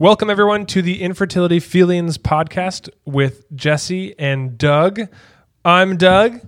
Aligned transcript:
Welcome, 0.00 0.30
everyone, 0.30 0.64
to 0.64 0.80
the 0.80 1.02
Infertility 1.02 1.60
Feelings 1.60 2.16
podcast 2.16 2.88
with 3.04 3.44
Jesse 3.54 4.18
and 4.18 4.56
Doug. 4.56 4.98
I'm 5.62 5.98
Doug, 5.98 6.40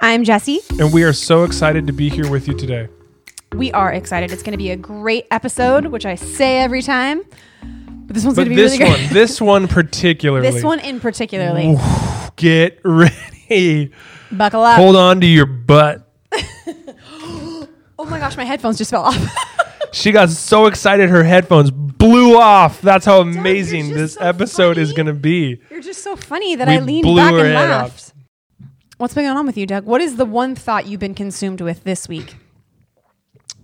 I'm 0.00 0.22
Jesse. 0.22 0.60
and 0.78 0.92
we 0.92 1.02
are 1.02 1.12
so 1.12 1.42
excited 1.42 1.88
to 1.88 1.92
be 1.92 2.08
here 2.08 2.30
with 2.30 2.46
you 2.46 2.54
today. 2.54 2.86
We 3.52 3.72
are 3.72 3.92
excited. 3.92 4.30
It's 4.30 4.44
going 4.44 4.52
to 4.52 4.58
be 4.58 4.70
a 4.70 4.76
great 4.76 5.26
episode, 5.32 5.86
which 5.86 6.06
I 6.06 6.14
say 6.14 6.58
every 6.60 6.82
time. 6.82 7.24
But 7.62 8.14
this 8.14 8.22
one's 8.24 8.36
going 8.36 8.48
to 8.48 8.54
be 8.54 8.62
this 8.62 8.78
really 8.78 8.92
good. 8.92 9.00
one, 9.06 9.12
this 9.12 9.40
one 9.40 9.66
particularly, 9.82 10.48
this 10.52 10.62
one 10.62 10.78
in 10.78 11.00
particularly. 11.00 11.76
get 12.36 12.78
ready. 12.84 13.90
Buckle 14.30 14.62
up. 14.62 14.76
Hold 14.76 14.94
on 14.94 15.20
to 15.20 15.26
your 15.26 15.46
butt. 15.46 16.08
Oh 17.96 18.06
my 18.06 18.18
gosh, 18.18 18.36
my 18.36 18.44
headphones 18.44 18.76
just 18.76 18.90
fell 18.90 19.04
off. 19.04 19.16
She 19.94 20.10
got 20.12 20.28
so 20.30 20.66
excited 20.66 21.08
her 21.08 21.22
headphones 21.22 21.70
blew 21.70 22.36
off. 22.36 22.80
That's 22.80 23.06
how 23.06 23.20
amazing 23.20 23.90
this 23.94 24.14
so 24.14 24.20
episode 24.20 24.76
is 24.76 24.92
going 24.92 25.06
to 25.06 25.12
be. 25.14 25.60
You're 25.70 25.80
just 25.80 26.02
so 26.02 26.16
funny 26.16 26.56
that 26.56 26.66
We 26.66 26.74
I 26.74 26.80
leaned 26.80 27.04
blew 27.04 27.16
back 27.16 27.32
and 27.32 27.54
laughed. 27.54 28.12
What's 28.98 29.14
been 29.14 29.24
going 29.24 29.36
on 29.36 29.46
with 29.46 29.56
you, 29.56 29.66
Doug? 29.66 29.84
What 29.84 30.00
is 30.00 30.16
the 30.16 30.24
one 30.24 30.54
thought 30.56 30.86
you've 30.86 31.00
been 31.00 31.14
consumed 31.14 31.60
with 31.60 31.84
this 31.84 32.08
week? 32.08 32.36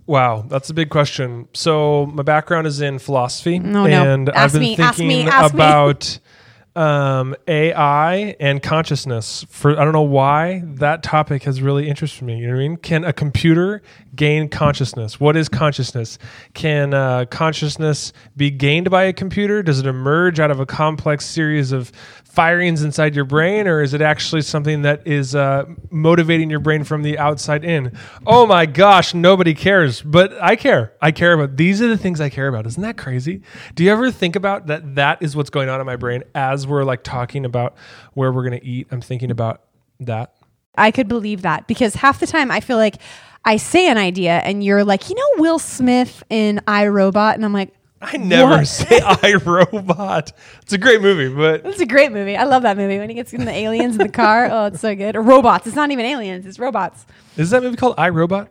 Wow, 0.07 0.43
that's 0.47 0.69
a 0.69 0.73
big 0.73 0.89
question. 0.89 1.47
So 1.53 2.05
my 2.07 2.23
background 2.23 2.67
is 2.67 2.81
in 2.81 2.99
philosophy, 2.99 3.59
No, 3.59 3.85
no. 3.85 4.13
and 4.13 4.29
I've 4.29 4.51
been 4.51 4.61
me, 4.61 4.77
ask 4.77 4.97
thinking 4.97 5.07
me, 5.25 5.29
ask 5.29 5.53
me. 5.53 5.59
um, 6.75 7.35
AI 7.47 8.35
and 8.39 8.61
consciousness. 8.61 9.45
For 9.49 9.79
I 9.79 9.83
don't 9.83 9.93
know 9.93 10.01
why 10.01 10.61
that 10.65 11.03
topic 11.03 11.43
has 11.43 11.61
really 11.61 11.89
interested 11.89 12.23
me. 12.23 12.37
You 12.37 12.47
know 12.47 12.53
what 12.53 12.59
I 12.59 12.67
mean? 12.67 12.77
Can 12.77 13.03
a 13.03 13.13
computer 13.13 13.81
gain 14.15 14.49
consciousness? 14.49 15.19
What 15.19 15.35
is 15.35 15.49
consciousness? 15.49 16.17
Can 16.53 16.93
uh, 16.93 17.25
consciousness 17.25 18.13
be 18.37 18.49
gained 18.49 18.89
by 18.89 19.03
a 19.03 19.13
computer? 19.13 19.61
Does 19.61 19.79
it 19.79 19.85
emerge 19.85 20.39
out 20.39 20.51
of 20.51 20.59
a 20.59 20.65
complex 20.65 21.25
series 21.25 21.71
of 21.71 21.91
firings 22.31 22.81
inside 22.81 23.13
your 23.13 23.25
brain, 23.25 23.67
or 23.67 23.81
is 23.81 23.93
it 23.93 24.01
actually 24.01 24.41
something 24.41 24.83
that 24.83 25.05
is 25.05 25.35
uh, 25.35 25.65
motivating 25.89 26.49
your 26.49 26.61
brain 26.61 26.85
from 26.85 27.01
the 27.01 27.17
outside 27.17 27.65
in? 27.65 27.97
Oh 28.25 28.45
my 28.45 28.65
gosh, 28.65 29.13
nobody 29.13 29.53
cares, 29.53 30.01
but 30.01 30.31
I 30.41 30.55
care. 30.55 30.93
I 31.01 31.11
care 31.11 31.33
about 31.33 31.57
these 31.57 31.81
are 31.81 31.89
the 31.89 31.97
things 31.97 32.21
I 32.21 32.29
care 32.29 32.47
about. 32.47 32.65
Isn't 32.65 32.83
that 32.83 32.97
crazy? 32.97 33.41
Do 33.75 33.83
you 33.83 33.91
ever 33.91 34.11
think 34.11 34.37
about 34.37 34.67
that? 34.67 34.95
That 34.95 35.21
is 35.21 35.35
what's 35.35 35.49
going 35.49 35.67
on 35.67 35.81
in 35.81 35.85
my 35.85 35.97
brain 35.97 36.23
as 36.33 36.65
we're 36.65 36.85
like 36.85 37.03
talking 37.03 37.43
about 37.43 37.75
where 38.13 38.31
we're 38.31 38.47
going 38.47 38.59
to 38.59 38.65
eat. 38.65 38.87
I'm 38.91 39.01
thinking 39.01 39.29
about 39.29 39.63
that. 39.99 40.33
I 40.77 40.91
could 40.91 41.09
believe 41.09 41.41
that 41.41 41.67
because 41.67 41.95
half 41.95 42.21
the 42.21 42.27
time 42.27 42.49
I 42.49 42.61
feel 42.61 42.77
like 42.77 42.95
I 43.43 43.57
say 43.57 43.89
an 43.89 43.97
idea 43.97 44.37
and 44.37 44.63
you're 44.63 44.85
like, 44.85 45.09
you 45.09 45.15
know, 45.15 45.41
Will 45.41 45.59
Smith 45.59 46.23
in 46.29 46.61
iRobot, 46.65 47.33
and 47.33 47.43
I'm 47.43 47.53
like, 47.53 47.73
I 48.01 48.17
never 48.17 48.57
What? 48.57 48.67
say 48.67 48.99
I 49.03 49.33
Robot. 49.45 50.31
It's 50.63 50.73
a 50.73 50.77
great 50.77 51.01
movie, 51.01 51.33
but 51.33 51.65
It's 51.65 51.79
a 51.79 51.85
great 51.85 52.11
movie. 52.11 52.35
I 52.35 52.43
love 52.45 52.63
that 52.63 52.77
movie 52.77 52.97
when 52.97 53.09
he 53.09 53.15
gets 53.15 53.31
in 53.33 53.45
the 53.45 53.51
aliens 53.51 53.95
in 53.95 53.99
the 53.99 54.09
car. 54.09 54.47
Oh, 54.51 54.65
it's 54.65 54.79
so 54.79 54.95
good. 54.95 55.15
Or 55.15 55.21
robots. 55.21 55.67
It's 55.67 55.75
not 55.75 55.91
even 55.91 56.05
aliens. 56.05 56.45
It's 56.45 56.57
robots. 56.59 57.05
is 57.37 57.51
that 57.51 57.61
movie 57.61 57.77
called 57.77 57.95
I 57.97 58.09
Robot? 58.09 58.49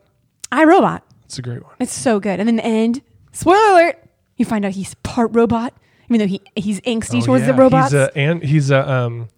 I 0.53 0.65
Robot. 0.65 1.05
It's 1.25 1.39
a 1.39 1.43
great 1.43 1.63
one. 1.63 1.75
It's 1.81 1.93
so 1.93 2.21
good. 2.21 2.39
And 2.41 2.49
then 2.49 2.57
the 2.57 2.65
end. 2.65 3.03
Spoiler 3.33 3.59
alert. 3.73 3.97
You 4.37 4.45
find 4.45 4.65
out 4.65 4.73
he's 4.73 4.95
part 5.03 5.35
robot, 5.35 5.75
even 6.09 6.19
though 6.21 6.27
he 6.27 6.41
he's 6.57 6.81
angsty 6.83 7.23
Oh, 7.23 7.27
towards 7.27 7.47
the 7.47 7.55
robots. 7.55 7.93
He's 7.93 8.01
a 8.01 8.17
and 8.19 8.43
he's 8.43 8.71
a 8.71 8.91
um 8.91 9.29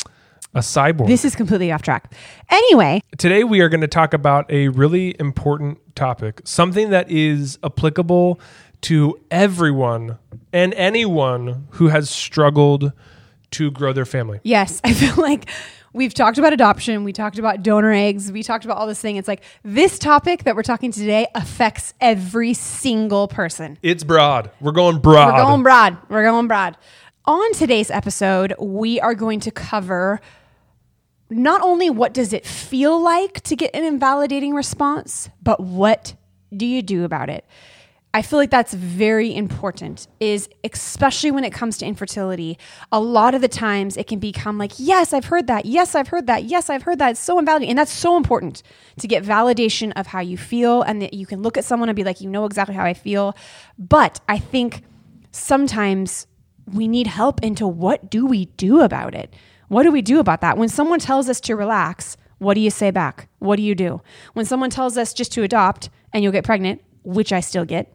a 0.54 0.58
cyborg. 0.60 1.06
this 1.06 1.24
is 1.24 1.34
completely 1.34 1.72
off 1.72 1.80
track. 1.82 2.12
Anyway, 2.50 3.00
Today, 3.18 3.42
we 3.42 3.60
are 3.62 3.68
going 3.70 3.80
to 3.80 3.88
talk 3.88 4.12
about 4.14 4.50
a 4.50 4.68
really 4.68 5.16
important 5.18 5.78
topic, 5.96 6.42
something 6.44 6.90
that 6.90 7.10
is 7.10 7.58
applicable 7.64 8.38
to 8.82 9.18
everyone 9.30 10.18
and 10.52 10.74
anyone 10.74 11.66
who 11.70 11.88
has 11.88 12.10
struggled 12.10 12.92
to 13.52 13.70
grow 13.70 13.92
their 13.92 14.04
family. 14.04 14.40
yes, 14.44 14.80
I 14.84 14.92
feel 14.92 15.14
like 15.16 15.48
we've 15.92 16.14
talked 16.14 16.38
about 16.38 16.52
adoption, 16.52 17.04
we 17.04 17.12
talked 17.12 17.38
about 17.38 17.62
donor 17.62 17.92
eggs, 17.92 18.32
we 18.32 18.42
talked 18.42 18.64
about 18.64 18.78
all 18.78 18.86
this 18.86 19.00
thing. 19.00 19.16
It's 19.16 19.28
like 19.28 19.42
this 19.62 19.98
topic 19.98 20.44
that 20.44 20.56
we're 20.56 20.62
talking 20.62 20.90
today 20.90 21.26
affects 21.34 21.94
every 22.00 22.54
single 22.54 23.28
person. 23.28 23.78
It's 23.82 24.04
broad. 24.04 24.50
We're 24.60 24.72
going 24.72 24.98
broad. 25.00 25.34
We're 25.34 25.42
going 25.42 25.62
broad. 25.62 25.96
We're 26.08 26.24
going 26.24 26.48
broad. 26.48 26.76
On 27.24 27.52
today's 27.52 27.90
episode, 27.90 28.54
we 28.58 29.00
are 29.00 29.14
going 29.14 29.40
to 29.40 29.50
cover 29.50 30.20
not 31.30 31.62
only 31.62 31.88
what 31.88 32.12
does 32.12 32.32
it 32.32 32.44
feel 32.44 33.00
like 33.00 33.40
to 33.42 33.56
get 33.56 33.74
an 33.74 33.84
invalidating 33.84 34.54
response, 34.54 35.30
but 35.42 35.60
what 35.60 36.14
do 36.54 36.66
you 36.66 36.82
do 36.82 37.04
about 37.04 37.30
it? 37.30 37.46
I 38.14 38.20
feel 38.20 38.38
like 38.38 38.50
that's 38.50 38.74
very 38.74 39.34
important 39.34 40.06
is 40.20 40.46
especially 40.64 41.30
when 41.30 41.44
it 41.44 41.52
comes 41.52 41.78
to 41.78 41.86
infertility. 41.86 42.58
A 42.90 43.00
lot 43.00 43.34
of 43.34 43.40
the 43.40 43.48
times 43.48 43.96
it 43.96 44.06
can 44.06 44.18
become 44.18 44.58
like, 44.58 44.72
yes, 44.76 45.14
I've 45.14 45.24
heard 45.24 45.46
that. 45.46 45.64
Yes, 45.64 45.94
I've 45.94 46.08
heard 46.08 46.26
that. 46.26 46.44
Yes, 46.44 46.68
I've 46.68 46.82
heard 46.82 46.98
that. 46.98 47.12
It's 47.12 47.20
so 47.20 47.38
invalidating. 47.38 47.70
And 47.70 47.78
that's 47.78 47.92
so 47.92 48.18
important 48.18 48.62
to 48.98 49.08
get 49.08 49.24
validation 49.24 49.92
of 49.96 50.08
how 50.08 50.20
you 50.20 50.36
feel 50.36 50.82
and 50.82 51.00
that 51.00 51.14
you 51.14 51.24
can 51.24 51.40
look 51.40 51.56
at 51.56 51.64
someone 51.64 51.88
and 51.88 51.96
be 51.96 52.04
like, 52.04 52.20
you 52.20 52.28
know 52.28 52.44
exactly 52.44 52.74
how 52.74 52.84
I 52.84 52.92
feel. 52.92 53.34
But 53.78 54.20
I 54.28 54.36
think 54.38 54.82
sometimes 55.30 56.26
we 56.70 56.88
need 56.88 57.06
help 57.06 57.42
into 57.42 57.66
what 57.66 58.10
do 58.10 58.26
we 58.26 58.44
do 58.56 58.80
about 58.80 59.14
it? 59.14 59.32
What 59.68 59.84
do 59.84 59.90
we 59.90 60.02
do 60.02 60.18
about 60.18 60.42
that? 60.42 60.58
When 60.58 60.68
someone 60.68 60.98
tells 60.98 61.30
us 61.30 61.40
to 61.40 61.56
relax, 61.56 62.18
what 62.36 62.54
do 62.54 62.60
you 62.60 62.70
say 62.70 62.90
back? 62.90 63.28
What 63.38 63.56
do 63.56 63.62
you 63.62 63.74
do? 63.74 64.02
When 64.34 64.44
someone 64.44 64.68
tells 64.68 64.98
us 64.98 65.14
just 65.14 65.32
to 65.32 65.42
adopt 65.44 65.88
and 66.12 66.22
you'll 66.22 66.32
get 66.32 66.44
pregnant, 66.44 66.82
which 67.04 67.32
I 67.32 67.40
still 67.40 67.64
get, 67.64 67.90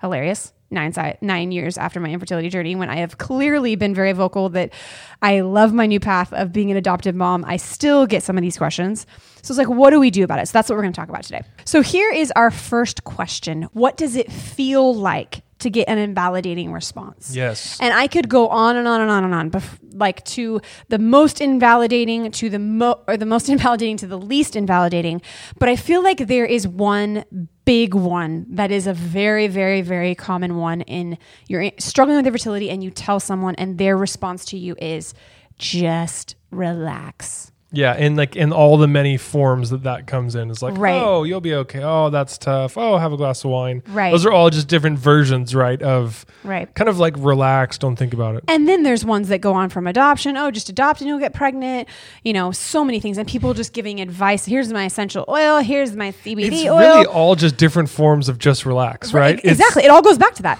hilarious. 0.00 0.52
Nine, 0.72 0.92
si- 0.92 1.14
nine 1.20 1.50
years 1.50 1.76
after 1.76 1.98
my 1.98 2.10
infertility 2.10 2.48
journey, 2.48 2.76
when 2.76 2.88
I 2.88 2.96
have 2.96 3.18
clearly 3.18 3.74
been 3.74 3.92
very 3.92 4.12
vocal 4.12 4.50
that 4.50 4.72
I 5.20 5.40
love 5.40 5.72
my 5.72 5.86
new 5.86 5.98
path 5.98 6.32
of 6.32 6.52
being 6.52 6.70
an 6.70 6.76
adoptive 6.76 7.16
mom, 7.16 7.44
I 7.44 7.56
still 7.56 8.06
get 8.06 8.22
some 8.22 8.38
of 8.38 8.42
these 8.42 8.56
questions. 8.56 9.04
So 9.42 9.52
it's 9.52 9.58
like, 9.58 9.68
what 9.68 9.90
do 9.90 9.98
we 9.98 10.10
do 10.10 10.22
about 10.22 10.38
it? 10.38 10.46
So 10.46 10.52
that's 10.52 10.68
what 10.68 10.76
we're 10.76 10.82
going 10.82 10.92
to 10.92 11.00
talk 11.00 11.08
about 11.08 11.24
today. 11.24 11.42
So 11.64 11.82
here 11.82 12.12
is 12.12 12.32
our 12.36 12.52
first 12.52 13.02
question 13.04 13.64
What 13.72 13.96
does 13.96 14.14
it 14.14 14.30
feel 14.30 14.94
like 14.94 15.42
to 15.60 15.70
get 15.70 15.88
an 15.88 15.98
invalidating 15.98 16.72
response? 16.72 17.34
Yes. 17.34 17.78
And 17.80 17.94
I 17.94 18.06
could 18.06 18.28
go 18.28 18.48
on 18.48 18.76
and 18.76 18.86
on 18.86 19.00
and 19.00 19.10
on 19.10 19.24
and 19.24 19.34
on, 19.34 19.50
bef- 19.50 19.78
like 19.92 20.24
to 20.24 20.60
the 20.88 20.98
most 20.98 21.40
invalidating 21.40 22.30
to 22.32 22.50
the 22.50 22.58
mo 22.58 23.02
or 23.06 23.16
the 23.16 23.26
most 23.26 23.48
invalidating 23.54 23.96
to 23.98 24.06
the 24.06 24.18
least 24.18 24.56
invalidating. 24.56 25.22
But 25.58 25.68
I 25.68 25.76
feel 25.76 26.02
like 26.02 26.26
there 26.26 26.46
is 26.46 26.66
one 26.66 27.24
big 27.64 27.94
one 27.94 28.46
that 28.48 28.70
is 28.70 28.86
a 28.86 28.94
very, 28.94 29.46
very, 29.46 29.82
very 29.82 30.14
common 30.14 30.56
one 30.56 30.80
in 30.82 31.16
you're 31.46 31.70
struggling 31.78 32.16
with 32.16 32.26
infertility 32.26 32.70
and 32.70 32.82
you 32.82 32.90
tell 32.90 33.20
someone 33.20 33.54
and 33.56 33.78
their 33.78 33.96
response 33.96 34.44
to 34.46 34.58
you 34.58 34.74
is 34.80 35.14
just 35.56 36.34
relax. 36.50 37.52
Yeah, 37.72 37.92
and 37.92 38.16
like 38.16 38.34
in 38.34 38.52
all 38.52 38.76
the 38.78 38.88
many 38.88 39.16
forms 39.16 39.70
that 39.70 39.84
that 39.84 40.06
comes 40.08 40.34
in, 40.34 40.50
it's 40.50 40.60
like, 40.60 40.76
Right. 40.76 41.00
oh, 41.00 41.22
you'll 41.22 41.40
be 41.40 41.54
okay. 41.54 41.80
Oh, 41.82 42.10
that's 42.10 42.36
tough. 42.36 42.76
Oh, 42.76 42.98
have 42.98 43.12
a 43.12 43.16
glass 43.16 43.44
of 43.44 43.50
wine. 43.50 43.82
Right. 43.88 44.10
Those 44.10 44.26
are 44.26 44.32
all 44.32 44.50
just 44.50 44.66
different 44.66 44.98
versions, 44.98 45.54
right? 45.54 45.80
Of 45.80 46.26
Right. 46.42 46.72
kind 46.74 46.88
of 46.88 46.98
like 46.98 47.14
relax, 47.16 47.78
don't 47.78 47.94
think 47.94 48.12
about 48.12 48.34
it. 48.34 48.44
And 48.48 48.66
then 48.68 48.82
there's 48.82 49.04
ones 49.04 49.28
that 49.28 49.40
go 49.40 49.52
on 49.54 49.68
from 49.68 49.86
adoption. 49.86 50.36
Oh, 50.36 50.50
just 50.50 50.68
adopt 50.68 51.00
and 51.00 51.06
you'll 51.06 51.20
get 51.20 51.32
pregnant. 51.32 51.88
You 52.24 52.32
know, 52.32 52.50
so 52.50 52.84
many 52.84 52.98
things. 52.98 53.18
And 53.18 53.28
people 53.28 53.54
just 53.54 53.72
giving 53.72 54.00
advice. 54.00 54.44
Here's 54.46 54.72
my 54.72 54.86
essential 54.86 55.24
oil. 55.28 55.58
Here's 55.60 55.94
my 55.94 56.10
CBD 56.10 56.50
oil. 56.50 56.52
It's 56.52 56.64
oil. 56.66 56.78
really 56.78 57.06
all 57.06 57.36
just 57.36 57.56
different 57.56 57.88
forms 57.88 58.28
of 58.28 58.38
just 58.38 58.66
relax, 58.66 59.12
right? 59.14 59.38
It's- 59.38 59.52
Exactly. 59.52 59.84
It 59.84 59.90
all 59.90 60.02
goes 60.02 60.18
back 60.18 60.34
to 60.34 60.42
that. 60.42 60.58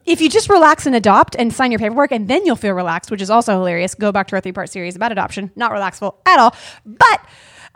if 0.04 0.20
you 0.20 0.28
just 0.28 0.50
relax 0.50 0.84
and 0.84 0.94
adopt 0.94 1.34
and 1.38 1.50
sign 1.52 1.70
your 1.70 1.78
paperwork 1.78 2.12
and 2.12 2.28
then 2.28 2.44
you'll 2.44 2.56
feel 2.56 2.74
relaxed, 2.74 3.10
which 3.10 3.22
is 3.22 3.30
also 3.30 3.52
hilarious. 3.54 3.94
Go 3.94 4.12
back 4.12 4.26
to 4.28 4.34
our 4.36 4.40
three 4.42 4.52
part 4.52 4.68
series 4.68 4.96
about 4.96 5.12
adoption. 5.12 5.50
Not 5.56 5.70
relaxful 5.72 6.16
at 6.26 6.38
all. 6.40 6.41
But 6.84 7.20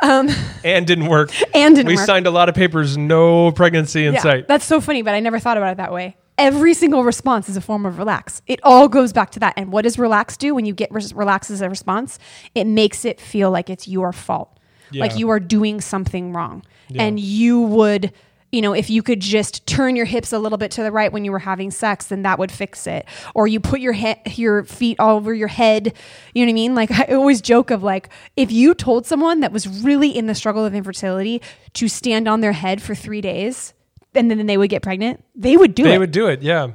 um 0.02 0.28
and 0.64 0.86
didn't 0.86 1.06
work. 1.06 1.30
and 1.54 1.74
didn't 1.74 1.88
we 1.88 1.96
work. 1.96 2.06
signed 2.06 2.26
a 2.26 2.30
lot 2.30 2.48
of 2.48 2.54
papers, 2.54 2.96
no 2.98 3.50
pregnancy 3.52 4.06
in 4.06 4.14
Yeah, 4.14 4.20
sight. 4.20 4.48
That's 4.48 4.64
so 4.64 4.80
funny, 4.80 5.02
but 5.02 5.14
I 5.14 5.20
never 5.20 5.38
thought 5.38 5.56
about 5.56 5.72
it 5.72 5.76
that 5.78 5.92
way. 5.92 6.16
Every 6.38 6.74
single 6.74 7.02
response 7.02 7.48
is 7.48 7.56
a 7.56 7.62
form 7.62 7.86
of 7.86 7.96
relax. 7.98 8.42
It 8.46 8.60
all 8.62 8.88
goes 8.88 9.10
back 9.14 9.30
to 9.30 9.40
that. 9.40 9.54
And 9.56 9.72
what 9.72 9.82
does 9.84 9.98
relax 9.98 10.36
do 10.36 10.54
when 10.54 10.66
you 10.66 10.74
get 10.74 10.92
res- 10.92 11.14
relax 11.14 11.50
as 11.50 11.62
a 11.62 11.70
response? 11.70 12.18
It 12.54 12.66
makes 12.66 13.06
it 13.06 13.18
feel 13.22 13.50
like 13.50 13.70
it's 13.70 13.88
your 13.88 14.12
fault. 14.12 14.52
Like 14.92 15.16
you 15.16 15.30
are 15.30 15.40
doing 15.40 15.80
something 15.80 16.32
wrong. 16.34 16.62
Yeah. 16.88 17.04
And 17.04 17.18
you 17.18 17.60
would, 17.62 18.12
you 18.52 18.62
know, 18.62 18.72
if 18.72 18.88
you 18.88 19.02
could 19.02 19.20
just 19.20 19.66
turn 19.66 19.96
your 19.96 20.06
hips 20.06 20.32
a 20.32 20.38
little 20.38 20.58
bit 20.58 20.70
to 20.72 20.82
the 20.82 20.92
right 20.92 21.12
when 21.12 21.24
you 21.24 21.32
were 21.32 21.38
having 21.38 21.70
sex, 21.70 22.06
then 22.06 22.22
that 22.22 22.38
would 22.38 22.52
fix 22.52 22.86
it. 22.86 23.06
Or 23.34 23.46
you 23.46 23.60
put 23.60 23.80
your 23.80 23.92
he- 23.92 24.16
your 24.34 24.64
feet 24.64 24.98
all 25.00 25.16
over 25.16 25.34
your 25.34 25.48
head. 25.48 25.92
You 26.34 26.44
know 26.44 26.48
what 26.48 26.52
I 26.52 26.54
mean? 26.54 26.74
Like 26.74 26.90
I 27.10 27.14
always 27.14 27.40
joke 27.40 27.70
of 27.70 27.82
like 27.82 28.08
if 28.36 28.50
you 28.52 28.74
told 28.74 29.06
someone 29.06 29.40
that 29.40 29.52
was 29.52 29.66
really 29.82 30.16
in 30.16 30.26
the 30.26 30.34
struggle 30.34 30.64
of 30.64 30.74
infertility 30.74 31.42
to 31.74 31.88
stand 31.88 32.28
on 32.28 32.40
their 32.40 32.52
head 32.52 32.80
for 32.80 32.94
3 32.94 33.20
days 33.20 33.74
and 34.14 34.30
then 34.30 34.46
they 34.46 34.56
would 34.56 34.70
get 34.70 34.82
pregnant, 34.82 35.22
they 35.34 35.56
would 35.56 35.74
do 35.74 35.82
they 35.82 35.90
it. 35.90 35.92
They 35.92 35.98
would 35.98 36.10
do 36.12 36.26
it, 36.28 36.42
yeah. 36.42 36.68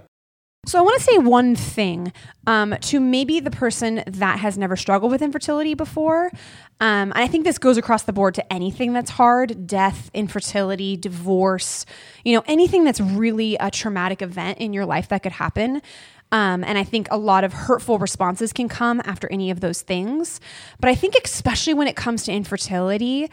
So 0.67 0.77
I 0.77 0.83
want 0.83 0.99
to 0.99 1.03
say 1.03 1.17
one 1.17 1.55
thing 1.55 2.13
um, 2.45 2.75
to 2.81 2.99
maybe 2.99 3.39
the 3.39 3.49
person 3.49 4.03
that 4.05 4.37
has 4.39 4.59
never 4.59 4.75
struggled 4.75 5.11
with 5.11 5.23
infertility 5.23 5.73
before. 5.73 6.31
Um, 6.81 7.11
and 7.11 7.19
I 7.19 7.27
think 7.27 7.45
this 7.45 7.59
goes 7.59 7.77
across 7.77 8.03
the 8.03 8.11
board 8.11 8.33
to 8.35 8.53
anything 8.53 8.91
that's 8.91 9.11
hard 9.11 9.67
death, 9.67 10.09
infertility, 10.13 10.97
divorce, 10.97 11.85
you 12.25 12.35
know, 12.35 12.43
anything 12.47 12.83
that's 12.83 12.99
really 12.99 13.55
a 13.57 13.69
traumatic 13.69 14.23
event 14.23 14.57
in 14.57 14.73
your 14.73 14.85
life 14.85 15.07
that 15.09 15.21
could 15.21 15.31
happen. 15.31 15.81
Um, 16.31 16.63
and 16.63 16.77
I 16.77 16.83
think 16.83 17.07
a 17.11 17.17
lot 17.17 17.43
of 17.43 17.53
hurtful 17.53 17.99
responses 17.99 18.51
can 18.51 18.67
come 18.67 18.99
after 19.05 19.31
any 19.31 19.51
of 19.51 19.59
those 19.59 19.81
things. 19.83 20.39
But 20.79 20.89
I 20.89 20.95
think, 20.95 21.15
especially 21.23 21.73
when 21.75 21.87
it 21.87 21.95
comes 21.95 22.23
to 22.23 22.31
infertility, 22.31 23.29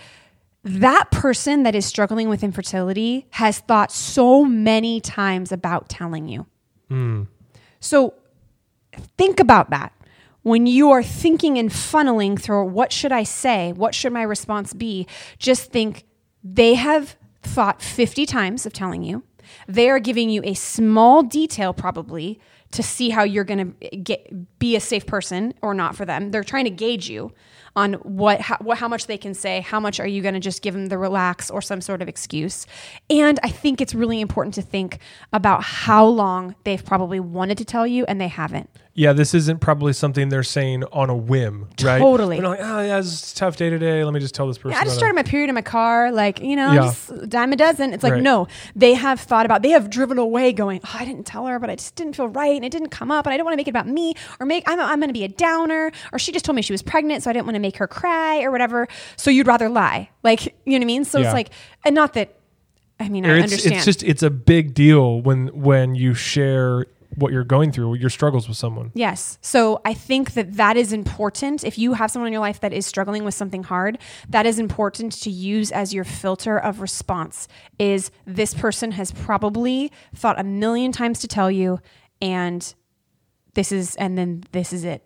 that 0.64 1.10
person 1.10 1.62
that 1.62 1.74
is 1.74 1.86
struggling 1.86 2.28
with 2.28 2.42
infertility 2.42 3.26
has 3.30 3.60
thought 3.60 3.92
so 3.92 4.44
many 4.44 5.00
times 5.00 5.52
about 5.52 5.88
telling 5.88 6.28
you. 6.28 6.44
So 7.80 8.14
think 9.16 9.40
about 9.40 9.70
that. 9.70 9.92
When 10.42 10.66
you 10.66 10.90
are 10.90 11.02
thinking 11.02 11.58
and 11.58 11.70
funneling 11.70 12.40
through 12.40 12.66
what 12.66 12.92
should 12.92 13.12
I 13.12 13.22
say? 13.22 13.72
What 13.72 13.94
should 13.94 14.12
my 14.12 14.22
response 14.22 14.72
be? 14.72 15.06
Just 15.38 15.70
think 15.70 16.04
they 16.42 16.74
have 16.74 17.16
thought 17.42 17.82
50 17.82 18.26
times 18.26 18.66
of 18.66 18.72
telling 18.72 19.02
you. 19.02 19.24
They 19.66 19.88
are 19.88 19.98
giving 19.98 20.30
you 20.30 20.42
a 20.44 20.54
small 20.54 21.22
detail 21.22 21.72
probably 21.72 22.38
to 22.72 22.82
see 22.82 23.10
how 23.10 23.22
you're 23.22 23.44
going 23.44 23.74
to 23.80 23.96
get 23.96 24.58
be 24.58 24.76
a 24.76 24.80
safe 24.80 25.06
person 25.06 25.54
or 25.62 25.74
not 25.74 25.96
for 25.96 26.04
them. 26.04 26.30
They're 26.30 26.44
trying 26.44 26.64
to 26.64 26.70
gauge 26.70 27.08
you 27.08 27.32
on 27.76 27.94
what 27.94 28.40
how, 28.40 28.56
what, 28.60 28.78
how 28.78 28.88
much 28.88 29.06
they 29.06 29.16
can 29.18 29.34
say, 29.34 29.60
how 29.60 29.78
much 29.80 30.00
are 30.00 30.06
you 30.06 30.20
going 30.20 30.34
to 30.34 30.40
just 30.40 30.62
give 30.62 30.74
them 30.74 30.86
the 30.86 30.98
relax 30.98 31.50
or 31.50 31.62
some 31.62 31.80
sort 31.80 32.02
of 32.02 32.08
excuse. 32.08 32.66
And 33.08 33.38
I 33.42 33.48
think 33.50 33.80
it's 33.80 33.94
really 33.94 34.20
important 34.20 34.54
to 34.54 34.62
think 34.62 34.98
about 35.32 35.62
how 35.62 36.04
long 36.06 36.56
they've 36.64 36.84
probably 36.84 37.20
wanted 37.20 37.58
to 37.58 37.64
tell 37.64 37.86
you 37.86 38.04
and 38.06 38.20
they 38.20 38.28
haven't. 38.28 38.68
Yeah, 38.94 39.12
this 39.12 39.32
isn't 39.32 39.60
probably 39.60 39.92
something 39.92 40.28
they're 40.28 40.42
saying 40.42 40.82
on 40.90 41.08
a 41.08 41.14
whim, 41.16 41.68
right? 41.80 42.00
Totally. 42.00 42.40
They're 42.40 42.48
like, 42.48 42.58
oh 42.60 42.80
yeah, 42.82 42.98
it's 42.98 43.32
a 43.32 43.36
tough 43.36 43.56
day 43.56 43.70
today. 43.70 44.02
Let 44.02 44.12
me 44.12 44.18
just 44.18 44.34
tell 44.34 44.48
this 44.48 44.58
person. 44.58 44.76
I 44.76 44.82
just 44.82 44.96
started 44.96 45.14
my 45.14 45.22
period 45.22 45.48
in 45.48 45.54
my 45.54 45.62
car, 45.62 46.10
like, 46.10 46.40
you 46.40 46.56
know, 46.56 46.72
Yeah. 46.72 46.92
dime 47.28 47.52
a 47.52 47.56
dozen. 47.56 47.92
It's 47.92 48.02
like, 48.02 48.14
Right. 48.14 48.22
no, 48.22 48.48
they 48.74 48.94
have 48.94 49.20
thought 49.20 49.46
about, 49.46 49.62
they 49.62 49.70
have 49.70 49.88
driven 49.88 50.18
away 50.18 50.52
going, 50.52 50.80
oh, 50.84 50.96
I 50.98 51.04
didn't 51.04 51.26
tell 51.26 51.46
her, 51.46 51.60
but 51.60 51.70
I 51.70 51.76
just 51.76 51.94
didn't 51.94 52.14
feel 52.16 52.26
right 52.26 52.57
and 52.58 52.66
it 52.66 52.70
didn't 52.70 52.90
come 52.90 53.10
up 53.10 53.24
and 53.26 53.32
I 53.32 53.36
don't 53.38 53.44
want 53.46 53.54
to 53.54 53.56
make 53.56 53.66
it 53.68 53.70
about 53.70 53.88
me 53.88 54.14
or 54.38 54.44
make, 54.46 54.64
I'm, 54.66 54.78
I'm 54.78 54.98
going 55.00 55.08
to 55.08 55.14
be 55.14 55.24
a 55.24 55.28
downer 55.28 55.90
or 56.12 56.18
she 56.18 56.30
just 56.32 56.44
told 56.44 56.56
me 56.56 56.62
she 56.62 56.72
was 56.74 56.82
pregnant, 56.82 57.22
so 57.22 57.30
I 57.30 57.32
didn't 57.32 57.46
want 57.46 57.54
to 57.54 57.60
make 57.60 57.76
her 57.78 57.86
cry 57.88 58.42
or 58.42 58.50
whatever. 58.50 58.86
So 59.16 59.30
you'd 59.30 59.46
rather 59.46 59.68
lie. 59.70 60.10
Like, 60.22 60.44
you 60.44 60.52
know 60.66 60.74
what 60.76 60.82
I 60.82 60.84
mean? 60.84 61.04
So 61.04 61.18
Yeah. 61.18 61.26
it's 61.28 61.34
like, 61.34 61.50
and 61.84 61.94
not 61.94 62.12
that, 62.14 62.34
I 63.00 63.08
mean, 63.08 63.24
Or 63.24 63.30
I 63.32 63.36
it's, 63.36 63.44
understand. 63.44 63.74
it's 63.76 63.84
just 63.84 64.02
it's 64.02 64.22
a 64.22 64.30
big 64.30 64.74
deal 64.74 65.22
when 65.22 65.46
when 65.48 65.94
you 65.94 66.14
share 66.14 66.84
what 67.14 67.32
you're 67.32 67.42
going 67.44 67.72
through, 67.72 67.94
your 67.94 68.10
struggles 68.10 68.46
with 68.48 68.56
someone. 68.56 68.90
Yes. 68.94 69.38
So 69.40 69.80
I 69.84 69.94
think 69.94 70.34
that 70.34 70.54
that 70.54 70.76
is 70.76 70.92
important. 70.92 71.64
If 71.64 71.78
you 71.78 71.94
have 71.94 72.10
someone 72.10 72.26
in 72.28 72.32
your 72.32 72.40
life 72.40 72.60
that 72.60 72.72
is 72.72 72.86
struggling 72.86 73.24
with 73.24 73.34
something 73.34 73.62
hard, 73.62 73.98
that 74.28 74.46
is 74.46 74.58
important 74.58 75.12
to 75.22 75.30
use 75.30 75.72
as 75.72 75.94
your 75.94 76.04
filter 76.04 76.58
of 76.58 76.80
response. 76.80 77.48
Is 77.78 78.10
this 78.26 78.52
person 78.52 78.92
has 78.92 79.10
probably 79.12 79.90
thought 80.14 80.38
a 80.38 80.44
million 80.44 80.92
times 80.92 81.18
to 81.20 81.28
tell 81.28 81.50
you, 81.50 81.80
and 82.20 82.74
this 83.54 83.72
is, 83.72 83.94
and 83.96 84.16
then 84.18 84.44
this 84.52 84.72
is 84.72 84.84
it. 84.84 85.02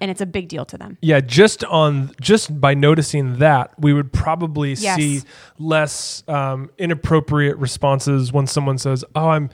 And 0.00 0.10
it's 0.10 0.22
a 0.22 0.26
big 0.26 0.48
deal 0.48 0.64
to 0.64 0.78
them. 0.78 0.96
Yeah, 1.02 1.20
just 1.20 1.62
on 1.64 2.10
just 2.18 2.58
by 2.58 2.72
noticing 2.72 3.40
that, 3.40 3.78
we 3.78 3.92
would 3.92 4.10
probably 4.10 4.70
Yes. 4.72 4.96
see 4.96 5.20
less 5.58 6.24
um, 6.28 6.70
inappropriate 6.78 7.58
responses 7.58 8.32
when 8.32 8.46
someone 8.46 8.78
says, 8.78 9.04
"Oh, 9.14 9.28
I'm." 9.28 9.50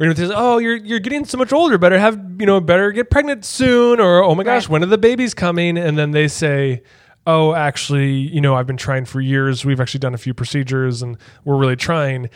Or 0.00 0.06
if 0.06 0.16
they 0.16 0.28
say, 0.28 0.32
"Oh, 0.34 0.56
you're 0.56 0.76
you're 0.76 0.98
getting 0.98 1.26
so 1.26 1.36
much 1.36 1.52
older. 1.52 1.76
Better 1.76 1.98
have 1.98 2.18
you 2.38 2.46
know, 2.46 2.58
better 2.58 2.90
get 2.90 3.10
pregnant 3.10 3.44
soon." 3.44 4.00
Or, 4.00 4.22
"Oh 4.24 4.34
my 4.34 4.44
gosh, 4.44 4.62
Right. 4.64 4.70
when 4.70 4.82
are 4.82 4.86
the 4.86 4.96
babies 4.96 5.34
coming?" 5.34 5.76
And 5.76 5.98
then 5.98 6.12
they 6.12 6.26
say, 6.26 6.82
"Oh, 7.26 7.52
actually, 7.52 8.12
you 8.12 8.40
know, 8.40 8.54
I've 8.54 8.66
been 8.66 8.78
trying 8.78 9.04
for 9.04 9.20
years. 9.20 9.62
We've 9.62 9.78
actually 9.78 10.00
done 10.00 10.14
a 10.14 10.18
few 10.18 10.32
procedures, 10.32 11.02
and 11.02 11.18
we're 11.44 11.56
really 11.58 11.76
trying." 11.76 12.30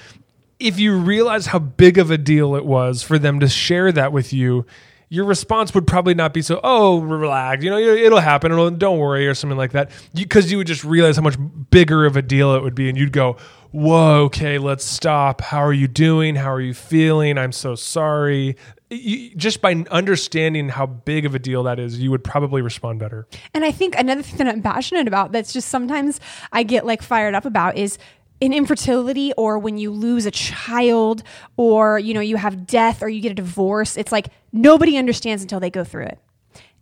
If 0.58 0.78
you 0.78 0.96
realize 0.96 1.46
how 1.46 1.58
big 1.58 1.98
of 1.98 2.10
a 2.10 2.18
deal 2.18 2.54
it 2.56 2.64
was 2.64 3.02
for 3.02 3.18
them 3.18 3.40
to 3.40 3.48
share 3.48 3.92
that 3.92 4.12
with 4.12 4.32
you, 4.32 4.66
your 5.10 5.24
response 5.24 5.74
would 5.74 5.86
probably 5.86 6.14
not 6.14 6.34
be 6.34 6.42
so, 6.42 6.60
oh, 6.62 7.00
relax, 7.00 7.64
you 7.64 7.70
know, 7.70 7.78
it'll 7.78 8.20
happen, 8.20 8.52
it'll, 8.52 8.70
don't 8.70 8.98
worry, 8.98 9.26
or 9.26 9.34
something 9.34 9.56
like 9.56 9.72
that. 9.72 9.90
Because 10.14 10.50
you, 10.50 10.58
would 10.58 10.66
just 10.66 10.84
realize 10.84 11.16
how 11.16 11.22
much 11.22 11.36
bigger 11.70 12.04
of 12.04 12.16
a 12.16 12.22
deal 12.22 12.54
it 12.54 12.62
would 12.62 12.74
be. 12.74 12.88
And 12.88 12.98
you'd 12.98 13.12
go, 13.12 13.36
whoa, 13.70 14.24
okay, 14.24 14.58
let's 14.58 14.84
stop. 14.84 15.40
How 15.40 15.60
are 15.60 15.72
you 15.72 15.88
doing? 15.88 16.34
How 16.34 16.52
are 16.52 16.60
you 16.60 16.74
feeling? 16.74 17.38
I'm 17.38 17.52
so 17.52 17.74
sorry. 17.74 18.56
You, 18.90 19.34
just 19.34 19.60
by 19.60 19.74
understanding 19.90 20.68
how 20.70 20.86
big 20.86 21.24
of 21.24 21.34
a 21.34 21.38
deal 21.38 21.62
that 21.64 21.78
is, 21.78 21.98
you 21.98 22.10
would 22.10 22.24
probably 22.24 22.60
respond 22.60 22.98
better. 22.98 23.26
And 23.54 23.64
I 23.64 23.70
think 23.70 23.98
another 23.98 24.22
thing 24.22 24.38
that 24.38 24.48
I'm 24.48 24.62
passionate 24.62 25.08
about 25.08 25.32
that's 25.32 25.52
just 25.52 25.68
sometimes 25.68 26.20
I 26.52 26.62
get 26.62 26.84
like 26.84 27.02
fired 27.02 27.34
up 27.34 27.44
about 27.44 27.76
is 27.76 27.98
in 28.40 28.52
infertility 28.52 29.32
or 29.36 29.58
when 29.58 29.78
you 29.78 29.90
lose 29.90 30.26
a 30.26 30.30
child 30.30 31.22
or 31.56 31.98
you 31.98 32.14
know 32.14 32.20
you 32.20 32.36
have 32.36 32.66
death 32.66 33.02
or 33.02 33.08
you 33.08 33.20
get 33.20 33.32
a 33.32 33.34
divorce 33.34 33.96
it's 33.96 34.12
like 34.12 34.28
nobody 34.52 34.96
understands 34.96 35.42
until 35.42 35.60
they 35.60 35.70
go 35.70 35.84
through 35.84 36.04
it 36.04 36.18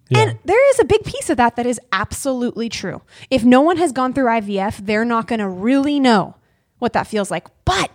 Yeah. 0.08 0.18
and 0.20 0.38
there 0.44 0.70
is 0.70 0.80
a 0.80 0.84
big 0.84 1.02
piece 1.04 1.30
of 1.30 1.36
that 1.38 1.56
that 1.56 1.66
is 1.66 1.80
absolutely 1.92 2.68
true 2.68 3.02
if 3.30 3.42
no 3.44 3.60
one 3.62 3.76
has 3.78 3.92
gone 3.92 4.12
through 4.12 4.26
ivf 4.26 4.84
they're 4.84 5.04
not 5.04 5.26
going 5.26 5.40
to 5.40 5.48
really 5.48 5.98
know 5.98 6.34
what 6.78 6.92
that 6.92 7.06
feels 7.06 7.30
like 7.30 7.46
but 7.64 7.90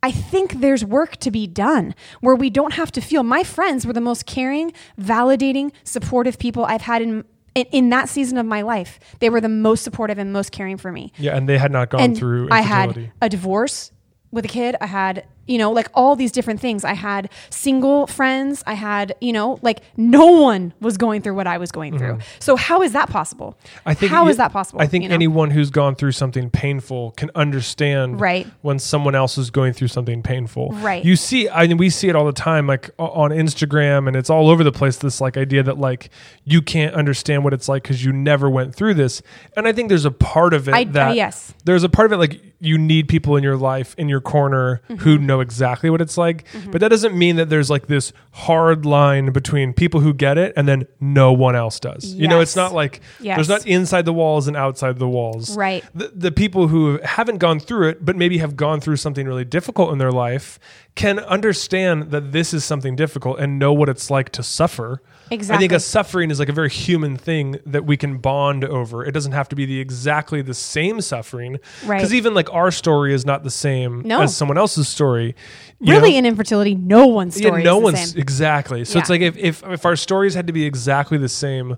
I 0.00 0.12
think 0.12 0.60
there's 0.60 0.84
work 0.84 1.16
to 1.16 1.30
be 1.32 1.48
done 1.48 1.92
where 2.20 2.36
we 2.36 2.50
don't 2.50 2.74
have 2.74 2.92
to 2.92 3.00
feel. 3.00 3.24
My 3.24 3.42
friends 3.42 3.84
were 3.84 3.92
the 3.92 4.00
most 4.00 4.26
caring, 4.26 4.72
validating, 4.96 5.72
supportive 5.82 6.38
people 6.38 6.64
I've 6.64 6.82
had 6.82 7.02
in 7.02 7.24
in, 7.58 7.66
in 7.72 7.90
that 7.90 8.08
season 8.08 8.38
of 8.38 8.46
my 8.46 8.62
life. 8.62 8.98
They 9.18 9.30
were 9.30 9.40
the 9.40 9.48
most 9.48 9.84
supportive 9.84 10.18
and 10.18 10.32
most 10.32 10.52
caring 10.52 10.76
for 10.76 10.92
me. 10.92 11.12
Yeah, 11.18 11.36
and 11.36 11.48
they 11.48 11.58
had 11.58 11.72
not 11.72 11.90
gone 11.90 12.00
and 12.00 12.16
through 12.16 12.48
I 12.50 12.60
had 12.60 13.12
a 13.20 13.28
divorce 13.28 13.92
with 14.30 14.44
a 14.44 14.48
kid. 14.48 14.76
I 14.80 14.86
had, 14.86 15.24
you 15.46 15.56
know, 15.56 15.72
like 15.72 15.88
all 15.94 16.14
these 16.16 16.30
different 16.32 16.60
things. 16.60 16.84
I 16.84 16.92
had 16.92 17.30
single 17.48 18.06
friends. 18.06 18.62
I 18.66 18.74
had, 18.74 19.14
you 19.22 19.32
know, 19.32 19.58
like 19.62 19.80
no 19.96 20.26
one 20.42 20.74
was 20.80 20.98
going 20.98 21.22
through 21.22 21.34
what 21.34 21.46
I 21.46 21.56
was 21.56 21.72
going 21.72 21.96
through. 21.98 22.18
So 22.38 22.54
how 22.54 22.82
is 22.82 22.92
that 22.92 23.08
possible? 23.08 23.56
Mm-hmm. 23.64 23.88
I 23.88 23.94
think 23.94 24.12
how 24.12 24.24
y- 24.24 24.30
is 24.30 24.36
that 24.36 24.52
possible? 24.52 24.82
I 24.82 24.86
think 24.86 25.04
you 25.04 25.08
know? 25.08 25.14
anyone 25.14 25.50
who's 25.50 25.70
gone 25.70 25.94
through 25.94 26.12
something 26.12 26.50
painful 26.50 27.12
can 27.12 27.30
understand 27.34 28.20
Right. 28.20 28.46
when 28.60 28.78
someone 28.78 29.14
else 29.14 29.38
is 29.38 29.50
going 29.50 29.72
through 29.72 29.88
something 29.88 30.22
painful. 30.22 30.70
Right. 30.72 31.02
You 31.02 31.16
see, 31.16 31.48
I 31.48 31.66
mean, 31.66 31.78
we 31.78 31.88
see 31.88 32.08
it 32.08 32.14
all 32.16 32.26
the 32.26 32.32
time, 32.32 32.66
like 32.66 32.90
on 32.98 33.30
Instagram, 33.30 34.06
and 34.08 34.14
it's 34.16 34.28
all 34.28 34.50
over 34.50 34.62
the 34.62 34.72
place. 34.72 34.98
This 34.98 35.20
like 35.22 35.38
idea 35.38 35.62
that 35.62 35.78
like 35.78 36.10
you 36.44 36.60
can't 36.60 36.94
understand 36.94 37.44
what 37.44 37.54
it's 37.54 37.68
like 37.68 37.82
because 37.82 38.04
you 38.04 38.12
never 38.12 38.50
went 38.50 38.74
through 38.74 38.92
this. 38.94 39.22
And 39.56 39.66
I 39.66 39.72
think 39.72 39.88
there's 39.88 40.04
a 40.04 40.10
part 40.10 40.52
of 40.52 40.68
it 40.68 40.74
I- 40.74 40.84
that 40.84 41.10
uh, 41.12 41.14
yes. 41.14 41.54
there's 41.64 41.84
a 41.84 41.88
part 41.88 42.04
of 42.06 42.12
it 42.12 42.16
like 42.18 42.42
you 42.60 42.76
need 42.76 43.08
people 43.08 43.36
in 43.36 43.44
your 43.44 43.56
life 43.56 43.94
in 43.98 44.08
your 44.08 44.20
corner 44.20 44.80
Mm-hmm. 44.88 45.02
who 45.02 45.18
know 45.18 45.40
exactly 45.40 45.90
what 45.90 46.00
it's 46.00 46.16
like. 46.18 46.44
But 46.70 46.80
that 46.80 46.88
doesn't 46.88 47.16
mean 47.16 47.36
that 47.36 47.48
there's 47.50 47.68
like 47.70 47.86
this 47.86 48.12
hard 48.32 48.84
line 48.86 49.32
between 49.32 49.72
people 49.72 50.00
who 50.00 50.12
get 50.14 50.38
it 50.38 50.52
and 50.56 50.66
then 50.66 50.86
no 51.00 51.32
one 51.32 51.54
else 51.54 51.78
does. 51.78 52.14
You 52.14 52.26
know, 52.26 52.40
it's 52.40 52.56
not 52.56 52.72
like 52.72 53.00
Yes. 53.20 53.36
there's 53.36 53.48
not 53.48 53.66
inside 53.66 54.04
the 54.06 54.12
walls 54.12 54.48
and 54.48 54.56
outside 54.56 54.98
the 54.98 55.08
walls. 55.08 55.56
Right. 55.56 55.84
The, 55.94 56.08
the 56.14 56.32
people 56.32 56.68
who 56.68 56.98
haven't 57.04 57.38
gone 57.38 57.60
through 57.60 57.88
it, 57.90 58.04
but 58.04 58.16
maybe 58.16 58.38
have 58.38 58.56
gone 58.56 58.80
through 58.80 58.96
something 58.96 59.26
really 59.26 59.44
difficult 59.44 59.92
in 59.92 59.98
their 59.98 60.12
life, 60.12 60.58
can 60.98 61.20
understand 61.20 62.10
that 62.10 62.32
this 62.32 62.52
is 62.52 62.64
something 62.64 62.96
difficult 62.96 63.38
and 63.38 63.56
know 63.56 63.72
what 63.72 63.88
it's 63.88 64.10
like 64.10 64.30
to 64.30 64.42
suffer. 64.42 65.00
Exactly. 65.30 65.56
I 65.56 65.58
think 65.60 65.72
a 65.72 65.78
suffering 65.78 66.32
is 66.32 66.40
like 66.40 66.48
a 66.48 66.52
very 66.52 66.70
human 66.70 67.16
thing 67.16 67.60
that 67.66 67.84
we 67.84 67.96
can 67.96 68.18
bond 68.18 68.64
over. 68.64 69.04
It 69.04 69.12
doesn't 69.12 69.30
have 69.30 69.48
to 69.50 69.56
be 69.56 69.64
the 69.64 69.78
exactly 69.78 70.42
the 70.42 70.54
same 70.54 71.00
suffering. 71.00 71.58
Right. 71.84 71.98
Because 71.98 72.12
even 72.12 72.34
like 72.34 72.52
our 72.52 72.72
story 72.72 73.14
is 73.14 73.24
not 73.24 73.44
the 73.44 73.50
same 73.50 74.02
No. 74.04 74.22
as 74.22 74.36
someone 74.36 74.58
else's 74.58 74.88
story. 74.88 75.36
You 75.78 75.92
really 75.94 76.12
know? 76.12 76.18
in 76.18 76.26
infertility, 76.26 76.74
no 76.74 77.06
one's 77.06 77.36
story 77.36 77.60
yeah, 77.62 77.64
no 77.70 77.78
one's 77.78 78.10
same. 78.12 78.20
exactly. 78.20 78.84
So 78.84 78.98
it's 78.98 79.08
like 79.08 79.20
if, 79.20 79.36
if 79.36 79.62
if 79.68 79.86
our 79.86 79.94
stories 79.94 80.34
had 80.34 80.48
to 80.48 80.52
be 80.52 80.64
exactly 80.64 81.16
the 81.16 81.28
same, 81.28 81.76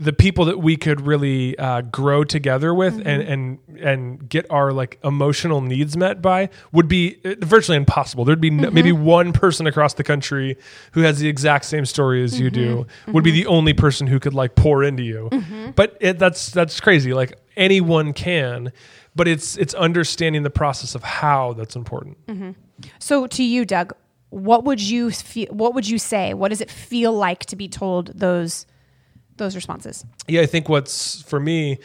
the 0.00 0.12
people 0.12 0.44
that 0.44 0.58
we 0.60 0.76
could 0.76 1.00
really 1.00 1.58
uh, 1.58 1.80
grow 1.80 2.22
together 2.22 2.72
with 2.72 2.94
Mm-hmm. 2.98 3.08
and 3.08 3.22
and 3.22 3.58
and 3.80 4.28
get 4.28 4.46
our 4.50 4.72
like 4.72 4.98
emotional 5.04 5.60
needs 5.60 5.96
met 5.96 6.22
by 6.22 6.48
would 6.72 6.86
be 6.88 7.18
uh, 7.24 7.34
virtually 7.40 7.76
impossible. 7.76 8.24
There'd 8.24 8.40
be 8.40 8.50
Mm-hmm. 8.50 8.72
maybe 8.74 8.92
one 8.92 9.32
person 9.32 9.66
across 9.66 9.94
the 9.94 10.04
country 10.04 10.56
who 10.92 11.00
has 11.02 11.18
the 11.18 11.28
exact 11.28 11.64
same 11.64 11.84
story 11.84 12.22
as 12.22 12.38
you 12.38 12.48
do 12.50 12.68
Mm-hmm. 12.86 13.12
would 13.12 13.24
be 13.24 13.32
the 13.32 13.46
only 13.46 13.72
person 13.74 14.06
who 14.06 14.20
could 14.20 14.34
like 14.34 14.54
pour 14.54 14.84
into 14.84 15.02
you. 15.02 15.30
But 15.74 15.96
it, 16.00 16.18
that's 16.18 16.50
that's 16.50 16.80
crazy. 16.80 17.12
Like 17.12 17.32
anyone 17.56 18.12
can, 18.12 18.72
but 19.16 19.26
it's 19.26 19.56
it's 19.58 19.74
understanding 19.74 20.44
the 20.44 20.50
process 20.50 20.94
of 20.94 21.02
how 21.02 21.54
that's 21.54 21.74
important. 21.76 22.18
So 23.00 23.26
to 23.26 23.42
you, 23.42 23.64
Doug, 23.64 23.92
what 24.30 24.62
would 24.64 24.80
you 24.80 25.10
feel, 25.10 25.48
what 25.50 25.74
would 25.74 25.88
you 25.88 25.98
say? 25.98 26.34
What 26.34 26.50
does 26.50 26.60
it 26.60 26.70
feel 26.70 27.12
like 27.12 27.40
to 27.46 27.56
be 27.56 27.66
told 27.68 28.12
those 28.18 28.66
those 29.38 29.54
responses? 29.56 30.04
Yeah, 30.26 30.42
I 30.42 30.46
think 30.46 30.68
what's 30.68 31.22
for 31.22 31.40
me, 31.40 31.78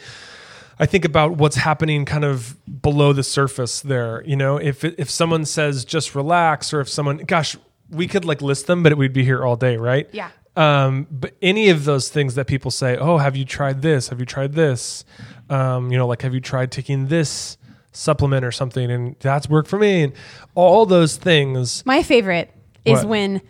I 0.78 0.86
think 0.86 1.04
about 1.04 1.36
what's 1.36 1.56
happening 1.56 2.04
kind 2.04 2.24
of 2.24 2.56
below 2.82 3.12
the 3.12 3.22
surface 3.22 3.80
there. 3.80 4.22
You 4.26 4.36
know, 4.36 4.56
if 4.58 4.84
if 4.84 5.10
someone 5.10 5.44
says 5.44 5.84
just 5.84 6.14
relax, 6.14 6.72
or 6.72 6.80
if 6.80 6.88
someone, 6.88 7.18
gosh, 7.18 7.56
we 7.90 8.06
could 8.08 8.24
like 8.24 8.42
list 8.42 8.66
them, 8.66 8.82
but 8.82 8.96
we'd 8.96 9.12
be 9.12 9.24
here 9.24 9.44
all 9.44 9.56
day, 9.56 9.76
right? 9.76 10.08
Yeah. 10.12 10.30
Um, 10.56 11.06
but 11.10 11.34
any 11.42 11.68
of 11.70 11.84
those 11.84 12.08
things 12.10 12.36
that 12.36 12.46
people 12.46 12.70
say, 12.70 12.96
oh, 12.96 13.18
have 13.18 13.36
you 13.36 13.44
tried 13.44 13.82
this? 13.82 14.08
Have 14.08 14.20
you 14.20 14.26
tried 14.26 14.52
this? 14.52 15.04
Um, 15.50 15.90
you 15.90 15.98
know, 15.98 16.06
like 16.06 16.22
have 16.22 16.32
you 16.32 16.40
tried 16.40 16.70
taking 16.70 17.08
this 17.08 17.58
supplement 17.92 18.44
or 18.44 18.52
something? 18.52 18.90
And 18.90 19.16
that's 19.18 19.48
worked 19.48 19.68
for 19.68 19.78
me. 19.78 20.04
And 20.04 20.12
all 20.54 20.86
those 20.86 21.16
things. 21.16 21.84
My 21.84 22.02
favorite 22.04 22.52
is 22.84 23.00
What? 23.00 23.08
when 23.08 23.42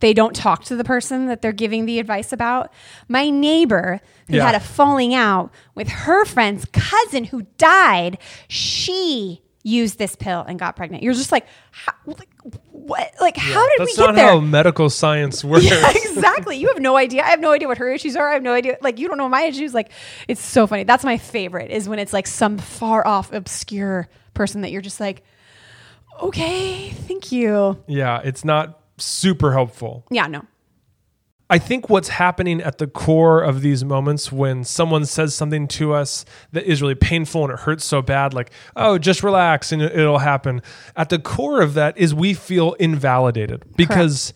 They 0.00 0.12
don't 0.14 0.34
talk 0.34 0.64
to 0.64 0.76
the 0.76 0.84
person 0.84 1.26
that 1.26 1.42
they're 1.42 1.52
giving 1.52 1.86
the 1.86 1.98
advice 1.98 2.32
about. 2.32 2.72
My 3.08 3.30
neighbor 3.30 4.00
who 4.28 4.36
Yeah. 4.36 4.46
had 4.46 4.54
a 4.54 4.60
falling 4.60 5.14
out 5.14 5.52
with 5.74 5.88
her 5.88 6.24
friend's 6.24 6.64
cousin 6.72 7.24
who 7.24 7.42
died, 7.58 8.18
she 8.48 9.42
used 9.62 9.98
this 9.98 10.16
pill 10.16 10.40
and 10.48 10.58
got 10.58 10.74
pregnant. 10.74 11.02
You're 11.02 11.12
just 11.12 11.32
like, 11.32 11.46
how, 11.70 11.92
like 12.06 12.28
what? 12.70 13.12
Like, 13.20 13.36
how 13.36 13.68
did 13.68 13.80
we 13.80 13.86
get 13.86 13.96
there? 13.96 14.06
That's 14.06 14.16
not 14.16 14.16
how 14.16 14.40
medical 14.40 14.88
science 14.88 15.44
works. 15.44 15.64
Yeah, 15.66 15.90
exactly. 15.94 16.56
You 16.56 16.68
have 16.68 16.80
no 16.80 16.96
idea. 16.96 17.22
I 17.22 17.28
have 17.28 17.40
no 17.40 17.52
idea 17.52 17.68
what 17.68 17.76
her 17.76 17.92
issues 17.92 18.16
are. 18.16 18.30
I 18.30 18.32
have 18.32 18.42
no 18.42 18.54
idea. 18.54 18.78
Like, 18.80 18.98
you 18.98 19.06
don't 19.06 19.18
know 19.18 19.28
my 19.28 19.42
issues. 19.42 19.74
Like, 19.74 19.90
it's 20.28 20.42
so 20.42 20.66
funny. 20.66 20.84
That's 20.84 21.04
my 21.04 21.18
favorite 21.18 21.70
is 21.70 21.88
when 21.90 21.98
it's 21.98 22.14
like 22.14 22.26
some 22.26 22.56
far 22.56 23.06
off, 23.06 23.32
obscure 23.34 24.08
person 24.32 24.62
that 24.62 24.70
you're 24.70 24.80
just 24.80 24.98
like, 24.98 25.22
okay, 26.22 26.88
thank 26.90 27.30
you. 27.32 27.82
Yeah, 27.86 28.20
it's 28.24 28.44
not 28.44 28.79
super 29.00 29.52
helpful. 29.52 30.04
Yeah, 30.10 30.26
no. 30.26 30.42
I 31.52 31.58
think 31.58 31.90
what's 31.90 32.08
happening 32.10 32.60
at 32.60 32.78
the 32.78 32.86
core 32.86 33.42
of 33.42 33.60
these 33.60 33.84
moments 33.84 34.30
when 34.30 34.62
someone 34.62 35.04
says 35.04 35.34
something 35.34 35.66
to 35.68 35.92
us 35.92 36.24
that 36.52 36.64
is 36.64 36.80
really 36.80 36.94
painful 36.94 37.42
and 37.42 37.52
it 37.52 37.58
hurts 37.58 37.84
so 37.84 38.02
bad, 38.02 38.32
like, 38.34 38.52
oh, 38.76 38.98
just 38.98 39.24
relax 39.24 39.72
and 39.72 39.82
it- 39.82 39.98
it'll 39.98 40.18
happen. 40.20 40.62
At 40.96 41.08
the 41.08 41.18
core 41.18 41.60
of 41.60 41.74
that 41.74 41.98
is 41.98 42.14
we 42.14 42.34
feel 42.34 42.74
invalidated 42.74 43.64
because 43.76 44.32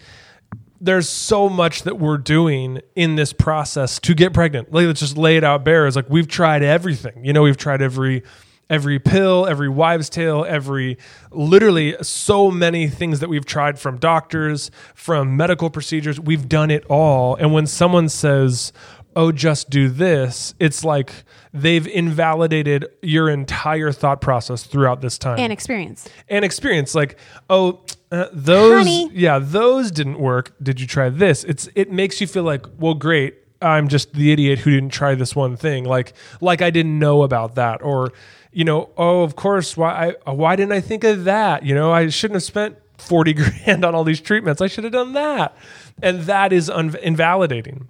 there's 0.81 1.09
so 1.09 1.49
much 1.49 1.85
that 1.85 2.01
we're 2.01 2.19
doing 2.19 2.81
in 2.97 3.15
this 3.15 3.33
process 3.33 4.01
to 4.01 4.13
get 4.13 4.33
pregnant. 4.35 4.73
Like, 4.73 4.87
let's 4.87 4.99
just 5.01 5.17
lay 5.17 5.37
it 5.37 5.45
out 5.45 5.65
bare. 5.65 5.87
It's 5.87 5.95
like 5.95 6.11
we've 6.11 6.27
tried 6.29 6.65
everything. 6.65 7.25
You 7.25 7.33
know, 7.33 7.43
we've 7.43 7.57
tried 7.57 7.81
every 7.81 8.25
every 8.71 8.99
pill, 8.99 9.47
every 9.47 9.69
wives' 9.69 10.09
tale, 10.09 10.45
every 10.49 10.97
literally 11.31 11.97
so 12.03 12.51
many 12.51 12.89
things 12.89 13.21
that 13.21 13.29
we've 13.29 13.45
tried 13.47 13.79
from 13.79 13.99
doctors, 13.99 14.71
from 14.95 15.37
medical 15.37 15.71
procedures. 15.71 16.19
We've 16.21 16.49
done 16.49 16.71
it 16.71 16.85
all. 16.87 17.35
And 17.37 17.53
when 17.53 17.67
someone 17.67 18.09
says, 18.09 18.73
"Oh, 19.17 19.33
just 19.33 19.71
do 19.71 19.89
this," 19.89 20.55
it's 20.59 20.85
like 20.85 21.13
they've 21.53 21.87
invalidated 21.87 22.87
your 23.03 23.29
entire 23.29 23.93
thought 23.93 24.21
process 24.21 24.65
throughout 24.65 25.01
this 25.03 25.19
time 25.19 25.39
And 25.39 25.53
experience. 25.53 26.09
and 26.29 26.45
experience 26.45 26.95
like 26.97 27.17
oh 27.49 27.81
uh, 28.11 28.27
those 28.33 28.79
Honey. 28.85 29.11
yeah 29.13 29.39
those 29.39 29.91
didn't 29.93 30.19
work 30.19 30.53
did 30.63 30.81
you 30.81 30.87
try 30.89 31.11
this 31.11 31.45
it's 31.45 31.69
it 31.77 31.93
makes 31.93 32.21
you 32.21 32.27
feel 32.27 32.43
like 32.43 32.67
well 32.79 32.95
great 32.95 33.37
i'm 33.63 33.87
just 33.87 34.13
the 34.15 34.33
idiot 34.33 34.59
who 34.61 34.71
didn't 34.73 34.91
try 34.93 35.15
this 35.15 35.37
one 35.37 35.57
thing 35.57 35.85
like 35.85 36.13
like 36.41 36.61
i 36.61 36.71
didn't 36.71 36.99
know 36.99 37.23
about 37.23 37.55
that 37.55 37.83
or 37.83 38.13
you 38.55 38.65
know 38.65 38.91
oh 38.97 39.23
of 39.23 39.37
course 39.37 39.77
why 39.77 39.91
I, 40.09 40.31
uh, 40.31 40.35
why 40.35 40.57
didn't 40.57 40.73
i 40.73 40.81
think 40.81 41.05
of 41.05 41.25
that? 41.25 41.65
You 41.65 41.75
know 41.75 41.93
i 41.93 42.09
shouldn't 42.09 42.37
have 42.37 42.43
spent 42.45 42.77
40 42.99 43.33
grand 43.35 43.85
on 43.85 43.95
all 43.95 44.05
these 44.05 44.21
treatments. 44.21 44.61
I 44.61 44.67
should 44.67 44.85
have 44.85 44.93
done 44.93 45.13
that. 45.15 45.57
And 46.03 46.23
that 46.23 46.53
is 46.53 46.71
un- 46.71 46.97
invalidating. 47.03 47.89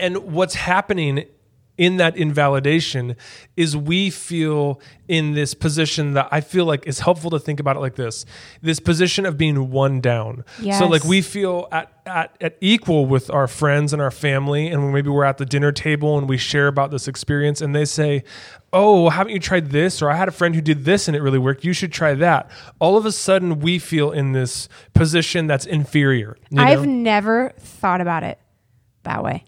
And 0.00 0.32
what's 0.32 0.54
happening 0.54 1.26
in 1.76 1.96
that 1.96 2.16
invalidation 2.16 3.16
is 3.56 3.76
we 3.76 4.08
feel 4.08 4.80
in 5.08 5.34
this 5.34 5.54
position 5.54 6.14
that 6.14 6.28
I 6.30 6.40
feel 6.40 6.64
like 6.64 6.86
is 6.86 7.00
helpful 7.00 7.30
to 7.30 7.38
think 7.38 7.58
about 7.58 7.76
it 7.76 7.80
like 7.80 7.96
this 7.96 8.24
this 8.62 8.78
position 8.78 9.26
of 9.26 9.36
being 9.36 9.70
one 9.70 10.00
down. 10.00 10.44
So, 10.78 10.86
like, 10.86 11.04
we 11.04 11.20
feel 11.20 11.68
at, 11.72 11.92
at, 12.06 12.36
at 12.40 12.56
equal 12.60 13.06
with 13.06 13.28
our 13.30 13.48
friends 13.48 13.92
and 13.92 14.00
our 14.00 14.12
family, 14.12 14.68
and 14.68 14.84
when 14.84 14.92
maybe 14.92 15.10
we're 15.10 15.24
at 15.24 15.38
the 15.38 15.46
dinner 15.46 15.72
table 15.72 16.16
and 16.16 16.28
we 16.28 16.36
share 16.36 16.68
about 16.68 16.90
this 16.90 17.08
experience, 17.08 17.60
and 17.60 17.74
they 17.74 17.84
say, 17.84 18.22
Oh, 18.72 19.08
haven't 19.08 19.32
you 19.32 19.40
tried 19.40 19.70
this? 19.70 20.02
Or 20.02 20.10
I 20.10 20.16
had 20.16 20.28
a 20.28 20.32
friend 20.32 20.54
who 20.54 20.60
did 20.60 20.84
this 20.84 21.06
and 21.06 21.16
it 21.16 21.22
really 21.22 21.38
worked. 21.38 21.64
You 21.64 21.72
should 21.72 21.92
try 21.92 22.14
that. 22.14 22.50
All 22.80 22.96
of 22.96 23.06
a 23.06 23.12
sudden, 23.12 23.60
we 23.60 23.78
feel 23.78 24.10
in 24.10 24.32
this 24.32 24.68
position 24.94 25.46
that's 25.46 25.64
inferior. 25.64 26.36
you? 26.50 26.60
I've 26.60 26.84
never 26.86 27.52
thought 27.56 28.00
about 28.00 28.24
it 28.24 28.40
that 29.04 29.22
way. 29.22 29.44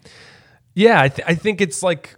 Yeah, 0.75 1.01
I, 1.01 1.09
th- 1.09 1.27
I 1.27 1.33
think 1.33 1.59
it's 1.59 1.81
like 1.81 2.15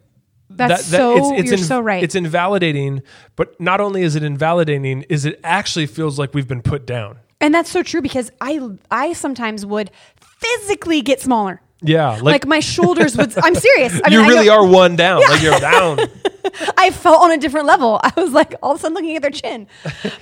That's 0.67 0.85
so- 0.85 1.35
you're 1.35 1.57
so 1.57 1.79
right. 1.79 2.03
It's 2.03 2.15
invalidating, 2.15 3.01
but 3.35 3.59
not 3.59 3.79
only 3.81 4.01
is 4.03 4.15
it 4.15 4.23
invalidating, 4.23 5.03
is 5.09 5.25
it 5.25 5.39
actually 5.43 5.85
feels 5.87 6.19
like 6.19 6.33
we've 6.33 6.47
been 6.47 6.61
put 6.61 6.85
down. 6.85 7.17
And 7.41 7.53
that's 7.55 7.69
so 7.71 7.81
true 7.83 8.01
because 8.01 8.31
I 8.41 8.59
I 8.91 9.13
sometimes 9.13 9.65
would 9.65 9.91
physically 10.39 11.01
get 11.01 11.21
smaller. 11.21 11.61
Yeah, 11.81 12.09
Like, 12.09 12.23
like, 12.23 12.47
my 12.47 12.59
shoulders 12.59 13.15
would 13.15 13.37
I'm 13.37 13.55
serious. 13.55 14.01
I 14.03 14.09
you 14.11 14.17
mean, 14.19 14.25
I 14.25 14.29
really 14.33 14.49
are 14.49 14.65
one 14.65 14.95
down. 15.05 15.21
Like 15.21 15.41
you're 15.41 15.57
down. 15.59 15.99
I 16.77 16.91
felt 16.91 17.21
on 17.23 17.31
a 17.31 17.37
different 17.37 17.67
level. 17.67 18.01
I 18.03 18.11
was 18.17 18.33
like 18.33 18.53
all 18.61 18.71
of 18.73 18.77
a 18.77 18.81
sudden 18.81 18.95
looking 18.95 19.15
at 19.15 19.21
their 19.21 19.31
chin. 19.31 19.65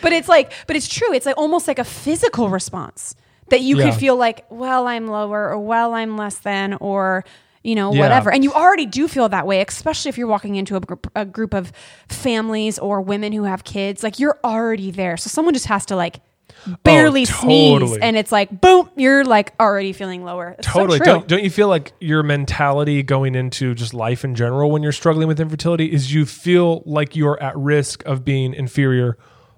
But 0.04 0.14
it's 0.14 0.28
like, 0.30 0.54
but 0.68 0.76
it's 0.76 0.88
true. 0.88 1.12
It's 1.14 1.26
like 1.26 1.38
almost 1.38 1.68
like 1.68 1.80
a 1.80 1.84
physical 1.84 2.50
response 2.50 3.16
that 3.50 3.62
you 3.62 3.78
Yeah. 3.80 3.90
could 3.90 4.00
feel 4.00 4.16
like, 4.16 4.46
well, 4.52 4.86
I'm 4.88 5.08
lower 5.08 5.50
or 5.50 5.58
well, 5.58 5.96
I'm 5.96 6.16
less 6.16 6.38
than 6.38 6.76
or 6.76 7.26
you 7.68 7.76
know, 7.76 7.92
Yeah. 7.94 8.00
whatever. 8.00 8.32
And 8.32 8.44
you 8.46 8.54
already 8.54 8.86
do 8.86 9.08
feel 9.10 9.28
that 9.30 9.46
way, 9.46 9.60
especially 9.62 10.08
if 10.10 10.18
you're 10.18 10.28
walking 10.28 10.56
into 10.56 10.76
a 10.78 10.80
group, 10.80 11.12
a 11.16 11.26
group 11.26 11.54
of 11.54 11.74
families 12.08 12.80
or 12.80 13.02
women 13.02 13.34
who 13.34 13.44
have 13.44 13.64
kids. 13.64 14.04
Like 14.04 14.20
you're 14.20 14.40
already 14.44 14.90
there. 14.92 15.18
So 15.18 15.28
someone 15.30 15.54
just 15.54 15.66
has 15.68 15.86
to 15.88 15.96
like 15.98 16.22
oh, 16.68 16.76
barely 16.84 17.26
sneeze 17.26 17.74
Oh, 17.76 17.80
totally. 17.80 18.02
and 18.02 18.16
it's 18.16 18.32
like 18.32 18.62
boom, 18.62 18.90
you're 18.96 19.26
like 19.26 19.54
already 19.60 19.92
feeling 19.92 20.24
lower. 20.24 20.56
It's 20.58 20.68
totally. 20.68 20.98
true. 21.00 21.06
don't, 21.06 21.28
don't 21.28 21.44
you 21.44 21.50
feel 21.50 21.68
like 21.68 21.92
your 22.00 22.24
mentality 22.24 23.04
going 23.04 23.36
into 23.36 23.76
just 23.76 23.94
life 23.94 24.24
in 24.24 24.34
general 24.34 24.72
when 24.72 24.82
you're 24.82 24.92
struggling 24.94 25.28
with 25.28 25.40
infertility 25.40 25.92
is 25.92 26.14
you 26.14 26.26
feel 26.26 26.84
like 26.86 27.16
you're 27.18 27.42
at 27.44 27.58
risk 27.58 28.02
of 28.06 28.24
being 28.24 28.54
inferior 28.54 29.18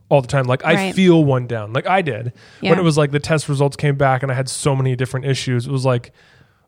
all 0.10 0.22
the 0.22 0.28
time. 0.28 0.46
Like 0.46 0.66
I 0.66 0.92
feel 0.94 1.24
one 1.24 1.46
down. 1.46 1.74
Like 1.74 1.86
I 1.86 2.02
did 2.02 2.34
Yeah. 2.62 2.72
when 2.72 2.80
it 2.80 2.84
was 2.84 2.98
like 2.98 3.12
the 3.12 3.20
test 3.20 3.48
results 3.48 3.78
came 3.78 3.96
back 3.98 4.24
and 4.24 4.32
I 4.32 4.36
had 4.36 4.50
so 4.50 4.76
many 4.76 4.96
different 4.96 5.28
issues. 5.28 5.68
It 5.68 5.72
was 5.72 5.86
like, 5.86 6.12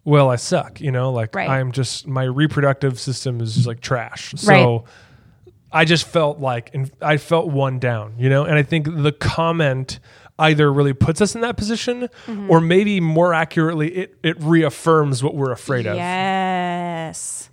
well, 0.04 0.30
I 0.30 0.36
suck. 0.36 0.82
You 0.82 0.92
know, 0.92 1.12
like 1.12 1.36
Right. 1.36 1.50
I'm 1.50 1.72
just 1.72 2.08
my 2.08 2.24
reproductive 2.24 3.00
system 3.00 3.42
is 3.42 3.56
just 3.56 3.68
like 3.68 3.82
trash. 3.82 4.34
So. 4.38 4.52
Right. 4.52 4.82
I 5.74 5.86
just 5.86 6.06
felt 6.06 6.40
like, 6.40 6.70
and 6.74 6.92
I 7.02 7.16
felt 7.16 7.48
one 7.48 7.80
down, 7.80 8.16
you 8.18 8.30
know? 8.30 8.44
And 8.44 8.56
I 8.56 8.62
think 8.64 8.88
the 8.94 9.14
comment 9.14 10.02
either 10.38 10.70
really 10.70 10.92
puts 10.92 11.22
us 11.22 11.34
in 11.34 11.40
that 11.42 11.56
position 11.56 12.10
Mm-hmm. 12.28 12.52
or 12.52 12.60
maybe 12.60 13.00
more 13.00 13.34
accurately, 13.34 13.88
it, 13.96 14.18
it 14.22 14.36
reaffirms 14.42 15.24
what 15.24 15.34
we're 15.34 15.54
afraid 15.54 15.88
of. 15.88 15.96
Yes. 15.96 17.50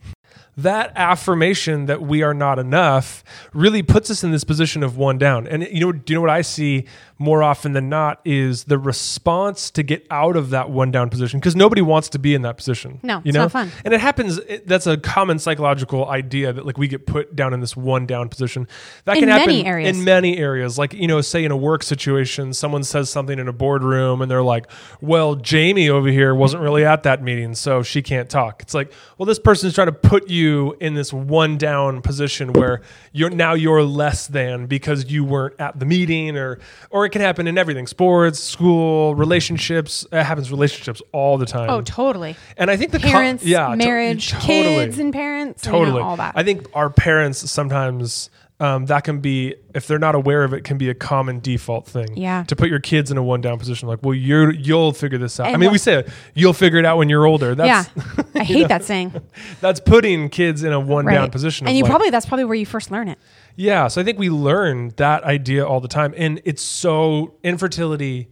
That 0.56 0.90
affirmation 0.96 1.86
that 1.86 2.02
we 2.02 2.22
are 2.24 2.34
not 2.34 2.58
enough 2.58 3.22
really 3.52 3.84
puts 3.84 4.10
us 4.10 4.24
in 4.24 4.32
this 4.32 4.42
position 4.42 4.82
of 4.82 4.96
one 4.96 5.16
down. 5.16 5.46
And 5.46 5.62
you 5.70 5.78
know, 5.78 5.92
do 5.92 6.12
you 6.12 6.16
know 6.16 6.20
what 6.20 6.30
I 6.30 6.40
see 6.42 6.86
more 7.18 7.42
often 7.42 7.72
than 7.72 7.88
not 7.88 8.20
is 8.24 8.64
the 8.64 8.78
response 8.78 9.70
to 9.72 9.82
get 9.82 10.06
out 10.10 10.36
of 10.36 10.50
that 10.50 10.70
one 10.70 10.90
down 10.90 11.10
position 11.10 11.40
because 11.40 11.56
nobody 11.56 11.82
wants 11.82 12.08
to 12.10 12.18
be 12.18 12.34
in 12.34 12.42
that 12.42 12.56
position. 12.56 13.00
No, 13.02 13.16
you 13.16 13.22
it's 13.26 13.34
know? 13.34 13.42
not 13.42 13.52
fun. 13.52 13.72
And 13.84 13.92
it 13.92 14.00
happens. 14.00 14.38
It, 14.38 14.66
that's 14.68 14.86
a 14.86 14.96
common 14.96 15.38
psychological 15.40 16.08
idea 16.08 16.52
that 16.52 16.64
like 16.64 16.78
we 16.78 16.86
get 16.86 17.06
put 17.06 17.34
down 17.34 17.52
in 17.52 17.60
this 17.60 17.76
one 17.76 18.06
down 18.06 18.28
position. 18.28 18.68
That 19.04 19.16
In 19.16 19.22
can 19.22 19.28
happen 19.30 19.46
many 19.48 19.66
areas. 19.66 19.98
in 19.98 20.04
many 20.04 20.38
areas. 20.38 20.78
Like 20.78 20.92
you 20.92 21.08
know, 21.08 21.20
say 21.20 21.44
in 21.44 21.50
a 21.50 21.56
work 21.56 21.82
situation, 21.82 22.52
someone 22.54 22.84
says 22.84 23.10
something 23.10 23.38
in 23.38 23.48
a 23.48 23.52
boardroom, 23.52 24.22
and 24.22 24.30
they're 24.30 24.42
like, 24.42 24.70
"Well, 25.00 25.34
Jamie 25.34 25.88
over 25.88 26.08
here 26.08 26.34
wasn't 26.34 26.62
really 26.62 26.84
at 26.84 27.02
that 27.02 27.22
meeting, 27.22 27.54
so 27.54 27.82
she 27.82 28.00
can't 28.00 28.30
talk." 28.30 28.62
It's 28.62 28.74
like, 28.74 28.92
well, 29.16 29.26
this 29.26 29.38
person's 29.40 29.74
trying 29.74 29.88
to 29.88 29.92
put 29.92 30.28
you 30.30 30.76
in 30.80 30.94
this 30.94 31.12
one 31.12 31.58
down 31.58 32.00
position 32.02 32.52
where 32.52 32.82
you're 33.12 33.30
now 33.30 33.54
you're 33.54 33.82
less 33.82 34.28
than 34.28 34.66
because 34.66 35.10
you 35.10 35.24
weren't 35.24 35.60
at 35.60 35.78
the 35.80 35.84
meeting, 35.84 36.36
or 36.36 36.60
or 36.90 37.07
it 37.08 37.12
can 37.12 37.20
happen 37.22 37.46
in 37.46 37.58
everything: 37.58 37.86
sports, 37.86 38.38
school, 38.38 39.14
relationships. 39.14 40.06
It 40.12 40.22
happens 40.22 40.50
relationships 40.50 41.02
all 41.12 41.38
the 41.38 41.46
time. 41.46 41.70
Oh, 41.70 41.80
totally. 41.80 42.36
and 42.56 42.70
I 42.70 42.76
think 42.76 42.92
the 42.92 43.00
Parents, 43.00 43.44
yeah, 43.44 43.68
to- 43.70 43.76
marriage, 43.76 44.30
totally 44.30 44.62
kids, 44.62 44.98
and 44.98 45.12
parents. 45.12 45.62
totally 45.62 46.00
all 46.02 46.16
that. 46.16 46.34
i 46.36 46.42
think 46.42 46.66
our 46.74 46.90
parents 46.90 47.50
sometimes 47.50 48.28
um, 48.60 48.86
that 48.86 49.04
can 49.04 49.20
be 49.20 49.54
if 49.74 49.86
they're 49.86 49.98
not 50.00 50.14
aware 50.16 50.42
of 50.42 50.52
it 50.52 50.64
can 50.64 50.78
be 50.78 50.88
a 50.90 50.94
common 50.94 51.38
default 51.38 51.86
thing 51.86 52.16
Yeah. 52.16 52.42
to 52.44 52.56
put 52.56 52.68
your 52.68 52.80
kids 52.80 53.10
in 53.10 53.16
a 53.16 53.22
one 53.22 53.40
down 53.40 53.58
position 53.58 53.86
like 53.88 54.00
well 54.02 54.14
you're 54.14 54.52
you'll 54.52 54.92
figure 54.92 55.16
this 55.18 55.38
out 55.38 55.46
i 55.46 55.56
mean 55.56 55.70
we 55.70 55.78
say 55.78 56.00
it, 56.00 56.08
you'll 56.34 56.52
figure 56.52 56.78
it 56.80 56.84
out 56.84 56.98
when 56.98 57.08
you're 57.08 57.24
older 57.24 57.54
that's 57.54 57.90
yeah. 57.96 58.22
I 58.34 58.42
hate 58.44 58.68
that 58.68 58.84
saying. 58.84 59.12
that's 59.60 59.78
putting 59.80 60.28
kids 60.28 60.64
in 60.64 60.72
a 60.72 60.80
one 60.80 61.04
down 61.06 61.30
position 61.30 61.66
And 61.68 61.76
you 61.76 61.84
like- 61.84 61.90
probably 61.90 62.10
that's 62.10 62.26
probably 62.26 62.44
where 62.46 62.56
you 62.56 62.66
first 62.66 62.90
learn 62.90 63.08
it. 63.08 63.18
yeah, 63.56 63.86
so 63.88 64.00
I 64.00 64.04
think 64.04 64.18
we 64.18 64.28
learn 64.30 64.92
that 64.96 65.22
idea 65.24 65.64
all 65.66 65.80
the 65.80 65.88
time. 65.88 66.12
And 66.16 66.40
it's 66.44 66.62
so, 66.62 67.34
infertility 67.44 68.28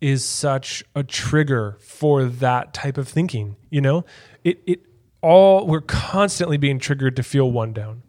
is 0.00 0.24
such 0.24 0.84
a 0.94 1.02
trigger 1.02 1.76
for 1.80 2.24
that 2.24 2.74
type 2.74 2.98
of 2.98 3.08
thinking. 3.08 3.56
You 3.70 3.80
know, 3.80 4.04
it, 4.44 4.60
it 4.66 4.80
all, 5.22 5.66
we're 5.66 5.80
constantly 5.80 6.58
being 6.58 6.78
triggered 6.78 7.16
to 7.16 7.22
feel 7.22 7.50
one 7.50 7.72
down. 7.72 8.02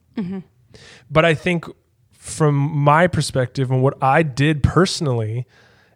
But 1.09 1.25
I 1.25 1.33
think 1.33 1.65
from 2.11 2.55
my 2.55 3.07
perspective 3.07 3.71
and 3.71 3.81
what 3.81 4.01
I 4.01 4.23
did 4.23 4.63
personally, 4.63 5.45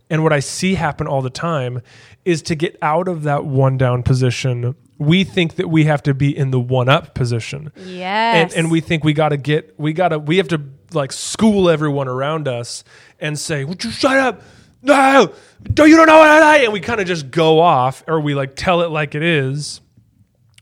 and 0.10 0.24
what 0.24 0.34
I 0.34 0.40
see 0.40 0.76
happen 0.76 1.08
all 1.08 1.22
the 1.22 1.30
time 1.30 1.82
is 2.26 2.42
to 2.44 2.56
get 2.56 2.78
out 2.82 3.08
of 3.08 3.24
that 3.24 3.46
one 3.46 3.78
down 3.78 4.04
position. 4.04 4.76
We 4.98 5.24
think 5.24 5.56
that 5.56 5.70
we 5.70 5.86
have 5.86 6.04
to 6.04 6.14
be 6.14 6.36
in 6.38 6.52
the 6.52 6.60
one 6.60 6.90
up 6.90 7.16
position 7.16 7.72
Yes. 7.78 8.54
and, 8.54 8.66
and 8.66 8.72
we 8.72 8.82
think 8.82 9.04
we 9.04 9.14
got 9.14 9.30
to 9.30 9.38
get 9.38 9.74
we 9.80 9.94
got 9.94 10.10
to 10.10 10.20
we 10.20 10.38
have 10.38 10.50
to 10.50 10.62
like 10.94 11.12
school 11.12 11.70
everyone 11.70 12.08
around 12.08 12.48
us 12.48 12.84
and 13.20 13.40
say 13.40 13.64
would 13.64 13.84
you 13.84 13.90
shut 13.90 14.18
up 14.18 14.42
no, 14.84 15.32
don't 15.64 15.90
you 15.90 15.96
don't 15.96 16.08
know 16.08 16.18
what 16.18 16.28
I 16.30 16.40
like? 16.40 16.64
And 16.64 16.74
we 16.74 16.80
kind 16.80 17.00
of 17.00 17.06
just 17.06 17.30
go 17.30 17.60
off, 17.60 18.04
or 18.08 18.20
we 18.20 18.34
like 18.34 18.56
tell 18.56 18.82
it 18.82 18.90
like 18.90 19.14
it 19.14 19.22
is, 19.22 19.80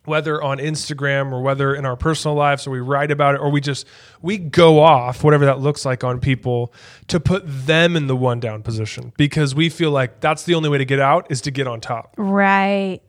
whether 0.09 0.41
on 0.43 0.57
Instagram 0.57 1.31
or 1.31 1.41
whether 1.41 1.73
in 1.73 1.85
our 1.85 1.95
personal 1.95 2.35
lives, 2.35 2.67
or 2.67 2.71
we 2.71 2.79
write 2.81 3.11
about 3.11 3.35
it, 3.35 3.39
or 3.41 3.49
we 3.49 3.61
just 3.61 3.87
we 4.21 4.37
go 4.37 4.79
off, 4.79 5.23
whatever 5.23 5.45
that 5.45 5.59
looks 5.59 5.85
like 5.85 6.03
on 6.03 6.19
people, 6.19 6.73
to 7.07 7.19
put 7.19 7.43
them 7.45 7.95
in 7.95 8.07
the 8.07 8.15
one 8.15 8.39
down 8.41 8.61
position 8.63 9.13
because 9.17 9.55
we 9.55 9.69
feel 9.69 9.91
like 9.91 10.19
that's 10.19 10.43
the 10.43 10.55
only 10.55 10.67
way 10.67 10.77
to 10.79 10.85
get 10.85 10.99
out 10.99 11.27
is 11.31 11.39
to 11.41 11.51
get 11.51 11.67
on 11.67 11.79
top. 11.79 12.13
Right. 12.17 12.99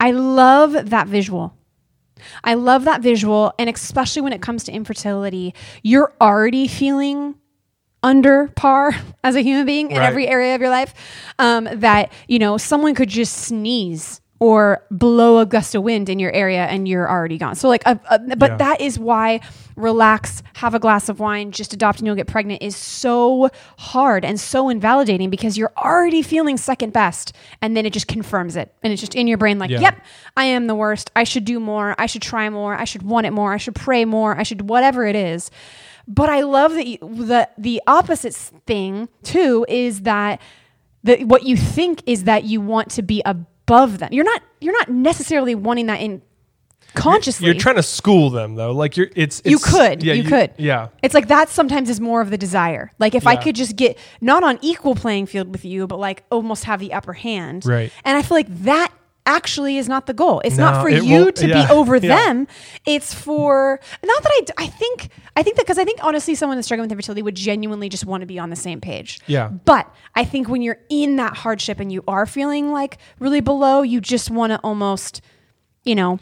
I 0.00 0.10
love 0.10 0.90
that 0.90 1.06
visual. 1.06 1.54
I 2.42 2.54
love 2.54 2.84
that 2.84 3.02
visual. 3.02 3.52
And 3.58 3.70
especially 3.70 4.22
when 4.22 4.32
it 4.32 4.42
comes 4.42 4.64
to 4.64 4.72
infertility, 4.72 5.54
you're 5.82 6.12
already 6.20 6.66
feeling 6.66 7.34
under 8.02 8.48
par 8.48 8.92
as 9.24 9.36
a 9.36 9.40
human 9.40 9.66
being 9.66 9.90
in 9.90 9.98
Right. 9.98 10.06
every 10.06 10.26
area 10.28 10.54
of 10.54 10.60
your 10.60 10.70
life. 10.70 10.94
Um, 11.38 11.68
that, 11.72 12.12
you 12.28 12.38
know, 12.38 12.56
someone 12.58 12.94
could 12.94 13.08
just 13.08 13.34
sneeze 13.36 14.20
or 14.38 14.82
blow 14.90 15.38
a 15.38 15.46
gust 15.46 15.74
of 15.74 15.82
wind 15.82 16.08
in 16.10 16.18
your 16.18 16.30
area 16.32 16.66
and 16.66 16.86
you're 16.86 17.08
already 17.10 17.38
gone. 17.38 17.54
So, 17.54 17.68
like, 17.68 17.82
uh, 17.86 17.94
uh, 18.10 18.18
but 18.36 18.50
Yeah. 18.52 18.56
that 18.58 18.80
is 18.82 18.98
why 18.98 19.40
relax, 19.76 20.42
have 20.56 20.74
a 20.74 20.78
glass 20.78 21.08
of 21.08 21.20
wine, 21.20 21.52
just 21.52 21.72
adopt 21.72 21.98
and 22.00 22.06
you'll 22.06 22.16
get 22.16 22.26
pregnant 22.26 22.62
is 22.62 22.76
so 22.76 23.48
hard 23.78 24.24
and 24.26 24.38
so 24.38 24.68
invalidating 24.68 25.30
because 25.30 25.56
you're 25.56 25.72
already 25.78 26.20
feeling 26.22 26.56
second 26.58 26.92
best. 26.92 27.32
And 27.62 27.74
then 27.76 27.86
it 27.86 27.92
just 27.94 28.08
confirms 28.08 28.56
it. 28.56 28.74
And 28.82 28.92
it's 28.92 29.00
just 29.00 29.14
in 29.14 29.26
your 29.26 29.38
brain, 29.38 29.58
like, 29.58 29.70
Yeah. 29.70 29.80
yep, 29.80 30.02
I 30.36 30.44
am 30.44 30.66
the 30.66 30.74
worst. 30.74 31.10
I 31.16 31.24
should 31.24 31.44
do 31.46 31.58
more. 31.58 31.94
I 31.98 32.04
should 32.06 32.22
try 32.22 32.48
more. 32.50 32.74
I 32.74 32.84
should 32.84 33.02
want 33.02 33.26
it 33.26 33.32
more. 33.32 33.54
I 33.54 33.56
should 33.58 33.74
pray 33.74 34.04
more. 34.04 34.36
I 34.36 34.42
should 34.42 34.68
whatever 34.68 35.06
it 35.06 35.16
is. 35.16 35.50
But 36.08 36.28
I 36.28 36.42
love 36.42 36.74
that 36.74 36.86
you, 36.86 36.98
the 37.00 37.48
the 37.58 37.82
opposite 37.86 38.34
thing 38.34 39.08
too 39.22 39.64
is 39.68 40.02
that 40.02 40.40
the, 41.02 41.24
what 41.24 41.42
you 41.44 41.56
think 41.56 42.02
is 42.06 42.24
that 42.24 42.44
you 42.44 42.60
want 42.60 42.90
to 42.92 43.02
be 43.02 43.22
above 43.66 43.98
them. 43.98 44.08
You're 44.12 44.24
not 44.24 44.42
you're 44.60 44.72
not 44.72 44.88
necessarily 44.88 45.54
wanting 45.54 45.86
that 45.86 46.00
in 46.00 46.22
consciously. 46.94 47.46
You're 47.46 47.54
trying 47.54 47.76
to 47.76 47.82
school 47.82 48.30
them 48.30 48.54
though. 48.54 48.72
Like 48.72 48.96
you're 48.96 49.08
it's, 49.16 49.42
you 49.44 49.58
could. 49.58 50.02
yeah, 50.02 50.14
you, 50.14 50.24
could. 50.24 50.52
Yeah. 50.56 50.88
It's 51.02 51.14
like 51.14 51.28
that 51.28 51.48
sometimes 51.48 51.90
is 51.90 52.00
more 52.00 52.20
of 52.20 52.30
the 52.30 52.38
desire. 52.38 52.92
Like 52.98 53.14
if 53.14 53.26
I 53.26 53.36
could 53.36 53.54
just 53.54 53.76
get 53.76 53.98
not 54.20 54.44
on 54.44 54.58
equal 54.62 54.94
playing 54.94 55.26
field 55.26 55.48
with 55.48 55.64
you, 55.64 55.86
but 55.86 55.98
like 55.98 56.24
almost 56.30 56.64
have 56.64 56.80
the 56.80 56.92
upper 56.92 57.12
hand. 57.12 57.66
Right. 57.66 57.92
And 58.04 58.16
I 58.16 58.22
feel 58.22 58.36
like 58.36 58.62
that 58.62 58.92
actually 59.26 59.76
is 59.76 59.88
not 59.88 60.06
the 60.06 60.14
goal. 60.14 60.40
It's 60.44 60.56
No, 60.56 60.70
not 60.70 60.82
for 60.82 60.88
you 60.88 61.30
to 61.32 61.46
yeah, 61.48 61.66
be 61.66 61.72
over 61.72 61.96
yeah. 61.96 62.16
them. 62.16 62.48
It's 62.86 63.12
for 63.12 63.78
not 64.04 64.22
that 64.22 64.32
I 64.32 64.40
d- 64.46 64.52
I 64.56 64.66
think 64.68 65.10
I 65.36 65.42
think 65.42 65.56
that 65.56 65.64
because 65.66 65.78
I 65.78 65.84
think 65.84 65.98
honestly 66.02 66.34
someone 66.34 66.56
that's 66.56 66.66
struggling 66.66 66.84
with 66.86 66.92
infertility 66.92 67.22
would 67.22 67.34
genuinely 67.34 67.88
just 67.88 68.06
want 68.06 68.22
to 68.22 68.26
be 68.26 68.38
on 68.38 68.50
the 68.50 68.56
same 68.56 68.80
page. 68.80 69.20
Yeah. 69.26 69.48
But 69.48 69.92
I 70.14 70.24
think 70.24 70.48
when 70.48 70.62
you're 70.62 70.78
in 70.88 71.16
that 71.16 71.36
hardship 71.36 71.80
and 71.80 71.92
you 71.92 72.02
are 72.08 72.24
feeling 72.26 72.72
like 72.72 72.98
really 73.18 73.40
below, 73.40 73.82
you 73.82 74.00
just 74.00 74.30
want 74.30 74.52
to 74.52 74.58
almost, 74.60 75.20
you 75.84 75.94
know, 75.94 76.18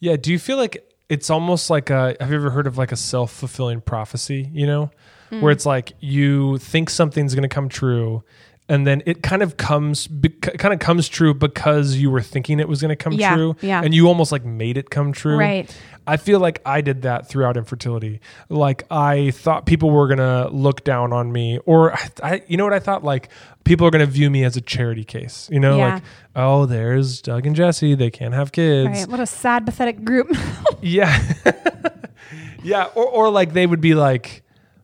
Yeah. 0.00 0.16
Do 0.16 0.30
you 0.32 0.38
feel 0.38 0.56
like 0.56 0.82
it's 1.08 1.28
almost 1.28 1.68
like 1.68 1.90
a? 1.90 2.16
Have 2.20 2.30
you 2.30 2.36
ever 2.36 2.50
heard 2.50 2.66
of 2.66 2.78
like 2.78 2.92
a 2.92 2.96
self 2.96 3.30
fulfilling 3.32 3.80
prophecy? 3.82 4.48
You 4.52 4.66
know, 4.66 4.90
Hmm. 5.30 5.40
where 5.40 5.52
it's 5.52 5.66
like 5.66 5.92
you 6.00 6.58
think 6.58 6.88
something's 6.90 7.34
going 7.34 7.42
to 7.42 7.48
come 7.54 7.68
true, 7.68 8.22
and 8.68 8.86
then 8.86 9.02
it 9.04 9.22
kind 9.22 9.42
of 9.42 9.56
comes, 9.58 10.06
bec- 10.06 10.56
kind 10.58 10.72
of 10.72 10.80
comes 10.80 11.08
true 11.08 11.34
because 11.34 11.96
you 11.96 12.10
were 12.10 12.22
thinking 12.22 12.60
it 12.60 12.68
was 12.68 12.80
going 12.80 12.88
to 12.90 12.96
come 12.96 13.12
Yeah, 13.12 13.34
true, 13.34 13.56
yeah. 13.60 13.82
and 13.84 13.94
you 13.94 14.08
almost 14.08 14.32
like 14.32 14.44
made 14.44 14.76
it 14.78 14.88
come 14.90 15.12
true. 15.12 15.36
Right. 15.38 15.70
I 16.06 16.18
feel 16.18 16.38
like 16.38 16.60
I 16.66 16.80
did 16.82 17.02
that 17.02 17.28
throughout 17.28 17.56
infertility. 17.56 18.20
Like 18.50 18.82
I 18.90 19.30
thought 19.30 19.64
people 19.64 19.88
were 19.90 20.06
gonna 20.06 20.48
look 20.50 20.84
down 20.84 21.14
on 21.14 21.32
me, 21.32 21.58
or 21.64 21.94
I, 21.94 22.08
I 22.22 22.42
you 22.46 22.58
know 22.58 22.64
what 22.64 22.74
I 22.74 22.78
thought? 22.78 23.02
Like 23.02 23.30
people 23.64 23.86
are 23.86 23.90
gonna 23.90 24.04
view 24.04 24.28
me 24.28 24.44
as 24.44 24.54
a 24.54 24.60
charity 24.60 25.04
case. 25.04 25.48
You 25.50 25.60
know, 25.60 25.78
Yeah. 25.78 25.94
like 25.94 26.02
oh, 26.36 26.66
there's 26.66 27.22
Doug 27.22 27.46
and 27.46 27.56
Jesse. 27.56 27.94
They 27.94 28.10
can't 28.10 28.34
have 28.34 28.52
kids. 28.52 28.86
right, 28.90 29.08
what 29.08 29.18
a 29.20 29.24
sad 29.26 29.64
pathetic 29.64 30.04
group. 30.04 30.30
Yeah. 30.82 31.18
yeah. 32.62 32.84
Or, 32.94 33.06
or 33.06 33.30
like 33.30 33.54
they 33.54 33.66
would 33.66 33.80
be 33.80 33.94
like, 33.94 34.42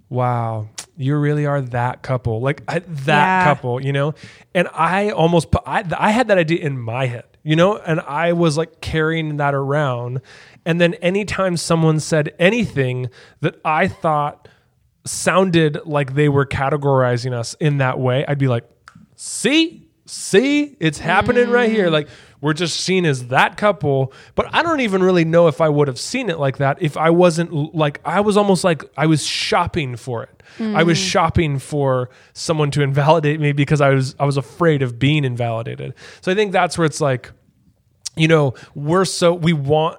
wow, 0.08 0.68
you 1.00 1.16
really 1.16 1.46
are 1.46 1.60
that 1.62 2.02
couple. 2.02 2.40
Like 2.40 2.62
I, 2.68 2.80
that 2.80 3.06
Yeah. 3.06 3.44
couple, 3.44 3.82
you 3.82 3.92
know? 3.92 4.14
And 4.54 4.68
I 4.74 5.10
almost, 5.10 5.50
put, 5.50 5.62
I, 5.66 5.84
I 5.96 6.10
had 6.10 6.28
that 6.28 6.36
idea 6.38 6.58
in 6.60 6.78
my 6.78 7.06
head, 7.06 7.24
you 7.42 7.56
know? 7.56 7.76
And 7.78 8.00
I 8.00 8.32
was 8.34 8.58
like 8.58 8.80
carrying 8.80 9.38
that 9.38 9.54
around. 9.54 10.20
And 10.66 10.80
then 10.80 10.94
anytime 10.94 11.56
someone 11.56 12.00
said 12.00 12.34
anything 12.38 13.08
that 13.40 13.56
I 13.64 13.88
thought 13.88 14.46
sounded 15.06 15.80
like 15.86 16.14
they 16.14 16.28
were 16.28 16.44
categorizing 16.44 17.32
us 17.32 17.54
in 17.54 17.78
that 17.78 17.98
way, 17.98 18.24
I'd 18.28 18.38
be 18.38 18.48
like, 18.48 18.64
see, 19.16 19.88
see, 20.06 20.76
it's 20.80 20.98
happening 20.98 21.48
right 21.48 21.70
here. 21.70 21.88
Mm. 21.88 21.92
Like 21.92 22.08
we're 22.40 22.54
just 22.54 22.80
seen 22.80 23.04
as 23.04 23.28
that 23.28 23.56
couple, 23.56 24.12
but 24.34 24.46
I 24.52 24.62
don't 24.62 24.80
even 24.80 25.02
really 25.02 25.24
know 25.24 25.46
if 25.46 25.60
I 25.60 25.68
would 25.68 25.88
have 25.88 25.98
seen 25.98 26.30
it 26.30 26.38
like 26.38 26.58
that 26.58 26.80
if 26.80 26.96
I 26.96 27.10
wasn't 27.10 27.74
like 27.74 28.00
I 28.04 28.20
was 28.20 28.36
almost 28.36 28.64
like 28.64 28.84
I 28.96 29.06
was 29.06 29.24
shopping 29.24 29.96
for 29.96 30.22
it. 30.22 30.42
I 30.58 30.82
was 30.82 30.98
mm. 30.98 31.08
shopping 31.10 31.58
for 31.58 32.10
someone 32.32 32.70
to 32.72 32.82
invalidate 32.82 33.40
me 33.40 33.52
because 33.52 33.80
I 33.80 33.90
was 33.90 34.14
I 34.18 34.24
was 34.24 34.36
afraid 34.36 34.82
of 34.82 34.98
being 34.98 35.24
invalidated. 35.24 35.94
So 36.20 36.32
I 36.32 36.34
think 36.34 36.52
that's 36.52 36.78
where 36.78 36.86
it's 36.86 37.00
like 37.00 37.30
you 38.16 38.28
know, 38.28 38.54
we're 38.74 39.04
so 39.04 39.32
we 39.32 39.52
want 39.52 39.98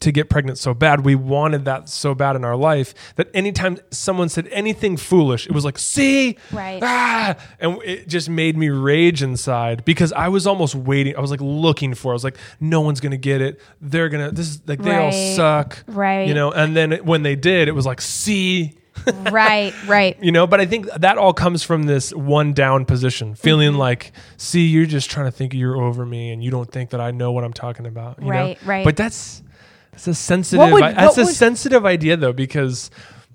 to 0.00 0.12
get 0.12 0.28
pregnant 0.28 0.58
so 0.58 0.74
bad. 0.74 1.04
We 1.04 1.14
wanted 1.14 1.64
that 1.66 1.88
so 1.88 2.14
bad 2.14 2.36
in 2.36 2.44
our 2.44 2.56
life 2.56 2.94
that 3.16 3.28
anytime 3.32 3.78
someone 3.90 4.28
said 4.28 4.48
anything 4.48 4.96
foolish, 4.96 5.46
it 5.46 5.52
was 5.52 5.64
like, 5.64 5.78
see, 5.78 6.36
Right. 6.52 6.82
ah, 6.82 7.36
and 7.60 7.78
it 7.84 8.06
just 8.08 8.28
made 8.28 8.56
me 8.56 8.68
rage 8.68 9.22
inside 9.22 9.84
because 9.84 10.12
I 10.12 10.28
was 10.28 10.46
almost 10.46 10.74
waiting. 10.74 11.16
I 11.16 11.20
was 11.20 11.30
like 11.30 11.40
looking 11.40 11.94
for. 11.94 12.08
it. 12.12 12.12
I 12.12 12.14
was 12.14 12.24
like, 12.24 12.36
no 12.60 12.80
one's 12.82 13.00
gonna 13.00 13.16
get 13.16 13.40
it. 13.40 13.60
They're 13.80 14.08
gonna. 14.08 14.30
This 14.30 14.48
is 14.48 14.62
like 14.66 14.82
they 14.82 14.94
all 14.96 15.12
suck, 15.12 15.82
Right. 15.86 16.26
You 16.28 16.34
know. 16.34 16.50
And 16.52 16.76
then 16.76 16.92
when 17.04 17.22
they 17.22 17.36
did, 17.36 17.68
it 17.68 17.72
was 17.72 17.86
like, 17.86 18.00
see, 18.00 18.74
right, 19.30 19.74
right. 19.88 20.16
you 20.22 20.30
know 20.30 20.46
but 20.46 20.60
i 20.60 20.66
think 20.66 20.86
that 20.92 21.18
all 21.18 21.32
comes 21.32 21.64
from 21.64 21.82
this 21.82 22.14
one 22.14 22.52
down 22.52 22.84
position 22.84 23.34
feeling 23.34 23.70
Mm-hmm. 23.70 23.78
like 23.78 24.12
see 24.36 24.66
you're 24.68 24.86
just 24.86 25.10
trying 25.10 25.26
to 25.26 25.32
think 25.32 25.52
you're 25.52 25.76
over 25.76 26.06
me 26.06 26.30
and 26.30 26.44
you 26.44 26.52
don't 26.52 26.70
think 26.70 26.90
that 26.90 27.00
i 27.00 27.10
know 27.10 27.32
what 27.32 27.42
i'm 27.42 27.52
talking 27.52 27.86
about 27.86 28.22
you 28.22 28.28
Right, 28.30 28.62
know? 28.62 28.68
right. 28.68 28.84
but 28.84 28.96
that's 28.96 29.42
that's 29.94 30.08
a 30.08 30.14
sensitive 30.14 30.70
would- 30.72 30.82
that's 30.82 31.16
a 31.18 31.24
would- 31.24 31.34
sensitive 31.34 31.86
idea 31.86 32.16
though 32.16 32.32
because 32.32 32.90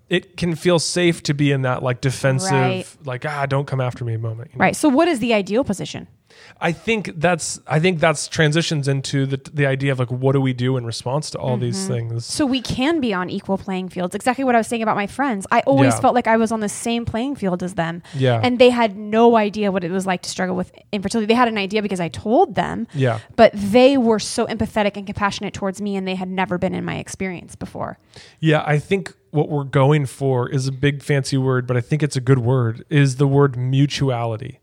it 0.10 0.38
can 0.38 0.56
feel 0.56 0.80
safe 0.80 1.22
to 1.24 1.34
be 1.34 1.52
in 1.52 1.62
that 1.64 1.84
like 1.84 2.02
defensive 2.02 2.52
Right. 2.52 2.86
like 3.06 3.26
ah 3.26 3.46
don't 3.46 3.68
come 3.68 3.82
after 3.82 4.04
me 4.06 4.18
moment 4.18 4.50
you 4.54 4.60
know? 4.60 4.64
Right. 4.64 4.76
So 4.76 4.90
what 4.90 5.08
is 5.08 5.20
the 5.20 5.34
ideal 5.34 5.64
position? 5.64 6.08
i 6.62 6.72
think 6.72 7.10
that's 7.18 7.60
i 7.68 7.80
think 7.80 8.00
that's 8.00 8.28
transitions 8.28 8.88
into 8.88 9.26
the 9.26 9.38
the 9.54 9.66
idea 9.66 9.92
of 9.92 10.00
like 10.00 10.12
what 10.12 10.34
do 10.34 10.40
we 10.40 10.54
do 10.54 10.78
in 10.78 10.86
response 10.86 11.30
to 11.32 11.38
all 11.38 11.58
these 11.58 11.76
Mm-hmm. 11.80 11.94
things 11.94 12.26
So 12.26 12.46
we 12.46 12.62
can 12.62 13.02
be 13.02 13.14
on 13.14 13.30
equal 13.30 13.58
playing 13.58 13.90
fields. 13.90 14.16
Exactly 14.16 14.44
what 14.46 14.56
I 14.56 14.58
was 14.60 14.68
saying 14.68 14.84
about 14.84 14.96
my 14.96 15.08
friends. 15.08 15.46
I 15.52 15.62
always 15.62 15.94
Yeah. 15.96 16.00
felt 16.02 16.16
like 16.16 16.28
I 16.28 16.38
was 16.38 16.52
on 16.52 16.60
the 16.62 16.70
same 16.70 17.04
playing 17.04 17.36
field 17.36 17.62
as 17.64 17.74
them. 17.74 18.04
Yeah. 18.16 18.40
And 18.44 18.58
they 18.60 18.70
had 18.70 18.96
no 18.98 19.36
idea 19.38 19.72
what 19.72 19.84
it 19.84 19.92
was 19.92 20.06
like 20.06 20.22
to 20.22 20.30
struggle 20.30 20.56
with 20.56 20.72
infertility. 20.92 21.26
They 21.26 21.34
had 21.44 21.48
an 21.48 21.58
idea 21.58 21.82
because 21.82 22.00
I 22.00 22.10
told 22.10 22.56
them. 22.56 22.88
Yeah. 22.94 23.20
But 23.36 23.52
they 23.54 23.98
were 23.98 24.20
so 24.20 24.46
empathetic 24.48 24.96
and 24.98 25.06
compassionate 25.06 25.54
towards 25.54 25.82
me 25.82 25.96
and 25.98 26.08
they 26.08 26.16
had 26.16 26.30
never 26.30 26.58
been 26.58 26.74
in 26.76 26.86
my 26.86 26.98
experience 26.98 27.56
before. 27.56 27.98
Yeah, 28.40 28.64
I 28.66 28.78
think 28.80 29.14
what 29.32 29.50
we're 29.50 29.64
going 29.64 30.06
for 30.06 30.50
is 30.50 30.68
a 30.68 30.72
big 30.72 31.02
fancy 31.04 31.38
word, 31.38 31.68
but 31.68 31.78
I 31.78 31.82
think 31.82 32.02
it's 32.04 32.16
a 32.16 32.22
good 32.22 32.40
word, 32.40 32.84
is 32.90 33.16
the 33.18 33.28
word 33.28 33.56
mutuality. 33.58 34.60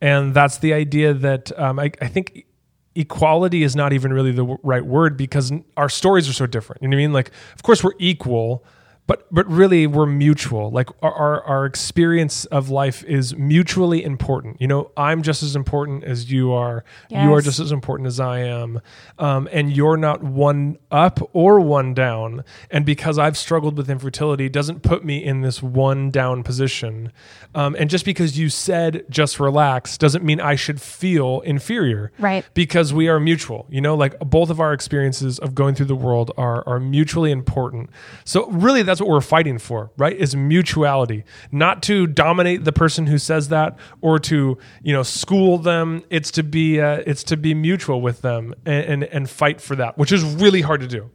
And 0.00 0.34
that's 0.34 0.58
the 0.58 0.72
idea 0.72 1.14
that 1.14 1.56
um, 1.58 1.78
I, 1.78 1.90
I 2.00 2.08
think 2.08 2.46
equality 2.94 3.62
is 3.62 3.74
not 3.76 3.92
even 3.92 4.12
really 4.12 4.32
the 4.32 4.42
w- 4.42 4.58
right 4.62 4.84
word 4.84 5.16
because 5.16 5.52
our 5.76 5.88
stories 5.88 6.28
are 6.28 6.32
so 6.32 6.46
different. 6.46 6.82
You 6.82 6.88
know 6.88 6.96
what 6.96 7.00
I 7.02 7.04
mean? 7.04 7.12
Like, 7.12 7.30
of 7.54 7.62
course, 7.62 7.82
we're 7.82 7.92
equal. 7.98 8.64
But, 9.06 9.26
but 9.30 9.46
really 9.48 9.86
we're 9.86 10.06
mutual 10.06 10.70
like 10.70 10.88
our, 11.02 11.12
our, 11.12 11.42
our 11.42 11.66
experience 11.66 12.44
of 12.46 12.70
life 12.70 13.04
is 13.04 13.36
mutually 13.36 14.02
important 14.02 14.60
you 14.60 14.68
know 14.68 14.90
i'm 14.96 15.22
just 15.22 15.42
as 15.42 15.54
important 15.54 16.04
as 16.04 16.30
you 16.30 16.52
are 16.52 16.84
you 17.10 17.32
are 17.34 17.40
just 17.42 17.60
as 17.60 17.72
important 17.72 18.06
as 18.06 18.20
I 18.20 18.40
am, 18.40 18.80
um, 19.18 19.48
and 19.52 19.74
you're 19.74 19.96
not 19.96 20.22
one 20.22 20.78
up 20.90 21.18
or 21.32 21.60
one 21.60 21.94
down. 21.94 22.44
And 22.70 22.86
because 22.86 23.18
I've 23.18 23.36
struggled 23.36 23.76
with 23.76 23.90
infertility, 23.90 24.48
doesn't 24.48 24.82
put 24.82 25.04
me 25.04 25.22
in 25.22 25.40
this 25.40 25.62
one 25.62 26.10
down 26.10 26.42
position. 26.42 27.12
Um, 27.54 27.76
and 27.78 27.90
just 27.90 28.04
because 28.04 28.38
you 28.38 28.48
said 28.48 29.04
just 29.10 29.40
relax 29.40 29.98
doesn't 29.98 30.24
mean 30.24 30.40
I 30.40 30.54
should 30.54 30.80
feel 30.80 31.40
inferior, 31.40 32.12
Right. 32.18 32.44
Because 32.54 32.92
we 32.92 33.08
are 33.08 33.20
mutual. 33.20 33.66
You 33.68 33.80
know, 33.80 33.94
like 33.94 34.18
both 34.20 34.50
of 34.50 34.60
our 34.60 34.72
experiences 34.72 35.38
of 35.38 35.54
going 35.54 35.74
through 35.74 35.86
the 35.86 35.96
world 35.96 36.30
are 36.36 36.66
are 36.66 36.80
mutually 36.80 37.30
important. 37.30 37.90
So 38.24 38.48
really, 38.50 38.82
that's 38.82 38.91
what 39.00 39.08
we're 39.08 39.20
fighting 39.20 39.58
for, 39.58 39.90
right? 39.96 40.16
Is 40.16 40.34
mutuality, 40.36 41.24
not 41.50 41.82
to 41.84 42.06
dominate 42.06 42.64
the 42.64 42.72
person 42.72 43.06
who 43.06 43.18
says 43.18 43.48
that 43.48 43.76
or 44.00 44.18
to 44.20 44.58
you 44.82 44.92
know 44.92 45.02
school 45.02 45.58
them. 45.58 46.02
It's 46.10 46.30
to 46.32 46.42
be 46.42 46.80
uh, 46.80 47.02
it's 47.06 47.24
to 47.24 47.36
be 47.36 47.54
mutual 47.54 48.00
with 48.00 48.22
them 48.22 48.54
and, 48.66 48.84
and 48.84 49.04
and 49.04 49.30
fight 49.30 49.60
for 49.60 49.76
that, 49.76 49.96
which 49.98 50.12
is 50.12 50.24
really 50.24 50.60
hard 50.62 50.80
to 50.82 50.88
do. 50.88 51.10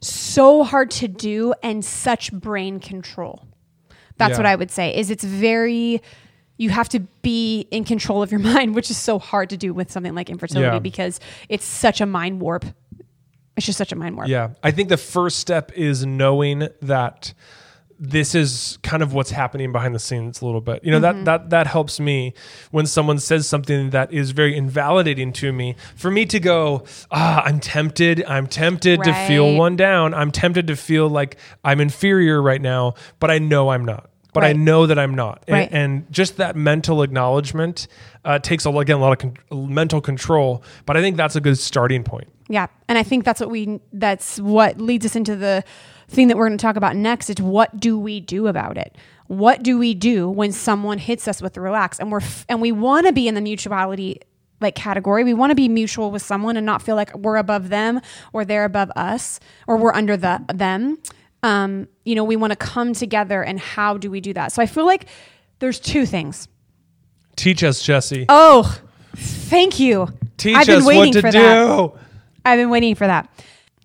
so 0.00 0.62
hard 0.62 0.90
to 0.92 1.08
do 1.08 1.52
and 1.62 1.84
such 1.84 2.32
brain 2.32 2.78
control. 2.80 3.44
That's 4.16 4.32
Yeah. 4.32 4.36
what 4.38 4.46
I 4.46 4.54
would 4.56 4.70
say. 4.70 4.94
Is 4.96 5.10
it's 5.10 5.24
very 5.24 6.00
You 6.60 6.70
have 6.70 6.88
to 6.88 6.98
be 7.22 7.68
in 7.70 7.84
control 7.84 8.20
of 8.20 8.32
your 8.32 8.40
mind, 8.54 8.74
which 8.74 8.90
is 8.90 8.96
so 8.96 9.20
hard 9.20 9.50
to 9.50 9.56
do 9.56 9.72
with 9.72 9.92
something 9.92 10.14
like 10.16 10.28
infertility 10.28 10.74
Yeah. 10.74 10.80
because 10.80 11.20
it's 11.48 11.64
such 11.64 12.00
a 12.00 12.06
mind 12.06 12.40
warp. 12.40 12.64
It's 13.58 13.66
just 13.66 13.76
such 13.76 13.92
a 13.92 13.96
mind 13.96 14.16
warp. 14.16 14.28
Yeah. 14.28 14.50
I 14.62 14.70
think 14.70 14.88
the 14.88 14.96
first 14.96 15.38
step 15.38 15.70
is 15.74 16.06
knowing 16.06 16.68
that 16.80 17.34
this 18.00 18.36
is 18.36 18.78
kind 18.84 19.02
of 19.02 19.12
what's 19.12 19.32
happening 19.32 19.72
behind 19.72 19.92
the 19.92 19.98
scenes 19.98 20.40
a 20.40 20.46
little 20.46 20.60
bit. 20.60 20.84
You 20.84 20.92
know, 20.92 21.00
Mm-hmm. 21.00 21.24
that 21.24 21.40
that 21.40 21.50
that 21.50 21.66
helps 21.66 21.98
me 21.98 22.32
when 22.70 22.86
someone 22.86 23.18
says 23.18 23.48
something 23.48 23.90
that 23.90 24.12
is 24.12 24.30
very 24.30 24.56
invalidating 24.56 25.32
to 25.34 25.52
me. 25.52 25.74
For 25.96 26.08
me 26.08 26.24
to 26.26 26.38
go, 26.38 26.84
ah, 27.10 27.42
I'm 27.44 27.58
tempted. 27.58 28.24
I'm 28.24 28.46
tempted 28.46 29.02
to 29.02 29.12
feel 29.26 29.56
one 29.56 29.74
down. 29.74 30.14
I'm 30.14 30.30
tempted 30.30 30.68
to 30.68 30.76
feel 30.76 31.08
like 31.08 31.36
I'm 31.64 31.80
inferior 31.80 32.40
right 32.40 32.62
now, 32.62 32.94
but 33.18 33.32
I 33.32 33.38
know 33.40 33.70
I'm 33.70 33.84
not. 33.84 34.08
But 34.40 34.46
I 34.48 34.52
know 34.52 34.86
that 34.86 34.98
I'm 34.98 35.14
not. 35.14 35.42
And, 35.46 35.54
Right. 35.54 35.68
and 35.72 36.10
just 36.12 36.36
that 36.38 36.56
mental 36.56 37.02
acknowledgement 37.02 37.88
uh, 38.24 38.38
takes 38.38 38.64
a, 38.66 38.70
again 38.70 38.96
a 38.96 39.00
lot 39.00 39.12
of 39.12 39.18
con- 39.50 39.68
mental 39.74 40.00
control. 40.00 40.62
But 40.86 40.96
I 40.96 41.00
think 41.00 41.16
that's 41.16 41.36
a 41.36 41.40
good 41.40 41.58
starting 41.58 42.04
point. 42.04 42.28
Yeah. 42.48 42.66
And 42.88 42.96
I 42.98 43.02
think 43.02 43.24
that's 43.24 43.40
what 43.40 43.50
we 43.50 43.80
that's 43.92 44.38
what 44.40 44.80
leads 44.80 45.04
us 45.04 45.14
into 45.16 45.36
the 45.36 45.62
thing 46.08 46.28
that 46.28 46.36
we're 46.38 46.48
going 46.48 46.56
to 46.58 46.62
talk 46.62 46.76
about 46.76 46.96
next 46.96 47.28
is 47.28 47.36
what 47.40 47.78
do 47.78 47.98
we 47.98 48.20
do 48.20 48.46
about 48.46 48.78
it? 48.78 48.96
What 49.26 49.62
do 49.62 49.78
we 49.78 49.92
do 49.94 50.30
when 50.30 50.52
someone 50.52 50.96
hits 50.96 51.28
us 51.28 51.42
with 51.42 51.52
the 51.52 51.60
relax 51.60 51.98
and 52.00 52.10
we're 52.10 52.20
f- 52.20 52.46
and 52.48 52.62
we 52.62 52.72
want 52.72 53.06
to 53.06 53.12
be 53.12 53.28
in 53.28 53.34
the 53.34 53.42
mutuality 53.42 54.20
like 54.60 54.74
category. 54.74 55.22
We 55.22 55.34
want 55.34 55.50
to 55.50 55.54
be 55.54 55.68
mutual 55.68 56.10
with 56.10 56.22
someone 56.22 56.56
and 56.56 56.66
not 56.66 56.82
feel 56.82 56.96
like 56.96 57.14
we're 57.16 57.36
above 57.36 57.68
them 57.68 58.00
or 58.32 58.44
they're 58.44 58.64
above 58.64 58.90
us 58.96 59.38
or 59.68 59.76
we're 59.76 59.92
under 59.94 60.16
the 60.16 60.40
them. 60.52 60.98
Um, 61.42 61.88
you 62.04 62.14
know, 62.14 62.24
we 62.24 62.36
want 62.36 62.52
to 62.52 62.56
come 62.56 62.92
together 62.92 63.42
and 63.42 63.60
how 63.60 63.96
do 63.96 64.10
we 64.10 64.20
do 64.20 64.32
that? 64.32 64.52
So 64.52 64.62
I 64.62 64.66
feel 64.66 64.86
like 64.86 65.06
there's 65.60 65.78
two 65.78 66.04
things. 66.06 66.48
Teach 67.36 67.62
us, 67.62 67.82
Jesse. 67.82 68.26
Oh, 68.28 68.80
thank 69.14 69.78
you. 69.78 70.08
Teach 70.36 70.56
I've 70.56 70.66
been 70.66 70.78
us 70.80 70.86
waiting 70.86 71.06
what 71.06 71.12
to 71.12 71.20
for 71.20 71.30
do. 71.30 71.38
that. 71.38 71.92
I've 72.44 72.58
been 72.58 72.70
waiting 72.70 72.94
for 72.94 73.06
that. 73.06 73.30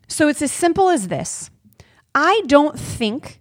So 0.07 0.27
it's 0.27 0.41
as 0.41 0.51
simple 0.51 0.89
as 0.89 1.07
this. 1.07 1.49
I 2.15 2.41
don't 2.47 2.79
think 2.79 3.39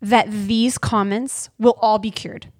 that 0.00 0.30
these 0.30 0.78
comments 0.78 1.50
will 1.58 1.76
all 1.80 1.98
be 1.98 2.10
cured. 2.10 2.50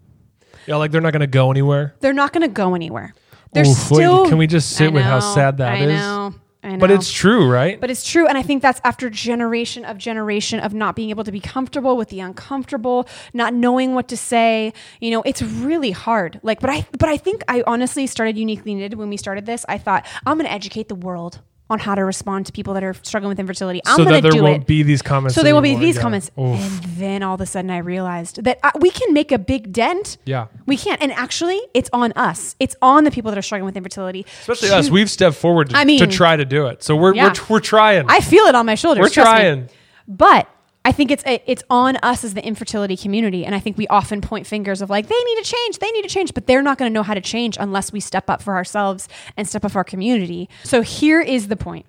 Yeah, 0.66 0.76
like 0.76 0.90
they're 0.90 1.00
not 1.00 1.12
going 1.12 1.20
to 1.20 1.26
go 1.26 1.50
anywhere. 1.50 1.94
They're 2.00 2.12
not 2.12 2.32
going 2.32 2.42
to 2.42 2.52
go 2.52 2.74
anywhere. 2.74 3.14
They're 3.52 3.62
Oof, 3.62 3.90
wait, 3.90 3.96
still. 3.96 4.28
can 4.28 4.38
we 4.38 4.46
just 4.46 4.70
sit 4.70 4.92
with 4.92 5.04
how 5.04 5.20
sad 5.20 5.58
that 5.58 5.72
I 5.72 5.76
is? 5.76 5.82
I 5.82 5.94
know. 5.94 6.34
But 6.76 6.90
it's 6.90 7.10
true, 7.10 7.50
right? 7.50 7.80
But 7.80 7.90
it's 7.90 8.04
true. 8.04 8.26
And 8.26 8.36
I 8.36 8.42
think 8.42 8.62
that's 8.62 8.80
after 8.84 9.08
generation 9.08 9.84
of 9.84 9.96
generation 9.96 10.60
of 10.60 10.74
not 10.74 10.96
being 10.96 11.10
able 11.10 11.24
to 11.24 11.32
be 11.32 11.40
comfortable 11.40 11.96
with 11.96 12.08
the 12.10 12.20
uncomfortable, 12.20 13.08
not 13.32 13.54
knowing 13.54 13.94
what 13.94 14.08
to 14.08 14.16
say. 14.16 14.72
You 15.00 15.10
know, 15.10 15.22
it's 15.22 15.42
really 15.42 15.92
hard. 15.92 16.40
Like, 16.42 16.60
but 16.60 16.70
I, 16.70 16.86
but 16.98 17.08
I 17.08 17.16
think 17.16 17.42
I 17.48 17.62
honestly 17.66 18.06
started 18.06 18.36
uniquely 18.36 18.74
knitted 18.74 18.98
when 18.98 19.08
we 19.08 19.16
started 19.16 19.46
this. 19.46 19.64
I 19.68 19.78
thought, 19.78 20.06
I'm 20.26 20.36
going 20.36 20.46
to 20.46 20.52
educate 20.52 20.88
the 20.88 20.94
world 20.94 21.40
on 21.70 21.78
how 21.78 21.94
to 21.94 22.02
respond 22.04 22.46
to 22.46 22.52
people 22.52 22.72
that 22.74 22.82
are 22.82 22.94
struggling 23.02 23.28
with 23.28 23.38
infertility. 23.38 23.80
I'm 23.86 23.96
so 23.96 24.04
going 24.04 24.08
that 24.14 24.16
to 24.20 24.22
there 24.22 24.40
do 24.40 24.42
won't 24.42 24.62
it. 24.62 24.66
be 24.66 24.82
these 24.82 25.02
comments. 25.02 25.34
so 25.34 25.42
there 25.42 25.54
will 25.54 25.60
be 25.60 25.76
these 25.76 25.96
Yeah. 25.96 26.02
comments. 26.02 26.30
Oof. 26.38 26.58
And 26.58 26.96
then 26.96 27.22
all 27.22 27.34
of 27.34 27.40
a 27.40 27.46
sudden 27.46 27.70
I 27.70 27.78
realized 27.78 28.42
that 28.44 28.58
uh, 28.62 28.70
we 28.80 28.90
can 28.90 29.12
make 29.12 29.32
a 29.32 29.38
big 29.38 29.72
dent. 29.72 30.16
Yeah. 30.24 30.46
We 30.66 30.76
can't. 30.78 31.00
And 31.02 31.12
actually, 31.12 31.60
it's 31.74 31.90
on 31.92 32.12
us. 32.12 32.56
It's 32.58 32.74
on 32.80 33.04
the 33.04 33.10
people 33.10 33.30
that 33.30 33.38
are 33.38 33.42
struggling 33.42 33.66
with 33.66 33.76
infertility. 33.76 34.24
Especially 34.40 34.68
to- 34.68 34.76
us. 34.76 34.88
We've 34.90 35.10
stepped 35.10 35.36
forward 35.36 35.70
to, 35.70 35.76
I 35.76 35.84
mean- 35.84 35.98
to 35.98 36.06
try 36.06 36.36
to 36.36 36.44
do 36.46 36.66
it. 36.68 36.82
So 36.82 36.96
we're, 36.96 37.14
Yeah. 37.14 37.28
we're, 37.48 37.56
we're 37.56 37.60
trying. 37.60 38.06
I 38.08 38.20
feel 38.20 38.44
it 38.46 38.54
on 38.54 38.64
my 38.64 38.74
shoulders. 38.74 39.02
We're 39.02 39.08
trust 39.10 39.30
me. 39.32 39.38
trying. 39.38 39.68
But 40.08 40.48
I 40.88 40.92
think 40.92 41.10
it's 41.10 41.22
it's 41.26 41.62
on 41.68 41.96
us 42.02 42.24
as 42.24 42.32
the 42.32 42.42
infertility 42.42 42.96
community, 42.96 43.44
and 43.44 43.54
I 43.54 43.60
think 43.60 43.76
we 43.76 43.86
often 43.88 44.22
point 44.22 44.46
fingers 44.46 44.80
of 44.80 44.88
like 44.88 45.06
they 45.06 45.22
need 45.22 45.44
to 45.44 45.44
change, 45.44 45.78
they 45.80 45.90
need 45.90 46.00
to 46.00 46.08
change, 46.08 46.32
but 46.32 46.46
they're 46.46 46.62
not 46.62 46.78
going 46.78 46.90
to 46.90 46.94
know 46.94 47.02
how 47.02 47.12
to 47.12 47.20
change 47.20 47.58
unless 47.60 47.92
we 47.92 48.00
step 48.00 48.30
up 48.30 48.40
for 48.40 48.54
ourselves 48.56 49.06
and 49.36 49.46
step 49.46 49.66
up 49.66 49.72
for 49.72 49.78
our 49.80 49.84
community. 49.84 50.48
So 50.64 50.80
here 50.80 51.20
is 51.20 51.48
the 51.48 51.56
point: 51.56 51.84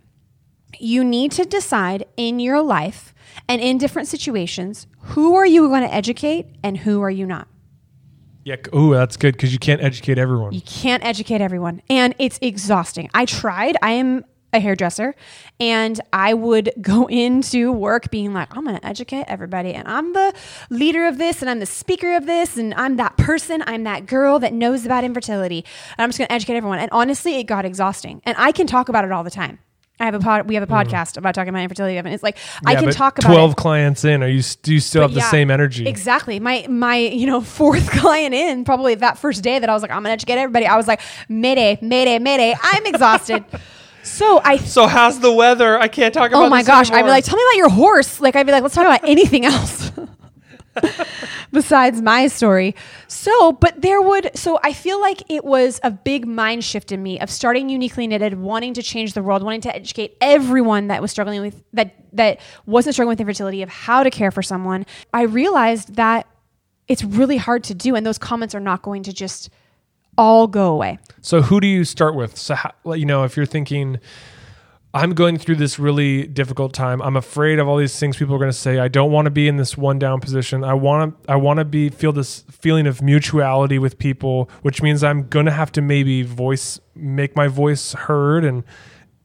you 0.80 1.02
need 1.06 1.32
to 1.32 1.46
decide 1.46 2.04
in 2.18 2.42
your 2.42 2.62
life 2.62 3.14
and 3.48 3.62
in 3.62 3.78
different 3.78 4.10
situations 4.10 4.86
who 5.00 5.34
are 5.36 5.46
you 5.46 5.70
going 5.70 5.84
to 5.84 5.94
educate 5.94 6.48
and 6.62 6.80
who 6.80 7.02
are 7.02 7.10
you 7.10 7.26
not. 7.26 7.48
yeah. 8.44 8.58
Ooh, 8.76 8.94
that's 8.94 9.16
good 9.16 9.34
because 9.36 9.54
you 9.54 9.60
can't 9.60 9.82
educate 9.82 10.18
everyone. 10.18 10.52
You 10.52 10.62
can't 10.62 11.06
educate 11.06 11.40
everyone. 11.40 11.82
And 11.90 12.16
it's 12.20 12.38
exhausting. 12.42 13.10
I 13.14 13.24
tried. 13.24 13.78
I 13.82 13.92
am 13.92 14.26
a 14.52 14.60
hairdresser 14.60 15.14
and 15.60 16.00
I 16.12 16.34
would 16.34 16.72
go 16.82 17.08
into 17.08 17.72
work 17.72 18.10
being 18.10 18.34
like, 18.34 18.56
I'm 18.58 18.64
going 18.66 18.78
to 18.80 18.86
educate 18.86 19.26
everybody. 19.28 19.74
And 19.74 19.88
I'm 19.88 20.14
the 20.14 20.34
leader 20.70 21.06
of 21.08 21.18
this 21.18 21.42
and 21.42 21.50
I'm 21.50 21.60
the 21.60 21.66
speaker 21.66 22.16
of 22.16 22.26
this. 22.26 22.58
And 22.58 22.74
I'm 22.74 22.96
that 22.98 23.16
person. 23.18 23.64
I'm 23.68 23.84
that 23.84 24.06
girl 24.08 24.40
that 24.40 24.54
knows 24.54 24.86
about 24.86 25.04
infertility. 25.04 25.64
And 25.98 26.04
I'm 26.04 26.10
just 26.10 26.18
going 26.18 26.28
to 26.28 26.34
educate 26.34 26.56
everyone. 26.56 26.80
And 26.80 26.90
honestly, 26.92 27.36
it 27.36 27.44
got 27.44 27.64
exhausting. 27.66 28.22
And 28.26 28.36
I 28.40 28.52
can 28.52 28.66
talk 28.68 28.90
about 28.90 29.06
it 29.06 29.12
all 29.12 29.24
the 29.24 29.30
time. 29.32 29.60
I 30.02 30.06
have 30.06 30.14
a 30.16 30.20
pod, 30.20 30.48
we 30.48 30.56
have 30.56 30.64
a 30.64 30.68
podcast 30.74 31.18
about 31.18 31.36
talking 31.36 31.50
about 31.50 31.62
infertility. 31.62 31.98
And 31.98 32.08
it's 32.08 32.24
like, 32.24 32.38
I 32.66 32.76
Mm. 32.76 32.80
Can 32.80 32.92
talk 32.94 33.20
about 33.20 33.34
Twelve 33.34 33.52
it. 33.52 33.58
clients 33.58 34.06
in. 34.06 34.24
Are 34.24 34.30
you? 34.30 34.42
Do 34.64 34.74
you 34.74 34.80
still 34.80 35.02
have 35.02 35.12
the 35.14 35.20
Yeah, 35.20 35.30
same 35.30 35.52
energy? 35.52 35.86
Exactly. 35.90 36.40
My 36.40 36.66
my 36.70 36.96
you 36.96 37.28
know 37.28 37.42
fourth 37.60 37.92
client 37.92 38.34
in 38.34 38.64
probably 38.64 38.96
that 38.96 39.18
first 39.18 39.44
day 39.44 39.60
that 39.60 39.70
I 39.70 39.74
was 39.74 39.82
like 39.82 39.92
I'm 39.92 39.98
gonna 39.98 40.12
educate 40.14 40.36
everybody. 40.38 40.66
I 40.68 40.78
was 40.78 40.88
like 40.88 41.02
Mayday, 41.28 41.78
Mayday, 41.82 42.18
Mayday. 42.18 42.56
I'm 42.64 42.86
exhausted. 42.86 43.44
so 44.04 44.42
I. 44.44 44.58
So 44.70 44.88
how's 44.88 45.20
the 45.20 45.32
weather? 45.32 45.80
I 45.80 45.88
can't 45.88 46.14
talk 46.14 46.32
oh 46.32 46.38
about. 46.38 46.46
Oh 46.46 46.50
my 46.50 46.64
gosh! 46.64 46.92
I'd 46.92 47.04
be 47.04 47.10
like, 47.10 47.26
tell 47.26 47.38
me 47.38 47.44
about 47.44 47.58
your 47.58 47.70
horse. 47.70 48.22
Like 48.22 48.36
I'd 48.36 48.46
be 48.46 48.52
like, 48.52 48.62
let's 48.62 48.76
talk 48.76 48.86
about 48.86 49.02
anything 49.04 49.46
else 49.46 49.92
besides 51.52 52.02
my 52.02 52.28
story. 52.28 52.76
So, 53.08 53.52
but 53.54 53.82
there 53.82 54.02
would. 54.02 54.32
So 54.38 54.60
I 54.64 54.74
feel 54.74 55.02
like 55.02 55.24
it 55.30 55.44
was 55.44 55.80
a 55.84 55.92
big 55.92 56.28
mind 56.28 56.64
shift 56.64 56.92
in 56.92 57.02
me 57.02 57.20
of 57.20 57.30
starting 57.30 57.70
uniquely 57.70 58.06
knitted, 58.08 58.40
wanting 58.40 58.74
to 58.76 58.84
change 58.84 59.14
the 59.14 59.24
world, 59.24 59.44
wanting 59.44 59.62
to 59.62 59.76
educate 59.76 60.18
everyone 60.22 60.88
that 60.88 61.02
was 61.02 61.12
struggling 61.12 61.42
with 61.42 61.64
that 61.74 61.96
that 62.14 62.40
wasn't 62.66 62.96
struggling 62.96 63.14
with 63.14 63.22
infertility 63.22 63.62
of 63.62 63.70
how 63.70 64.04
to 64.04 64.10
care 64.10 64.32
for 64.32 64.44
someone. 64.44 64.86
I 65.14 65.24
realized 65.24 65.96
that 65.96 66.28
it's 66.88 67.04
really 67.04 67.38
hard 67.38 67.64
to 67.66 67.74
do, 67.74 67.96
and 67.96 68.06
those 68.06 68.18
comments 68.18 68.54
are 68.56 68.60
not 68.60 68.82
going 68.82 69.04
to 69.04 69.14
just 69.14 69.50
all 70.20 70.48
go 70.48 70.72
away. 70.74 71.00
So 71.22 71.42
who 71.42 71.60
do 71.60 71.68
you 71.68 71.86
start 71.86 72.14
with? 72.14 72.38
So 72.38 72.54
how, 72.54 72.74
you 72.94 73.06
know, 73.06 73.24
if 73.24 73.38
you're 73.38 73.46
thinking, 73.46 74.00
I'm 74.94 75.14
going 75.14 75.38
through 75.38 75.56
this 75.56 75.80
really 75.80 76.28
difficult 76.28 76.74
time. 76.74 77.02
I'm 77.02 77.16
afraid 77.16 77.58
of 77.58 77.68
all 77.68 77.78
these 77.78 77.98
things 77.98 78.18
people 78.18 78.36
are 78.36 78.40
going 78.40 78.52
to 78.52 78.58
say. 78.58 78.80
I 78.80 78.90
don't 78.90 79.12
want 79.12 79.26
to 79.28 79.32
be 79.32 79.48
in 79.48 79.56
this 79.56 79.78
one 79.78 79.98
down 79.98 80.20
position. 80.20 80.64
I 80.64 80.74
want 80.74 81.24
to. 81.24 81.32
I 81.32 81.36
want 81.38 81.60
to 81.60 81.66
be 81.66 81.90
feel 81.90 82.12
this 82.12 82.44
feeling 82.52 82.86
of 82.86 83.02
mutuality 83.02 83.80
with 83.80 83.98
people, 83.98 84.50
which 84.62 84.82
means 84.82 85.04
I'm 85.04 85.28
going 85.28 85.46
to 85.46 85.52
have 85.52 85.72
to 85.74 85.82
maybe 85.82 86.24
voice, 86.24 86.80
make 86.96 87.36
my 87.36 87.48
voice 87.48 87.94
heard, 87.94 88.44
and 88.44 88.64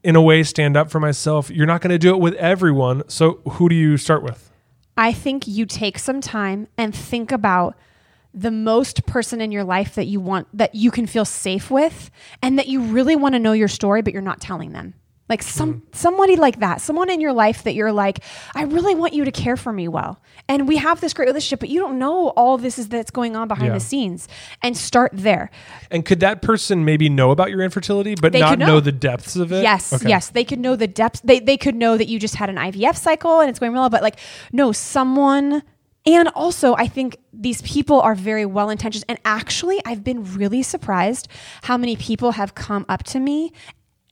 in 0.02 0.16
a 0.16 0.22
way 0.22 0.42
stand 0.42 0.76
up 0.76 0.90
for 0.90 1.00
myself. 1.00 1.50
You're 1.50 1.66
not 1.66 1.80
going 1.80 1.92
to 1.92 1.98
do 1.98 2.10
it 2.10 2.20
with 2.20 2.34
everyone. 2.34 3.02
So 3.08 3.40
who 3.52 3.70
do 3.70 3.74
you 3.74 3.96
start 3.96 4.22
with? 4.22 4.50
I 4.96 5.12
think 5.12 5.48
you 5.48 5.64
take 5.66 5.98
some 5.98 6.20
time 6.20 6.68
and 6.76 6.94
think 6.94 7.32
about 7.32 7.74
the 8.34 8.50
most 8.50 9.06
person 9.06 9.40
in 9.40 9.52
your 9.52 9.64
life 9.64 9.94
that 9.94 10.06
you 10.06 10.20
want 10.20 10.48
that 10.52 10.74
you 10.74 10.90
can 10.90 11.06
feel 11.06 11.24
safe 11.24 11.70
with 11.70 12.10
and 12.42 12.58
that 12.58 12.66
you 12.68 12.80
really 12.82 13.16
want 13.16 13.34
to 13.34 13.38
know 13.38 13.52
your 13.52 13.68
story 13.68 14.02
but 14.02 14.12
you're 14.12 14.22
not 14.22 14.40
telling 14.40 14.72
them. 14.72 14.94
Like 15.26 15.42
some 15.42 15.74
mm-hmm. 15.74 15.86
somebody 15.92 16.36
like 16.36 16.60
that, 16.60 16.82
someone 16.82 17.08
in 17.08 17.18
your 17.18 17.32
life 17.32 17.62
that 17.62 17.74
you're 17.74 17.92
like, 17.92 18.22
I 18.54 18.64
really 18.64 18.94
want 18.94 19.14
you 19.14 19.24
to 19.24 19.32
care 19.32 19.56
for 19.56 19.72
me 19.72 19.88
well. 19.88 20.20
And 20.48 20.68
we 20.68 20.76
have 20.76 21.00
this 21.00 21.14
great 21.14 21.28
relationship, 21.28 21.60
but 21.60 21.70
you 21.70 21.80
don't 21.80 21.98
know 21.98 22.28
all 22.36 22.58
this 22.58 22.78
is 22.78 22.90
that's 22.90 23.10
going 23.10 23.34
on 23.34 23.48
behind 23.48 23.68
Yeah. 23.68 23.74
the 23.74 23.80
scenes. 23.80 24.28
And 24.62 24.76
start 24.76 25.12
there. 25.14 25.50
And 25.90 26.04
could 26.04 26.20
that 26.20 26.42
person 26.42 26.84
maybe 26.84 27.08
know 27.08 27.30
about 27.30 27.48
your 27.48 27.62
infertility, 27.62 28.16
but 28.20 28.32
They 28.32 28.40
not 28.40 28.58
know. 28.58 28.66
know. 28.66 28.80
the 28.80 28.92
depths 28.92 29.34
of 29.34 29.50
it? 29.50 29.62
Yes, 29.62 29.94
Okay. 29.94 30.10
yes. 30.10 30.28
They 30.28 30.44
could 30.44 30.58
know 30.58 30.76
the 30.76 30.86
depths. 30.86 31.20
They, 31.24 31.40
they 31.40 31.56
could 31.56 31.74
know 31.74 31.96
that 31.96 32.06
you 32.06 32.18
just 32.18 32.34
had 32.34 32.50
an 32.50 32.56
IVF 32.56 32.98
cycle 32.98 33.40
and 33.40 33.48
it's 33.48 33.58
going 33.58 33.72
well, 33.72 33.88
but 33.88 34.02
like, 34.02 34.18
no, 34.52 34.72
someone. 34.72 35.62
And 36.06 36.28
also, 36.28 36.74
I 36.74 36.86
think 36.86 37.16
these 37.32 37.62
people 37.62 38.00
are 38.00 38.14
very 38.14 38.44
well 38.44 38.68
intentioned. 38.68 39.04
And 39.08 39.18
actually, 39.24 39.80
I've 39.86 40.04
been 40.04 40.34
really 40.34 40.62
surprised 40.62 41.28
how 41.62 41.78
many 41.78 41.96
people 41.96 42.32
have 42.32 42.54
come 42.54 42.84
up 42.88 43.04
to 43.04 43.20
me, 43.20 43.52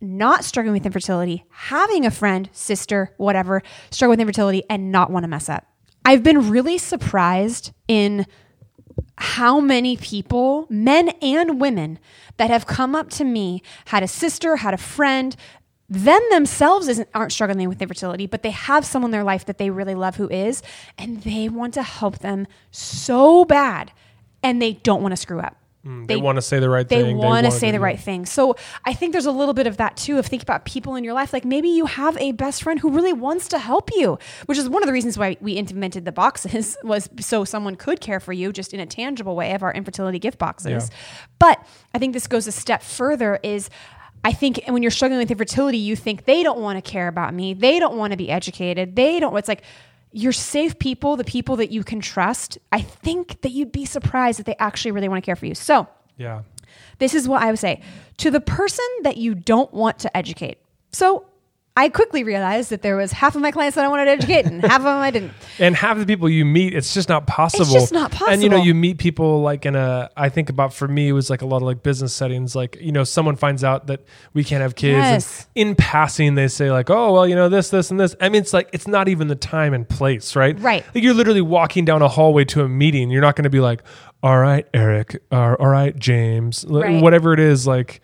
not 0.01 0.45
struggling 0.45 0.73
with 0.73 0.87
infertility, 0.87 1.45
having 1.51 2.07
a 2.07 2.11
friend, 2.11 2.49
sister, 2.53 3.15
whatever, 3.19 3.63
struggle 3.91 4.13
with 4.13 4.21
infertility, 4.21 4.63
and 4.71 4.91
not 4.91 5.11
want 5.11 5.25
to 5.25 5.29
mess 5.29 5.49
up. 5.49 5.67
I've 6.05 6.23
been 6.23 6.51
really 6.51 6.79
surprised 6.79 7.73
in 7.89 8.27
how 9.17 9.61
many 9.61 9.97
people, 9.97 10.67
men 10.69 11.11
and 11.21 11.61
women, 11.61 11.99
that 12.39 12.51
have 12.51 12.67
come 12.67 12.97
up 12.97 13.11
to 13.11 13.25
me, 13.25 13.63
had 13.87 14.03
a 14.03 14.09
sister, 14.09 14.57
had 14.57 14.75
a 14.75 14.79
friend, 14.79 15.37
them 15.93 16.23
themselves 16.31 16.89
isn't, 16.89 17.09
aren't 17.15 17.33
struggling 17.33 17.69
with 17.69 17.83
infertility, 17.83 18.27
but 18.27 18.43
they 18.43 18.51
have 18.51 18.85
someone 18.85 19.09
in 19.09 19.13
their 19.13 19.25
life 19.25 19.45
that 19.45 19.59
they 19.59 19.69
really 19.69 19.95
love 19.95 20.17
who 20.17 20.29
is, 20.31 20.63
and 20.97 21.23
they 21.23 21.51
want 21.51 21.75
to 21.75 21.83
help 21.83 22.21
them 22.21 22.47
so 22.71 23.45
bad, 23.45 23.93
and 24.43 24.61
they 24.61 24.73
don't 24.73 25.03
want 25.03 25.13
to 25.13 25.17
screw 25.17 25.39
up. 25.39 25.57
Mm, 25.87 26.07
they, 26.07 26.17
want 26.17 26.37
to 26.37 26.43
say 26.43 26.61
the 26.61 26.71
right 26.71 26.89
they 26.89 27.03
thing. 27.03 27.17
want 27.17 27.45
to 27.45 27.49
wanna 27.49 27.51
say 27.51 27.69
do- 27.69 27.73
the 27.73 27.81
right 27.81 27.99
thing. 27.99 28.25
So 28.25 28.57
I 28.85 28.95
think 28.95 29.13
there's 29.13 29.27
a 29.27 29.33
little 29.33 29.53
bit 29.53 29.67
of 29.67 29.79
that 29.79 29.97
too. 29.97 30.17
Of 30.19 30.27
think 30.27 30.41
about 30.41 30.65
people 30.65 30.95
in 30.95 31.03
your 31.03 31.13
life, 31.13 31.33
like 31.33 31.45
maybe 31.45 31.69
you 31.69 31.87
have 31.87 32.17
a 32.19 32.33
best 32.33 32.63
friend 32.63 32.79
who 32.79 32.91
really 32.91 33.13
wants 33.13 33.49
to 33.49 33.59
help 33.59 33.91
you, 33.95 34.19
which 34.47 34.59
is 34.59 34.69
one 34.69 34.83
of 34.83 34.87
the 34.87 34.93
reasons 34.93 35.19
why 35.19 35.37
we 35.41 35.57
invented 35.57 36.05
the 36.05 36.13
boxes 36.13 36.77
was 36.85 37.11
so 37.19 37.45
someone 37.45 37.75
could 37.75 38.01
care 38.01 38.21
for 38.21 38.33
you 38.33 38.53
just 38.53 38.73
in 38.73 38.79
a 38.81 38.87
tangible 38.87 39.35
way 39.35 39.55
of 39.55 39.63
our 39.65 39.75
infertility 39.75 40.21
gift 40.21 40.39
boxes. 40.39 40.89
Yeah. 40.89 40.97
But 41.41 41.67
I 41.93 41.99
think 41.99 42.13
this 42.15 42.29
goes 42.29 42.47
a 42.47 42.53
step 42.53 42.83
further. 42.83 43.41
Is 43.43 43.69
I 44.25 44.33
think 44.33 44.63
when 44.69 44.83
you're 44.83 44.91
struggling 44.91 45.19
with 45.19 45.31
infertility, 45.31 45.79
you 45.79 45.97
think 45.97 46.25
they 46.25 46.43
don't 46.43 46.61
want 46.61 46.83
to 46.83 46.91
care 46.91 47.09
about 47.09 47.35
me, 47.35 47.55
they 47.55 47.79
don't 47.79 47.97
want 47.97 48.13
to 48.13 48.17
be 48.17 48.31
educated, 48.31 48.95
they 48.95 49.19
don't. 49.19 49.37
It's 49.37 49.49
like 49.49 49.63
your 50.13 50.33
safe 50.33 50.79
people, 50.79 51.17
the 51.17 51.25
people 51.25 51.57
that 51.57 51.73
you 51.73 51.83
can 51.83 52.01
trust. 52.01 52.59
I 52.71 52.81
think 52.81 53.41
that 53.41 53.51
you'd 53.51 53.73
be 53.73 53.85
surprised 53.85 54.39
that 54.39 54.47
they 54.47 54.57
actually 54.59 54.93
really 54.93 55.09
want 55.09 55.23
to 55.23 55.27
care 55.27 55.37
for 55.37 55.47
you. 55.47 55.55
So. 55.55 55.89
Yeah. 56.17 56.43
This 56.99 57.15
is 57.15 57.27
what 57.27 57.43
I 57.43 57.51
would 57.51 57.59
say 57.59 57.83
to 58.19 58.31
the 58.31 58.41
person 58.41 58.85
that 59.03 59.17
you 59.17 59.35
don't 59.35 59.73
want 59.75 59.99
to 60.01 60.17
educate. 60.17 60.59
So 60.93 61.27
I 61.75 61.89
quickly 61.89 62.23
realized 62.23 62.69
that 62.69 62.83
there 62.83 62.97
was 62.97 63.13
half 63.13 63.35
of 63.35 63.41
my 63.41 63.51
clients 63.51 63.77
that 63.77 63.85
I 63.87 63.89
wanted 63.89 64.05
to 64.05 64.11
educate 64.11 64.45
and 64.45 64.61
half 64.63 64.81
of 64.81 64.85
them 64.85 64.99
I 64.99 65.11
didn't. 65.11 65.33
And 65.59 65.75
half 65.75 65.97
the 65.99 66.05
people 66.05 66.29
you 66.29 66.45
meet, 66.45 66.75
it's 66.75 66.93
just 66.93 67.09
not 67.09 67.27
possible. 67.27 67.63
It's 67.63 67.73
just 67.73 67.93
not 67.93 68.11
possible. 68.11 68.31
And 68.33 68.43
you 68.43 68.49
know, 68.51 68.57
you 68.63 68.75
meet 68.75 68.99
people 68.99 69.41
like 69.43 69.65
in 69.65 69.75
a. 69.77 70.11
I 70.17 70.29
think 70.29 70.51
about 70.51 70.75
for 70.75 70.87
me, 70.89 71.09
it 71.09 71.13
was 71.13 71.31
like 71.31 71.41
a 71.41 71.47
lot 71.47 71.59
of 71.59 71.63
like 71.63 71.83
business 71.83 72.13
settings. 72.13 72.55
Like 72.57 72.77
you 72.81 72.91
know, 72.93 73.05
someone 73.05 73.37
finds 73.37 73.63
out 73.65 73.87
that 73.87 74.01
we 74.35 74.45
can't 74.45 74.61
have 74.63 74.75
kids, 74.75 74.97
Yes. 74.97 75.47
and 75.57 75.69
in 75.71 75.75
passing 75.77 76.35
they 76.35 76.49
say 76.49 76.71
like, 76.73 76.91
"Oh, 76.91 77.13
well, 77.13 77.27
you 77.29 77.35
know 77.37 77.49
this, 77.49 77.71
this, 77.71 77.91
and 77.91 78.01
this." 78.01 78.17
I 78.21 78.29
mean, 78.29 78.43
it's 78.43 78.53
like 78.53 78.69
it's 78.73 78.89
not 78.89 79.09
even 79.09 79.29
the 79.29 79.35
time 79.37 79.73
and 79.73 79.89
place, 79.89 80.35
right? 80.37 80.59
Right. 80.59 80.85
Like 80.95 81.05
you're 81.05 81.15
literally 81.15 81.43
walking 81.43 81.85
down 81.85 82.03
a 82.03 82.09
hallway 82.09 82.45
to 82.47 82.63
a 82.65 82.69
meeting. 82.69 83.11
You're 83.11 83.23
not 83.23 83.37
going 83.37 83.45
to 83.45 83.51
be 83.51 83.61
like, 83.61 83.83
"All 84.23 84.39
right, 84.39 84.67
Eric," 84.75 85.23
or 85.31 85.61
"All 85.61 85.69
right, 85.69 85.97
James," 85.97 86.65
Right. 86.69 87.01
whatever 87.03 87.33
it 87.35 87.41
is. 87.41 87.67
Like, 87.67 88.01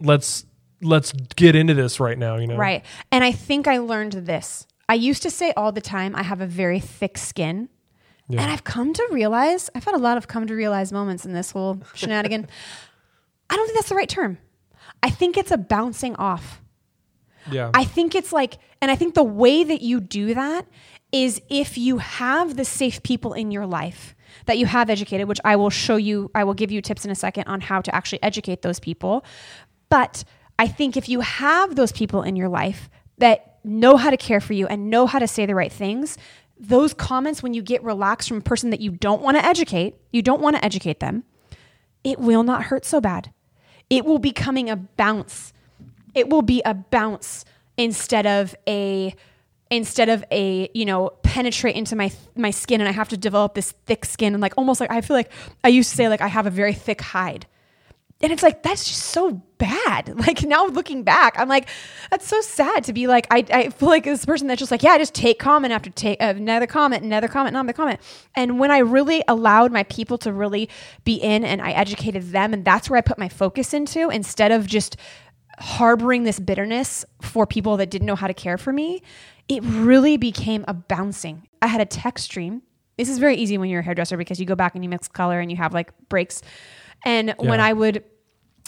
let's 0.00 0.44
let's 0.82 1.12
get 1.12 1.54
into 1.54 1.74
this 1.74 2.00
right 2.00 2.18
now. 2.18 2.36
You 2.36 2.46
know, 2.46 2.56
Right. 2.56 2.84
And 3.10 3.24
I 3.24 3.32
think 3.32 3.66
I 3.66 3.78
learned 3.78 4.12
this. 4.12 4.66
I 4.88 4.94
used 4.94 5.22
to 5.22 5.30
say 5.30 5.52
all 5.56 5.72
the 5.72 5.80
time, 5.80 6.14
I 6.14 6.22
have 6.22 6.40
a 6.40 6.46
very 6.46 6.80
thick 6.80 7.16
skin. 7.16 7.68
Yeah. 8.28 8.42
And 8.42 8.50
I've 8.50 8.64
come 8.64 8.92
to 8.94 9.08
realize, 9.10 9.70
I've 9.74 9.84
had 9.84 9.94
a 9.94 9.98
lot 9.98 10.16
of 10.16 10.28
come 10.28 10.46
to 10.46 10.54
realize 10.54 10.92
moments 10.92 11.26
in 11.26 11.32
this 11.32 11.50
whole 11.50 11.82
shenanigan. 11.94 12.46
I 13.50 13.56
don't 13.56 13.66
think 13.66 13.78
that's 13.78 13.88
the 13.88 13.94
right 13.94 14.08
term. 14.08 14.38
I 15.02 15.10
think 15.10 15.36
it's 15.36 15.50
a 15.50 15.58
bouncing 15.58 16.16
off. 16.16 16.62
Yeah. 17.50 17.70
I 17.74 17.84
think 17.84 18.14
it's 18.14 18.32
like, 18.32 18.58
and 18.80 18.90
I 18.90 18.96
think 18.96 19.14
the 19.14 19.24
way 19.24 19.64
that 19.64 19.82
you 19.82 20.00
do 20.00 20.34
that 20.34 20.66
is 21.12 21.40
if 21.50 21.76
you 21.76 21.98
have 21.98 22.56
the 22.56 22.64
safe 22.64 23.02
people 23.02 23.34
in 23.34 23.50
your 23.50 23.66
life 23.66 24.14
that 24.46 24.58
you 24.58 24.66
have 24.66 24.90
educated, 24.90 25.28
which 25.28 25.40
I 25.44 25.56
will 25.56 25.70
show 25.70 25.96
you, 25.96 26.30
I 26.34 26.44
will 26.44 26.54
give 26.54 26.72
you 26.72 26.82
tips 26.82 27.04
in 27.04 27.10
a 27.10 27.14
second 27.14 27.44
on 27.46 27.60
how 27.60 27.80
to 27.82 27.94
actually 27.94 28.22
educate 28.22 28.62
those 28.62 28.80
people. 28.80 29.24
But 29.90 30.24
I 30.58 30.68
think 30.68 30.96
if 30.96 31.08
you 31.08 31.20
have 31.20 31.76
those 31.76 31.92
people 31.92 32.22
in 32.22 32.36
your 32.36 32.48
life 32.48 32.88
that 33.18 33.58
know 33.64 33.96
how 33.96 34.10
to 34.10 34.16
care 34.16 34.40
for 34.40 34.52
you 34.52 34.66
and 34.66 34.90
know 34.90 35.06
how 35.06 35.18
to 35.18 35.26
say 35.26 35.46
the 35.46 35.54
right 35.54 35.72
things, 35.72 36.18
those 36.58 36.94
comments, 36.94 37.42
when 37.42 37.54
you 37.54 37.62
get 37.62 37.82
relaxed 37.82 38.28
from 38.28 38.38
a 38.38 38.42
person 38.42 38.70
that 38.70 38.80
you 38.80 38.90
don't 38.90 39.22
want 39.22 39.36
to 39.36 39.44
educate, 39.44 39.96
you 40.12 40.22
don't 40.22 40.40
want 40.40 40.56
to 40.56 40.64
educate 40.64 41.00
them, 41.00 41.24
it 42.04 42.18
will 42.18 42.42
not 42.42 42.64
hurt 42.64 42.84
so 42.84 43.00
bad. 43.00 43.32
It 43.90 44.04
will 44.04 44.18
be 44.18 44.32
coming 44.32 44.70
a 44.70 44.76
bounce. 44.76 45.52
It 46.14 46.28
will 46.28 46.42
be 46.42 46.62
a 46.64 46.74
bounce 46.74 47.44
instead 47.76 48.26
of 48.26 48.54
a 48.68 49.14
instead 49.70 50.08
of 50.08 50.24
a 50.30 50.68
you 50.74 50.84
know 50.84 51.10
penetrate 51.22 51.74
into 51.74 51.96
my 51.96 52.12
my 52.36 52.50
skin 52.50 52.80
and 52.80 52.88
I 52.88 52.92
have 52.92 53.08
to 53.08 53.16
develop 53.16 53.54
this 53.54 53.72
thick 53.86 54.04
skin 54.04 54.34
and 54.34 54.40
like 54.40 54.54
almost 54.56 54.80
like 54.80 54.90
I 54.90 55.00
feel 55.00 55.16
like 55.16 55.32
I 55.64 55.68
used 55.68 55.90
to 55.90 55.96
say 55.96 56.08
like 56.08 56.20
I 56.20 56.28
have 56.28 56.46
a 56.46 56.50
very 56.50 56.74
thick 56.74 57.00
hide. 57.00 57.46
And 58.24 58.32
it's 58.32 58.42
like 58.42 58.62
that's 58.62 58.88
just 58.88 59.02
so 59.02 59.32
bad. 59.58 60.14
Like 60.24 60.42
now 60.42 60.66
looking 60.66 61.02
back, 61.02 61.38
I'm 61.38 61.48
like, 61.48 61.68
that's 62.10 62.26
so 62.26 62.40
sad 62.40 62.84
to 62.84 62.94
be 62.94 63.06
like. 63.06 63.26
I, 63.30 63.44
I 63.52 63.68
feel 63.68 63.90
like 63.90 64.04
this 64.04 64.24
person 64.24 64.46
that's 64.46 64.58
just 64.58 64.70
like, 64.70 64.82
yeah, 64.82 64.96
just 64.96 65.14
take 65.14 65.38
comment 65.38 65.72
after 65.74 65.90
take 65.90 66.22
uh, 66.22 66.32
another 66.36 66.66
comment, 66.66 67.04
another 67.04 67.28
comment, 67.28 67.54
another 67.54 67.74
comment. 67.74 68.00
And 68.34 68.58
when 68.58 68.70
I 68.70 68.78
really 68.78 69.22
allowed 69.28 69.70
my 69.70 69.82
people 69.84 70.16
to 70.18 70.32
really 70.32 70.70
be 71.04 71.16
in, 71.16 71.44
and 71.44 71.60
I 71.60 71.72
educated 71.72 72.22
them, 72.32 72.54
and 72.54 72.64
that's 72.64 72.88
where 72.88 72.96
I 72.96 73.02
put 73.02 73.18
my 73.18 73.28
focus 73.28 73.74
into 73.74 74.08
instead 74.08 74.50
of 74.50 74.66
just 74.66 74.96
harboring 75.58 76.24
this 76.24 76.40
bitterness 76.40 77.04
for 77.20 77.46
people 77.46 77.76
that 77.76 77.90
didn't 77.90 78.06
know 78.06 78.16
how 78.16 78.26
to 78.26 78.34
care 78.34 78.56
for 78.56 78.72
me. 78.72 79.02
It 79.48 79.62
really 79.62 80.16
became 80.16 80.64
a 80.66 80.72
bouncing. 80.72 81.46
I 81.60 81.66
had 81.66 81.82
a 81.82 81.86
text 81.86 82.24
stream. 82.24 82.62
This 82.96 83.10
is 83.10 83.18
very 83.18 83.36
easy 83.36 83.58
when 83.58 83.68
you're 83.68 83.80
a 83.80 83.84
hairdresser 83.84 84.16
because 84.16 84.40
you 84.40 84.46
go 84.46 84.54
back 84.54 84.74
and 84.74 84.82
you 84.82 84.88
mix 84.88 85.08
color 85.08 85.40
and 85.40 85.50
you 85.50 85.58
have 85.58 85.74
like 85.74 85.92
breaks. 86.08 86.40
And 87.04 87.34
when 87.38 87.60
I 87.60 87.72
would 87.72 88.02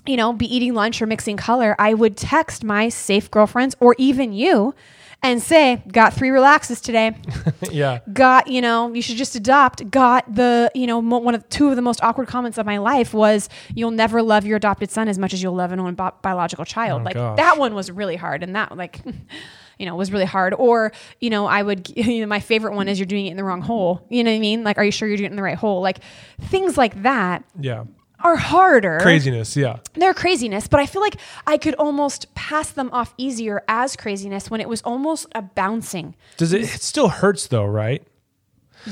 you 0.06 0.16
know, 0.16 0.32
be 0.32 0.54
eating 0.54 0.74
lunch 0.74 1.00
or 1.02 1.06
mixing 1.06 1.36
color, 1.36 1.76
I 1.78 1.94
would 1.94 2.16
text 2.16 2.64
my 2.64 2.88
safe 2.88 3.30
girlfriends 3.30 3.74
or 3.80 3.94
even 3.98 4.32
you 4.32 4.74
and 5.22 5.42
say, 5.42 5.82
got 5.90 6.12
three 6.12 6.30
relaxes 6.30 6.80
today. 6.80 7.16
yeah. 7.70 8.00
got, 8.12 8.48
you 8.48 8.60
know, 8.60 8.92
you 8.92 9.02
should 9.02 9.16
just 9.16 9.34
adopt. 9.34 9.90
Got 9.90 10.32
the, 10.34 10.70
you 10.74 10.86
know, 10.86 11.00
mo- 11.00 11.18
one 11.18 11.34
of 11.34 11.48
two 11.48 11.68
of 11.68 11.76
the 11.76 11.82
most 11.82 12.02
awkward 12.02 12.28
comments 12.28 12.58
of 12.58 12.66
my 12.66 12.78
life 12.78 13.14
was, 13.14 13.48
you'll 13.74 13.90
never 13.90 14.22
love 14.22 14.44
your 14.44 14.56
adopted 14.56 14.90
son 14.90 15.08
as 15.08 15.18
much 15.18 15.32
as 15.32 15.42
you'll 15.42 15.54
love 15.54 15.72
an 15.72 15.80
own 15.80 15.94
bi- 15.94 16.12
biological 16.22 16.64
child. 16.64 17.00
Oh, 17.02 17.04
like 17.04 17.14
gosh. 17.14 17.36
that 17.38 17.58
one 17.58 17.74
was 17.74 17.90
really 17.90 18.16
hard. 18.16 18.42
And 18.42 18.54
that 18.54 18.76
like, 18.76 19.00
you 19.78 19.86
know, 19.86 19.96
was 19.96 20.12
really 20.12 20.26
hard. 20.26 20.54
Or, 20.54 20.92
you 21.18 21.30
know, 21.30 21.46
I 21.46 21.62
would, 21.62 21.88
you 21.96 22.20
know, 22.20 22.26
my 22.26 22.40
favorite 22.40 22.74
one 22.74 22.86
is 22.86 22.98
you're 22.98 23.06
doing 23.06 23.26
it 23.26 23.30
in 23.30 23.36
the 23.36 23.44
wrong 23.44 23.62
hole. 23.62 24.06
You 24.10 24.22
know 24.22 24.30
what 24.30 24.36
I 24.36 24.40
mean? 24.40 24.64
Like, 24.64 24.78
are 24.78 24.84
you 24.84 24.92
sure 24.92 25.08
you're 25.08 25.16
doing 25.16 25.28
it 25.28 25.32
in 25.32 25.36
the 25.36 25.42
right 25.42 25.56
hole? 25.56 25.80
Like 25.80 26.00
things 26.42 26.76
like 26.76 27.02
that 27.02 27.42
Yeah. 27.58 27.84
Are 28.24 28.36
harder 28.36 28.98
Craziness. 29.00 29.56
Yeah. 29.56 29.78
they're 29.94 30.14
craziness, 30.14 30.68
but 30.68 30.80
I 30.80 30.86
feel 30.86 31.02
like 31.02 31.16
I 31.46 31.58
could 31.58 31.74
almost 31.74 32.34
pass 32.34 32.70
them 32.70 32.88
off 32.92 33.14
easier 33.18 33.62
as 33.68 33.94
craziness 33.96 34.50
when 34.50 34.60
it 34.60 34.68
was 34.68 34.80
almost 34.82 35.26
a 35.34 35.42
bouncing. 35.42 36.14
Does 36.36 36.52
it? 36.52 36.62
It 36.62 36.80
still 36.80 37.08
hurts 37.08 37.46
though, 37.48 37.66
right? 37.66 38.02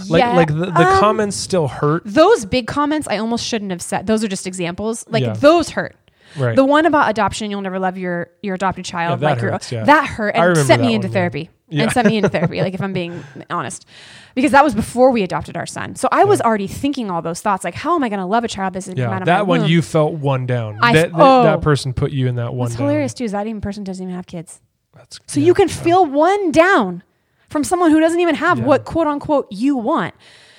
Like 0.08 0.20
Yeah, 0.20 0.32
like 0.34 0.48
the, 0.48 0.54
the 0.66 0.86
um, 0.88 0.98
comments 1.00 1.36
still 1.36 1.68
hurt. 1.68 2.02
Those 2.04 2.44
big 2.44 2.66
comments 2.66 3.06
I 3.08 3.18
almost 3.18 3.46
shouldn't 3.46 3.70
have 3.70 3.82
said. 3.82 4.06
Those 4.06 4.24
are 4.24 4.28
just 4.28 4.46
examples. 4.46 5.04
Like 5.08 5.22
Yeah. 5.22 5.34
those 5.34 5.70
hurt. 5.70 5.96
Right. 6.36 6.56
The 6.56 6.64
one 6.64 6.84
about 6.84 7.08
adoption, 7.10 7.50
you'll 7.50 7.60
never 7.60 7.78
love 7.78 7.96
your 7.96 8.28
your 8.42 8.56
adopted 8.56 8.84
child. 8.84 9.20
Yeah, 9.20 9.28
that 9.28 9.34
like 9.34 9.42
your- 9.42 9.52
hurts, 9.52 9.70
yeah. 9.72 9.84
that 9.84 10.06
hurt 10.06 10.34
and 10.34 10.56
sent 10.58 10.82
me 10.82 10.94
into 10.94 11.06
one, 11.08 11.12
therapy. 11.12 11.50
Yeah. 11.68 11.84
And 11.84 11.92
sent 11.92 12.06
me 12.08 12.18
into 12.18 12.28
therapy. 12.28 12.60
Like 12.60 12.74
if 12.74 12.82
I'm 12.82 12.92
being 12.92 13.24
honest, 13.48 13.86
because 14.34 14.50
that 14.52 14.62
was 14.62 14.74
before 14.74 15.10
we 15.10 15.22
adopted 15.22 15.56
our 15.56 15.64
son. 15.64 15.96
So 15.96 16.08
I 16.12 16.24
was 16.24 16.40
already 16.42 16.66
thinking 16.66 17.10
all 17.10 17.22
those 17.22 17.40
thoughts. 17.40 17.64
Like, 17.64 17.74
how 17.74 17.94
am 17.94 18.04
I 18.04 18.10
going 18.10 18.18
to 18.20 18.26
love 18.26 18.44
a 18.44 18.48
child 18.48 18.74
that's 18.74 18.86
yeah. 18.86 19.18
That 19.24 19.46
one 19.46 19.62
womb? 19.62 19.70
you 19.70 19.80
felt 19.80 20.12
one 20.12 20.44
down. 20.46 20.78
I- 20.82 20.92
that, 20.92 21.12
that, 21.12 21.18
oh. 21.20 21.42
that 21.44 21.62
person 21.62 21.94
put 21.94 22.12
you 22.12 22.26
in 22.26 22.34
that 22.36 22.52
one 22.54 22.68
down. 22.68 22.78
hilarious 22.78 23.14
too 23.14 23.24
is 23.24 23.32
that 23.32 23.46
even 23.46 23.60
person 23.62 23.82
doesn't 23.82 24.02
even 24.02 24.14
have 24.14 24.26
kids. 24.26 24.60
That's, 24.94 25.18
So 25.26 25.40
yeah. 25.40 25.46
you 25.46 25.54
can 25.54 25.68
feel 25.68 26.04
one 26.04 26.50
down 26.52 27.02
from 27.48 27.64
someone 27.64 27.90
who 27.90 28.00
doesn't 28.00 28.20
even 28.20 28.34
have 28.34 28.58
Yeah. 28.58 28.64
what 28.66 28.84
quote 28.84 29.06
unquote 29.06 29.46
you 29.50 29.76
want. 29.76 30.14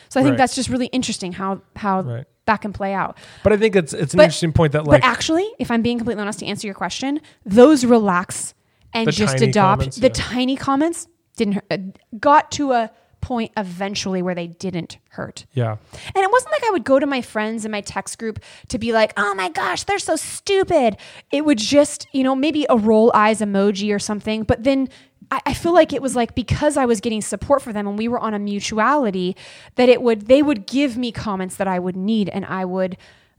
So 0.09 0.19
I 0.19 0.23
think 0.23 0.33
Right. 0.33 0.37
that's 0.39 0.55
just 0.55 0.69
really 0.69 0.87
interesting 0.87 1.33
how 1.33 1.61
how 1.75 2.01
Right. 2.01 2.25
that 2.47 2.61
can 2.61 2.73
play 2.73 2.93
out. 2.93 3.17
But 3.43 3.53
I 3.53 3.57
think 3.57 3.75
it's 3.75 3.93
it's 3.93 4.13
an 4.13 4.17
But- 4.17 4.23
interesting 4.23 4.53
point 4.53 4.71
that 4.73 4.85
like 4.85 5.01
but 5.01 5.07
actually, 5.07 5.47
if 5.59 5.69
I'm 5.69 5.83
being 5.83 5.99
completely 5.99 6.21
honest 6.21 6.39
to 6.39 6.47
answer 6.47 6.65
your 6.67 6.73
question, 6.73 7.21
those 7.45 7.85
relax 7.85 8.53
and 8.95 9.07
The 9.07 9.11
just 9.11 9.41
adopt 9.41 9.79
comments, 9.79 9.97
the 9.97 10.07
yeah. 10.07 10.13
tiny 10.13 10.55
comments 10.55 11.07
didn't 11.37 11.53
hurt, 11.55 11.65
uh, 11.71 11.77
got 12.19 12.51
to 12.53 12.71
a 12.71 12.91
point 13.21 13.51
eventually 13.57 14.21
where 14.21 14.35
they 14.35 14.45
didn't 14.45 14.99
hurt. 15.09 15.45
yeah. 15.53 15.71
And 15.71 16.23
it 16.23 16.31
wasn't 16.31 16.51
like 16.51 16.63
I 16.67 16.69
would 16.71 16.83
go 16.83 16.99
to 16.99 17.07
my 17.07 17.21
friends 17.21 17.65
in 17.65 17.71
my 17.71 17.81
text 17.81 18.19
group 18.19 18.39
to 18.67 18.77
be 18.77 18.93
like, 18.93 19.13
oh 19.17 19.33
my 19.33 19.49
gosh, 19.49 19.83
they're 19.83 19.97
so 19.97 20.15
stupid. 20.15 20.97
It 21.31 21.43
would 21.43 21.57
just, 21.57 22.07
you 22.11 22.23
know, 22.23 22.35
maybe 22.35 22.67
a 22.69 22.77
roll 22.77 23.11
eyes 23.15 23.41
emoji 23.41 23.93
or 23.93 23.97
something. 23.97 24.43
But 24.43 24.63
then 24.63 24.89
I, 25.31 25.41
I 25.47 25.53
feel 25.55 25.73
like 25.73 25.91
it 25.91 26.03
was 26.03 26.15
like 26.15 26.35
because 26.35 26.77
I 26.77 26.85
was 26.85 27.01
getting 27.01 27.21
support 27.21 27.63
for 27.63 27.73
them 27.73 27.87
and 27.87 27.97
we 27.97 28.07
were 28.07 28.19
on 28.19 28.35
a 28.35 28.39
mutuality 28.39 29.35
that 29.73 29.89
it 29.89 30.03
would, 30.03 30.27
they 30.27 30.43
would 30.43 30.67
give 30.67 30.95
me 30.95 31.11
comments 31.11 31.55
that 31.55 31.67
I 31.67 31.79
would 31.79 31.95
need 31.95 32.29
and 32.29 32.45
I 32.45 32.63
would, 32.63 32.95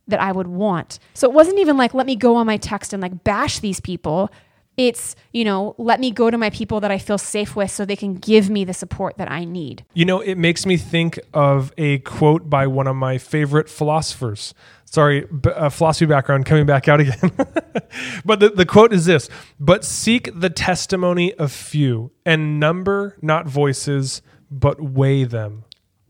that 0.09 0.21
I 0.21 0.33
would 0.33 0.49
want. 0.49 0.99
So 1.14 1.29
it 1.29 1.33
wasn't 1.33 1.61
even 1.61 1.77
like, 1.77 1.95
let 1.95 2.07
me 2.07 2.16
go 2.16 2.35
on 2.35 2.47
my 2.47 2.57
text 2.57 2.92
and 2.92 3.01
like 3.01 3.23
bash 3.23 3.61
these 3.61 3.79
people. 3.79 4.31
It's, 4.76 5.16
you 5.32 5.44
know, 5.44 5.74
let 5.78 6.00
me 6.00 6.10
go 6.10 6.30
to 6.30 6.36
my 6.36 6.50
people 6.50 6.80
that 6.80 6.90
I 6.90 6.98
feel 6.98 7.18
safe 7.18 7.56
with 7.56 7.70
so 7.70 7.84
they 7.84 7.96
can 7.96 8.14
give 8.14 8.50
me 8.50 8.64
the 8.64 8.74
support 8.74 9.16
that 9.16 9.30
I 9.30 9.44
need. 9.44 9.84
You 9.94 10.04
know, 10.04 10.20
it 10.20 10.36
makes 10.36 10.66
me 10.66 10.76
think 10.76 11.18
of 11.32 11.72
a 11.78 11.98
quote 12.00 12.50
by 12.50 12.66
one 12.66 12.86
of 12.86 12.96
my 12.96 13.18
favorite 13.18 13.68
philosophers. 13.68 14.54
Sorry, 14.84 15.26
uh, 15.46 15.68
philosophy 15.68 16.06
background 16.06 16.46
coming 16.46 16.64
back 16.64 16.88
out 16.88 17.00
again. 17.00 17.32
but 18.24 18.40
the, 18.40 18.50
the 18.54 18.66
quote 18.66 18.92
is 18.92 19.04
this 19.04 19.28
But 19.58 19.84
seek 19.84 20.30
the 20.34 20.50
testimony 20.50 21.34
of 21.34 21.52
few, 21.52 22.12
and 22.24 22.60
number 22.60 23.18
not 23.20 23.46
voices, 23.46 24.22
but 24.50 24.80
weigh 24.80 25.24
them. 25.24 25.65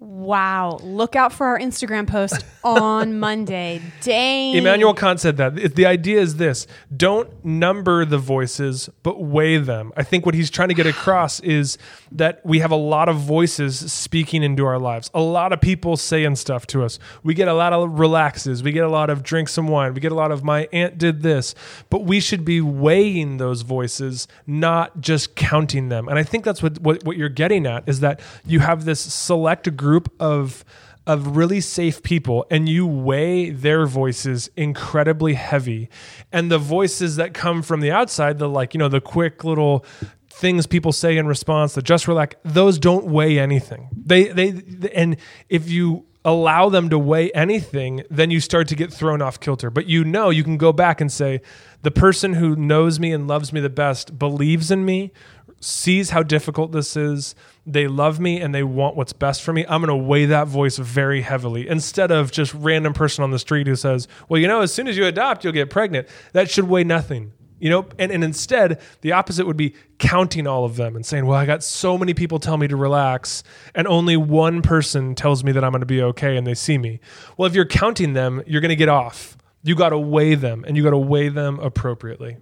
Wow. 0.06 0.78
Look 0.84 1.16
out 1.16 1.32
for 1.32 1.46
our 1.48 1.58
Instagram 1.58 2.06
post 2.06 2.44
on 2.64 3.18
Monday. 3.18 3.82
Dang. 4.02 4.54
Immanuel 4.54 4.94
Kant 4.94 5.18
said 5.18 5.36
that. 5.38 5.58
It- 5.58 5.74
The 5.74 5.84
idea 5.86 6.20
is 6.20 6.36
this 6.36 6.68
don't 6.96 7.28
number 7.44 8.04
the 8.04 8.16
voices, 8.18 8.88
but 9.02 9.20
weigh 9.20 9.58
them. 9.58 9.92
I 9.96 10.04
think 10.04 10.24
what 10.24 10.36
he's 10.36 10.48
trying 10.48 10.68
to 10.68 10.74
get 10.74 10.86
across 10.86 11.40
is 11.58 11.76
that 12.12 12.40
we 12.44 12.60
have 12.60 12.70
a 12.70 12.76
lot 12.76 13.08
of 13.08 13.16
voices 13.16 13.92
speaking 13.92 14.44
into 14.44 14.64
our 14.64 14.78
lives. 14.78 15.10
A 15.12 15.20
lot 15.20 15.52
of 15.52 15.60
people 15.60 15.96
saying 15.96 16.36
stuff 16.36 16.68
to 16.68 16.84
us. 16.84 17.00
We 17.24 17.34
get 17.34 17.48
a 17.48 17.52
lot 17.54 17.72
of 17.72 17.98
relaxes. 17.98 18.62
We 18.62 18.70
get 18.70 18.84
a 18.84 18.88
lot 18.88 19.10
of 19.10 19.24
drink 19.24 19.48
some 19.48 19.66
wine. 19.66 19.92
We 19.92 20.00
get 20.00 20.12
a 20.12 20.16
lot 20.16 20.30
of 20.30 20.44
my 20.44 20.68
aunt 20.72 20.98
did 20.98 21.22
this. 21.22 21.52
But 21.90 22.04
we 22.04 22.20
should 22.20 22.44
be 22.44 22.60
weighing 22.60 23.38
those 23.38 23.62
voices, 23.62 24.28
not 24.46 25.00
just 25.00 25.34
counting 25.34 25.88
them. 25.88 26.06
And 26.08 26.16
I 26.16 26.22
think 26.22 26.44
that's 26.44 26.62
what, 26.62 26.78
what, 26.80 27.02
what 27.04 27.16
you're 27.16 27.28
getting 27.28 27.66
at 27.66 27.88
is 27.88 27.98
that 28.00 28.20
you 28.46 28.60
have 28.60 28.84
this 28.84 29.00
select 29.00 29.76
group 29.76 29.95
of 30.18 30.64
of 31.06 31.36
really 31.36 31.60
safe 31.60 32.02
people 32.02 32.46
and 32.50 32.68
you 32.68 32.86
weigh 32.86 33.50
their 33.50 33.86
voices 33.86 34.50
incredibly 34.56 35.34
heavy. 35.34 35.88
And 36.32 36.50
the 36.50 36.58
voices 36.58 37.16
that 37.16 37.32
come 37.32 37.62
from 37.62 37.80
the 37.80 37.92
outside 37.92 38.38
the 38.38 38.48
like 38.48 38.74
you 38.74 38.78
know 38.78 38.88
the 38.88 39.00
quick 39.00 39.44
little 39.44 39.84
things 40.28 40.66
people 40.66 40.92
say 40.92 41.16
in 41.16 41.26
response 41.26 41.74
the 41.74 41.82
just 41.82 42.08
relax 42.08 42.36
those 42.44 42.78
don't 42.78 43.06
weigh 43.06 43.38
anything. 43.38 43.88
They 43.96 44.28
they 44.28 44.90
and 44.94 45.16
if 45.48 45.70
you 45.70 46.06
allow 46.24 46.68
them 46.68 46.90
to 46.90 46.98
weigh 46.98 47.30
anything 47.30 48.02
then 48.10 48.32
you 48.32 48.40
start 48.40 48.66
to 48.66 48.74
get 48.74 48.92
thrown 48.92 49.22
off 49.22 49.38
kilter. 49.38 49.70
But 49.70 49.86
you 49.86 50.04
know 50.04 50.30
you 50.30 50.42
can 50.42 50.56
go 50.56 50.72
back 50.72 51.00
and 51.00 51.10
say 51.10 51.40
the 51.82 51.92
person 51.92 52.32
who 52.32 52.56
knows 52.56 52.98
me 52.98 53.12
and 53.12 53.28
loves 53.28 53.52
me 53.52 53.60
the 53.60 53.70
best 53.70 54.18
believes 54.18 54.72
in 54.72 54.84
me 54.84 55.12
sees 55.60 56.10
how 56.10 56.22
difficult 56.22 56.72
this 56.72 56.96
is. 56.96 57.34
They 57.66 57.88
love 57.88 58.20
me 58.20 58.40
and 58.40 58.54
they 58.54 58.62
want 58.62 58.96
what's 58.96 59.12
best 59.12 59.42
for 59.42 59.52
me. 59.52 59.64
I'm 59.68 59.84
going 59.84 59.88
to 59.98 60.04
weigh 60.04 60.26
that 60.26 60.46
voice 60.46 60.76
very 60.76 61.22
heavily 61.22 61.68
instead 61.68 62.10
of 62.10 62.30
just 62.30 62.54
random 62.54 62.92
person 62.92 63.24
on 63.24 63.30
the 63.30 63.38
street 63.38 63.66
who 63.66 63.76
says, 63.76 64.06
"Well, 64.28 64.40
you 64.40 64.48
know, 64.48 64.60
as 64.60 64.72
soon 64.72 64.86
as 64.86 64.96
you 64.96 65.06
adopt, 65.06 65.44
you'll 65.44 65.52
get 65.52 65.70
pregnant." 65.70 66.08
That 66.32 66.50
should 66.50 66.68
weigh 66.68 66.84
nothing. 66.84 67.32
You 67.58 67.70
know, 67.70 67.86
and, 67.98 68.12
and 68.12 68.22
instead, 68.22 68.80
the 69.00 69.12
opposite 69.12 69.46
would 69.46 69.56
be 69.56 69.74
counting 69.98 70.46
all 70.46 70.66
of 70.66 70.76
them 70.76 70.94
and 70.94 71.06
saying, 71.06 71.24
Well, 71.24 71.38
I 71.38 71.46
got 71.46 71.62
so 71.62 71.96
many 71.96 72.12
people 72.12 72.38
tell 72.38 72.58
me 72.58 72.68
to 72.68 72.76
relax, 72.76 73.42
and 73.74 73.86
only 73.86 74.16
one 74.16 74.60
person 74.60 75.14
tells 75.14 75.42
me 75.42 75.52
that 75.52 75.64
I'm 75.64 75.72
going 75.72 75.80
to 75.80 75.86
be 75.86 76.02
okay 76.02 76.36
and 76.36 76.46
they 76.46 76.54
see 76.54 76.76
me. 76.76 77.00
Well, 77.36 77.46
if 77.46 77.54
you're 77.54 77.64
counting 77.64 78.12
them, 78.12 78.42
you're 78.46 78.60
going 78.60 78.68
to 78.68 78.76
get 78.76 78.90
off. 78.90 79.38
You 79.62 79.74
got 79.74 79.88
to 79.88 79.98
weigh 79.98 80.34
them 80.34 80.64
and 80.66 80.76
you 80.76 80.82
got 80.82 80.90
to 80.90 80.98
weigh 80.98 81.28
them 81.28 81.58
appropriately. 81.60 82.36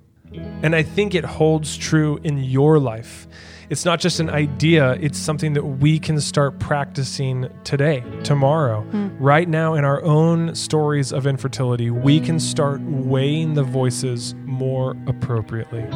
And 0.62 0.74
I 0.74 0.82
think 0.82 1.14
it 1.14 1.24
holds 1.24 1.76
true 1.76 2.18
in 2.22 2.38
your 2.38 2.78
life. 2.78 3.26
It's 3.70 3.84
not 3.84 3.98
just 3.98 4.20
an 4.20 4.28
idea, 4.28 4.92
it's 5.00 5.18
something 5.18 5.54
that 5.54 5.64
we 5.64 5.98
can 5.98 6.20
start 6.20 6.58
practicing 6.58 7.48
today, 7.64 8.04
tomorrow, 8.22 8.82
hmm. 8.82 9.16
right 9.18 9.48
now 9.48 9.74
in 9.74 9.84
our 9.84 10.02
own 10.02 10.54
stories 10.54 11.12
of 11.12 11.26
infertility. 11.26 11.90
We 11.90 12.20
can 12.20 12.38
start 12.38 12.80
weighing 12.82 13.54
the 13.54 13.62
voices 13.62 14.34
more 14.44 14.96
appropriately. 15.06 15.86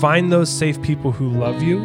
Find 0.00 0.30
those 0.30 0.50
safe 0.50 0.80
people 0.82 1.10
who 1.10 1.30
love 1.30 1.62
you, 1.62 1.80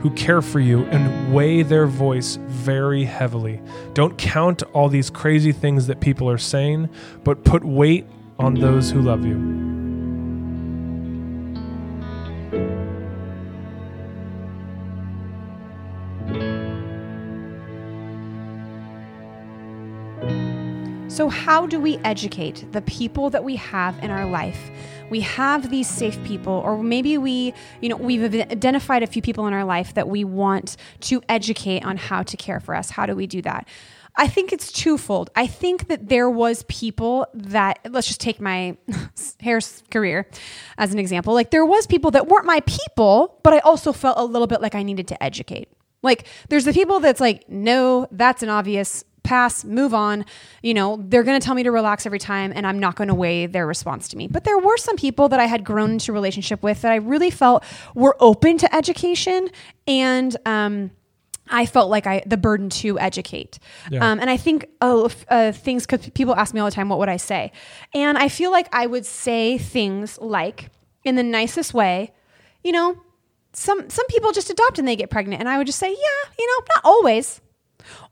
who 0.00 0.10
care 0.10 0.42
for 0.42 0.60
you, 0.60 0.84
and 0.86 1.32
weigh 1.32 1.62
their 1.62 1.86
voice 1.86 2.36
very 2.48 3.04
heavily. 3.04 3.62
Don't 3.92 4.18
count 4.18 4.62
all 4.72 4.88
these 4.88 5.08
crazy 5.08 5.52
things 5.52 5.86
that 5.86 6.00
people 6.00 6.28
are 6.28 6.38
saying, 6.38 6.90
but 7.22 7.44
put 7.44 7.64
weight 7.64 8.06
on 8.38 8.54
those 8.54 8.90
who 8.90 9.00
love 9.00 9.24
you. 9.24 9.73
So, 21.14 21.28
how 21.28 21.64
do 21.68 21.78
we 21.78 21.98
educate 21.98 22.64
the 22.72 22.82
people 22.82 23.30
that 23.30 23.44
we 23.44 23.54
have 23.54 23.96
in 24.02 24.10
our 24.10 24.26
life? 24.26 24.72
We 25.10 25.20
have 25.20 25.70
these 25.70 25.88
safe 25.88 26.20
people, 26.24 26.52
or 26.52 26.82
maybe 26.82 27.18
we, 27.18 27.54
you 27.80 27.88
know, 27.88 27.94
we've 27.94 28.34
identified 28.34 29.04
a 29.04 29.06
few 29.06 29.22
people 29.22 29.46
in 29.46 29.52
our 29.52 29.64
life 29.64 29.94
that 29.94 30.08
we 30.08 30.24
want 30.24 30.76
to 31.02 31.22
educate 31.28 31.84
on 31.84 31.98
how 31.98 32.24
to 32.24 32.36
care 32.36 32.58
for 32.58 32.74
us. 32.74 32.90
How 32.90 33.06
do 33.06 33.14
we 33.14 33.28
do 33.28 33.40
that? 33.42 33.68
I 34.16 34.26
think 34.26 34.52
it's 34.52 34.72
twofold. 34.72 35.30
I 35.36 35.46
think 35.46 35.86
that 35.86 36.08
there 36.08 36.28
was 36.28 36.64
people 36.64 37.28
that 37.32 37.78
let's 37.88 38.08
just 38.08 38.20
take 38.20 38.40
my 38.40 38.76
hair's 39.40 39.84
career 39.92 40.26
as 40.78 40.92
an 40.92 40.98
example. 40.98 41.32
Like 41.32 41.52
there 41.52 41.64
was 41.64 41.86
people 41.86 42.10
that 42.10 42.26
weren't 42.26 42.46
my 42.46 42.58
people, 42.66 43.38
but 43.44 43.52
I 43.52 43.60
also 43.60 43.92
felt 43.92 44.18
a 44.18 44.24
little 44.24 44.48
bit 44.48 44.60
like 44.60 44.74
I 44.74 44.82
needed 44.82 45.06
to 45.06 45.22
educate. 45.22 45.68
Like 46.02 46.26
there's 46.48 46.64
the 46.64 46.72
people 46.72 46.98
that's 46.98 47.20
like, 47.20 47.48
no, 47.48 48.08
that's 48.10 48.42
an 48.42 48.48
obvious 48.48 49.04
pass, 49.24 49.64
move 49.64 49.92
on. 49.92 50.24
You 50.62 50.74
know, 50.74 51.02
they're 51.08 51.24
going 51.24 51.40
to 51.40 51.44
tell 51.44 51.54
me 51.56 51.64
to 51.64 51.72
relax 51.72 52.06
every 52.06 52.18
time 52.20 52.52
and 52.54 52.64
I'm 52.66 52.78
not 52.78 52.94
going 52.94 53.08
to 53.08 53.14
weigh 53.14 53.46
their 53.46 53.66
response 53.66 54.06
to 54.08 54.16
me. 54.16 54.28
But 54.28 54.44
there 54.44 54.58
were 54.58 54.76
some 54.76 54.96
people 54.96 55.28
that 55.30 55.40
I 55.40 55.46
had 55.46 55.64
grown 55.64 55.90
into 55.92 56.12
a 56.12 56.14
relationship 56.14 56.62
with 56.62 56.82
that 56.82 56.92
I 56.92 56.96
really 56.96 57.30
felt 57.30 57.64
were 57.94 58.16
open 58.20 58.58
to 58.58 58.72
education 58.74 59.48
and 59.88 60.36
um 60.46 60.90
I 61.50 61.66
felt 61.66 61.90
like 61.90 62.06
I 62.06 62.22
the 62.24 62.38
burden 62.38 62.70
to 62.70 62.98
educate, 62.98 63.58
Yeah. 63.90 64.10
um, 64.10 64.18
and 64.18 64.30
I 64.30 64.38
think 64.38 64.66
oh 64.80 65.10
uh, 65.28 65.52
things 65.52 65.84
because 65.86 66.08
people 66.10 66.34
ask 66.34 66.54
me 66.54 66.60
all 66.60 66.66
the 66.66 66.72
time, 66.74 66.88
what 66.88 66.98
would 67.00 67.10
I 67.10 67.18
say? 67.18 67.52
And 67.92 68.16
I 68.16 68.28
feel 68.30 68.50
like 68.50 68.66
I 68.72 68.86
would 68.86 69.04
say 69.04 69.58
things 69.58 70.18
like, 70.18 70.70
in 71.04 71.16
the 71.16 71.22
nicest 71.22 71.74
way, 71.74 72.12
you 72.62 72.72
know, 72.72 72.96
some 73.52 73.90
some 73.90 74.06
people 74.06 74.32
just 74.32 74.48
adopt 74.48 74.78
and 74.78 74.88
they 74.88 74.96
get 74.96 75.10
pregnant, 75.10 75.40
and 75.40 75.48
I 75.50 75.58
would 75.58 75.66
just 75.66 75.78
say, 75.78 75.90
yeah, 75.90 76.30
you 76.38 76.46
know, 76.46 76.64
not 76.76 76.84
always, 76.92 77.42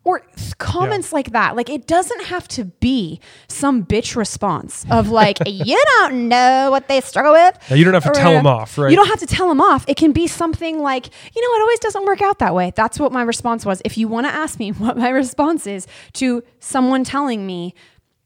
or 0.04 0.22
comments 0.58 1.12
like 1.12 1.30
that. 1.32 1.54
Like 1.54 1.70
it 1.70 1.86
doesn't 1.86 2.24
have 2.24 2.48
to 2.48 2.64
be 2.64 3.20
some 3.48 3.84
bitch 3.84 4.16
response 4.16 4.84
of 4.90 5.10
like, 5.10 5.38
you 5.46 5.80
don't 5.98 6.28
know 6.28 6.70
what 6.70 6.88
they 6.88 7.00
struggle 7.00 7.32
with. 7.32 7.56
Now, 7.70 7.76
you 7.76 7.84
don't 7.84 7.94
have 7.94 8.04
to 8.04 8.10
tell 8.10 8.32
'em 8.32 8.44
whatever. 8.44 8.62
off, 8.62 8.78
right? 8.78 8.90
You 8.90 8.96
don't 8.96 9.06
have 9.08 9.20
to 9.20 9.26
tell 9.26 9.48
them 9.48 9.60
off. 9.60 9.84
It 9.86 9.96
can 9.96 10.12
be 10.12 10.26
something 10.26 10.80
like, 10.80 11.06
you 11.06 11.40
know, 11.42 11.56
it 11.56 11.60
always 11.60 11.78
doesn't 11.78 12.04
work 12.04 12.20
out 12.20 12.40
that 12.40 12.54
way. 12.54 12.72
That's 12.74 12.98
what 12.98 13.12
my 13.12 13.22
response 13.22 13.64
was. 13.64 13.80
If 13.84 13.96
you 13.96 14.08
want 14.08 14.26
to 14.26 14.32
ask 14.32 14.58
me 14.58 14.70
what 14.72 14.96
my 14.96 15.08
response 15.10 15.66
is 15.66 15.86
to 16.14 16.42
someone 16.60 17.04
telling 17.04 17.46
me 17.46 17.74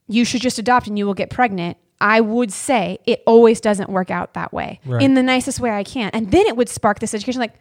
you 0.09 0.25
should 0.25 0.41
just 0.41 0.59
adopt 0.59 0.87
and 0.87 0.99
you 0.99 1.05
will 1.07 1.15
get 1.15 1.31
pregnant, 1.31 1.77
I 2.01 2.21
would 2.21 2.53
say 2.53 2.99
it 3.07 3.23
always 3.27 3.61
doesn't 3.61 3.91
work 3.91 4.11
out 4.11 4.35
that 4.35 4.53
way 4.53 4.81
Right. 4.85 5.03
in 5.03 5.15
the 5.15 5.23
nicest 5.23 5.61
way 5.61 5.71
I 5.71 5.83
can. 5.83 6.11
And 6.13 6.31
then 6.31 6.47
it 6.47 6.57
would 6.57 6.69
spark 6.69 7.01
this 7.01 7.13
education 7.15 7.41
like, 7.41 7.55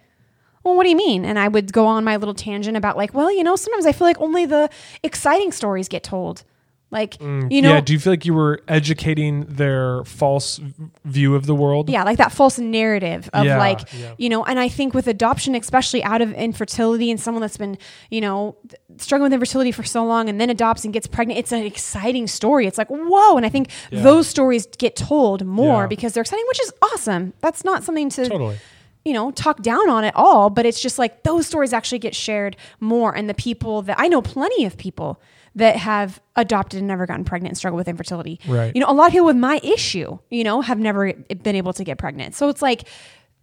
well, 0.65 0.75
what 0.75 0.84
do 0.84 0.89
you 0.89 0.97
mean? 0.97 1.23
And 1.23 1.38
I 1.39 1.47
would 1.47 1.71
go 1.71 1.86
on 1.86 2.04
my 2.04 2.17
little 2.17 2.34
tangent 2.34 2.75
about 2.75 2.97
like, 2.97 3.13
well, 3.13 3.32
you 3.32 3.43
know, 3.43 3.56
sometimes 3.56 3.86
I 3.86 3.91
feel 3.93 4.08
like 4.08 4.19
only 4.19 4.45
the 4.45 4.69
exciting 5.04 5.51
stories 5.54 5.88
get 5.88 6.04
told. 6.04 6.43
Like, 6.91 7.19
you 7.19 7.28
know, 7.28 7.47
Mm, 7.49 7.63
yeah, 7.63 7.82
do 7.82 7.93
you 7.93 7.99
feel 7.99 8.13
like 8.13 8.25
you 8.25 8.34
were 8.34 8.62
educating 8.67 9.41
their 9.47 10.04
false 10.06 10.62
view 11.04 11.36
of 11.36 11.45
the 11.45 11.56
world? 11.56 11.89
yeah 11.89 12.04
like 12.04 12.17
that 12.19 12.32
false 12.32 12.58
narrative 12.60 13.30
of 13.34 13.43
Yeah, 13.43 13.58
like 13.58 13.80
yeah. 13.93 14.13
you 14.17 14.30
know 14.30 14.45
and 14.45 14.60
i 14.60 14.69
think 14.69 14.93
with 14.93 15.08
adoption 15.08 15.56
especially 15.56 16.04
out 16.04 16.21
of 16.21 16.32
infertility 16.34 17.12
and 17.12 17.19
someone 17.19 17.41
that's 17.41 17.58
been 17.58 17.78
you 18.12 18.21
know 18.21 18.56
struggling 18.97 19.25
with 19.32 19.34
infertility 19.34 19.71
for 19.71 19.84
so 19.84 20.06
long 20.06 20.30
and 20.30 20.39
then 20.39 20.49
adopts 20.49 20.84
and 20.86 20.93
gets 20.93 21.08
pregnant 21.08 21.39
it's 21.39 21.51
an 21.51 21.63
exciting 21.63 22.28
story 22.28 22.65
it's 22.67 22.78
like 22.78 22.88
whoa 22.89 23.36
and 23.36 23.45
i 23.45 23.49
think 23.49 23.69
those 23.91 24.28
stories 24.28 24.65
get 24.78 24.95
told 24.95 25.43
more 25.45 25.88
because 25.88 26.13
they're 26.13 26.21
exciting 26.21 26.45
which 26.47 26.62
is 26.62 26.71
awesome 26.93 27.34
that's 27.41 27.65
not 27.65 27.84
something 27.84 28.10
to 28.10 28.30
Totally. 28.30 28.58
You 29.05 29.13
know, 29.13 29.31
talk 29.31 29.61
down 29.61 29.87
on 29.89 30.03
at 30.03 30.15
all, 30.15 30.49
but 30.49 30.65
it's 30.65 30.81
just 30.81 30.97
like 30.99 31.23
those 31.23 31.47
stories 31.47 31.71
actually 31.71 31.99
get 31.99 32.15
shared 32.15 32.57
more. 32.79 33.15
And 33.15 33.29
the 33.29 33.35
people 33.35 33.83
that 33.83 33.97
I 33.99 34.07
know 34.07 34.21
plenty 34.21 34.65
of 34.65 34.77
people 34.77 35.21
that 35.53 35.77
have 35.77 36.19
adopted 36.35 36.79
and 36.79 36.87
never 36.87 37.05
gotten 37.05 37.23
pregnant 37.23 37.51
and 37.51 37.57
struggle 37.57 37.77
with 37.77 37.87
infertility. 37.87 38.39
Right. 38.45 38.75
You 38.75 38.81
know, 38.81 38.89
a 38.89 38.93
lot 38.93 39.05
of 39.05 39.11
people 39.13 39.27
with 39.27 39.37
my 39.37 39.61
issue, 39.63 40.17
you 40.29 40.43
know, 40.43 40.59
have 40.59 40.79
never 40.79 41.13
been 41.13 41.55
able 41.55 41.71
to 41.73 41.83
get 41.83 41.97
pregnant. 41.97 42.35
So 42.35 42.49
it's 42.49 42.61
like, 42.61 42.89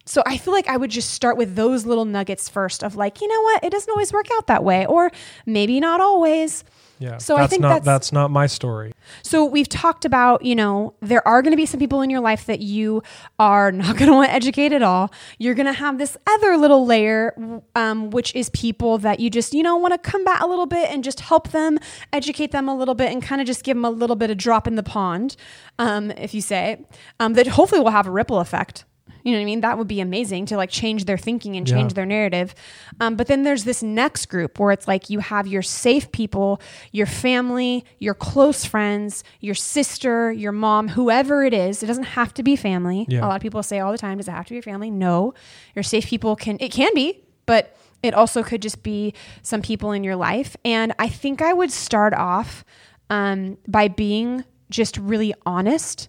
so 0.05 0.23
I 0.27 0.37
feel 0.37 0.53
like 0.53 0.67
I 0.67 0.77
would 0.77 0.91
just 0.91 1.11
start 1.11 1.37
with 1.37 1.55
those 1.55 1.87
little 1.87 2.05
nuggets 2.05 2.49
first 2.49 2.83
of 2.83 2.97
like, 2.97 3.21
you 3.21 3.29
know 3.29 3.41
what, 3.43 3.65
it 3.65 3.71
doesn't 3.71 3.91
always 3.91 4.13
work 4.13 4.27
out 4.35 4.49
that 4.49 4.65
way, 4.65 4.85
or 4.85 5.11
maybe 5.47 5.81
not 5.81 6.01
always. 6.01 6.65
Yeah. 7.03 7.19
So 7.19 7.37
I 7.37 7.47
think 7.49 7.63
not 7.63 7.69
that's- 7.69 7.85
that's 7.85 8.13
not 8.13 8.31
my 8.31 8.47
story. 8.47 8.95
So 9.23 9.45
we've 9.45 9.69
talked 9.69 10.05
about, 10.05 10.45
you 10.45 10.55
know, 10.55 10.95
there 11.01 11.27
are 11.27 11.43
going 11.43 11.51
to 11.51 11.57
be 11.57 11.67
some 11.67 11.81
people 11.81 12.01
in 12.01 12.11
your 12.11 12.21
life 12.21 12.47
that 12.47 12.61
you 12.61 13.03
are 13.41 13.73
not 13.73 13.97
going 13.97 14.09
to 14.09 14.15
want 14.15 14.29
to 14.29 14.35
educate 14.35 14.73
at 14.73 14.83
all. 14.83 15.13
You're 15.39 15.55
going 15.55 15.67
to 15.67 15.73
have 15.73 15.99
this 15.99 16.17
other 16.29 16.57
little 16.57 16.87
layer, 16.87 17.35
um, 17.75 18.11
which 18.11 18.33
is 18.37 18.49
people 18.51 18.99
that 18.99 19.19
you 19.19 19.31
just, 19.31 19.53
you 19.53 19.63
know, 19.65 19.77
want 19.77 19.93
to 20.01 20.11
combat 20.11 20.41
a 20.43 20.47
little 20.47 20.67
bit 20.67 20.91
and 20.91 21.03
just 21.03 21.21
help 21.21 21.51
them, 21.51 21.79
educate 22.13 22.53
them 22.53 22.69
a 22.69 22.75
little 22.77 22.95
bit, 22.95 23.11
and 23.13 23.21
kind 23.23 23.41
of 23.41 23.47
just 23.49 23.65
give 23.65 23.77
them 23.77 23.85
a 23.85 23.91
little 23.91 24.17
bit 24.17 24.31
of 24.31 24.37
drop 24.37 24.69
in 24.69 24.77
the 24.77 24.83
pond, 24.85 25.35
um, 25.81 26.13
if 26.13 26.33
you 26.35 26.41
say, 26.41 26.85
um, 27.19 27.33
that 27.35 27.49
hopefully 27.49 27.81
will 27.81 27.91
have 27.91 28.07
a 28.07 28.11
ripple 28.13 28.39
effect. 28.39 28.85
You 29.25 29.31
know 29.33 29.39
what 29.39 29.43
I 29.43 29.45
mean? 29.45 29.61
That 29.61 29.79
would 29.79 29.87
be 29.87 30.01
amazing 30.01 30.47
to 30.47 30.57
like 30.57 30.71
change 30.71 31.05
their 31.05 31.17
thinking 31.19 31.57
and 31.57 31.65
change 31.67 31.93
Yeah. 31.93 31.95
their 31.95 32.07
narrative. 32.07 32.55
Um, 33.01 33.15
but 33.15 33.29
then 33.29 33.45
there's 33.45 33.63
this 33.65 33.81
next 33.83 34.27
group 34.27 34.59
where 34.59 34.73
it's 34.73 34.89
like 34.89 35.11
you 35.11 35.21
have 35.21 35.47
your 35.47 35.63
safe 35.63 36.11
people, 36.11 36.61
your 36.91 37.07
family, 37.07 37.85
your 38.01 38.15
close 38.15 38.65
friends, 38.65 39.23
your 39.41 39.55
sister, 39.55 40.33
your 40.33 40.51
mom, 40.51 40.89
whoever 40.89 41.45
it 41.45 41.55
is. 41.55 41.83
It 41.85 41.87
doesn't 41.87 42.03
have 42.19 42.35
to 42.35 42.43
be 42.43 42.57
family. 42.57 43.07
Yeah. 43.09 43.21
A 43.25 43.29
lot 43.29 43.37
of 43.37 43.43
people 43.43 43.63
say 43.63 43.79
all 43.79 43.93
the 43.93 43.99
time, 43.99 44.19
does 44.19 44.27
it 44.27 44.33
have 44.33 44.47
to 44.47 44.55
be 44.55 44.61
family? 44.61 44.91
No. 44.91 45.35
Your 45.77 45.85
safe 45.85 46.07
people 46.07 46.35
can, 46.35 46.57
it 46.61 46.73
can 46.73 46.93
be, 46.95 47.23
but 47.47 47.77
It 48.03 48.15
also 48.15 48.43
could 48.43 48.61
just 48.61 48.83
be 48.83 49.15
some 49.43 49.63
people 49.63 49.93
in 49.93 50.03
your 50.03 50.17
life. 50.17 50.57
And 50.65 50.93
I 50.99 51.07
think 51.09 51.41
I 51.41 51.53
would 51.53 51.71
start 51.71 52.13
off 52.15 52.65
um, 53.11 53.59
by 53.69 53.87
being 53.87 54.43
just 54.71 54.97
really 54.97 55.33
honest, 55.47 56.09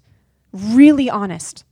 really 0.51 1.07
honest. 1.07 1.63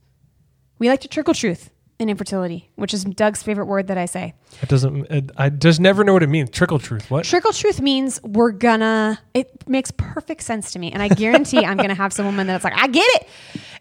We 0.82 0.88
like 0.88 1.02
to 1.02 1.08
trickle 1.08 1.32
truth 1.32 1.70
in 2.00 2.08
infertility, 2.08 2.68
which 2.74 2.92
is 2.92 3.04
Doug's 3.04 3.40
favorite 3.40 3.66
word 3.66 3.86
that 3.86 3.96
I 3.96 4.06
say. 4.06 4.34
It 4.60 4.68
doesn't. 4.68 5.06
It, 5.12 5.30
I 5.36 5.48
just 5.48 5.78
never 5.78 6.02
know 6.02 6.12
what 6.12 6.24
it 6.24 6.28
means. 6.28 6.50
Trickle 6.50 6.80
truth. 6.80 7.08
What? 7.08 7.24
Trickle 7.24 7.52
truth 7.52 7.80
means 7.80 8.20
we're 8.24 8.50
gonna. 8.50 9.20
It 9.32 9.68
makes 9.68 9.92
perfect 9.92 10.42
sense 10.42 10.72
to 10.72 10.80
me, 10.80 10.90
and 10.90 11.00
I 11.00 11.06
guarantee 11.06 11.64
I'm 11.64 11.76
gonna 11.76 11.94
have 11.94 12.12
some 12.12 12.26
woman 12.26 12.48
that's 12.48 12.64
like, 12.64 12.74
I 12.74 12.88
get 12.88 13.06
it. 13.14 13.28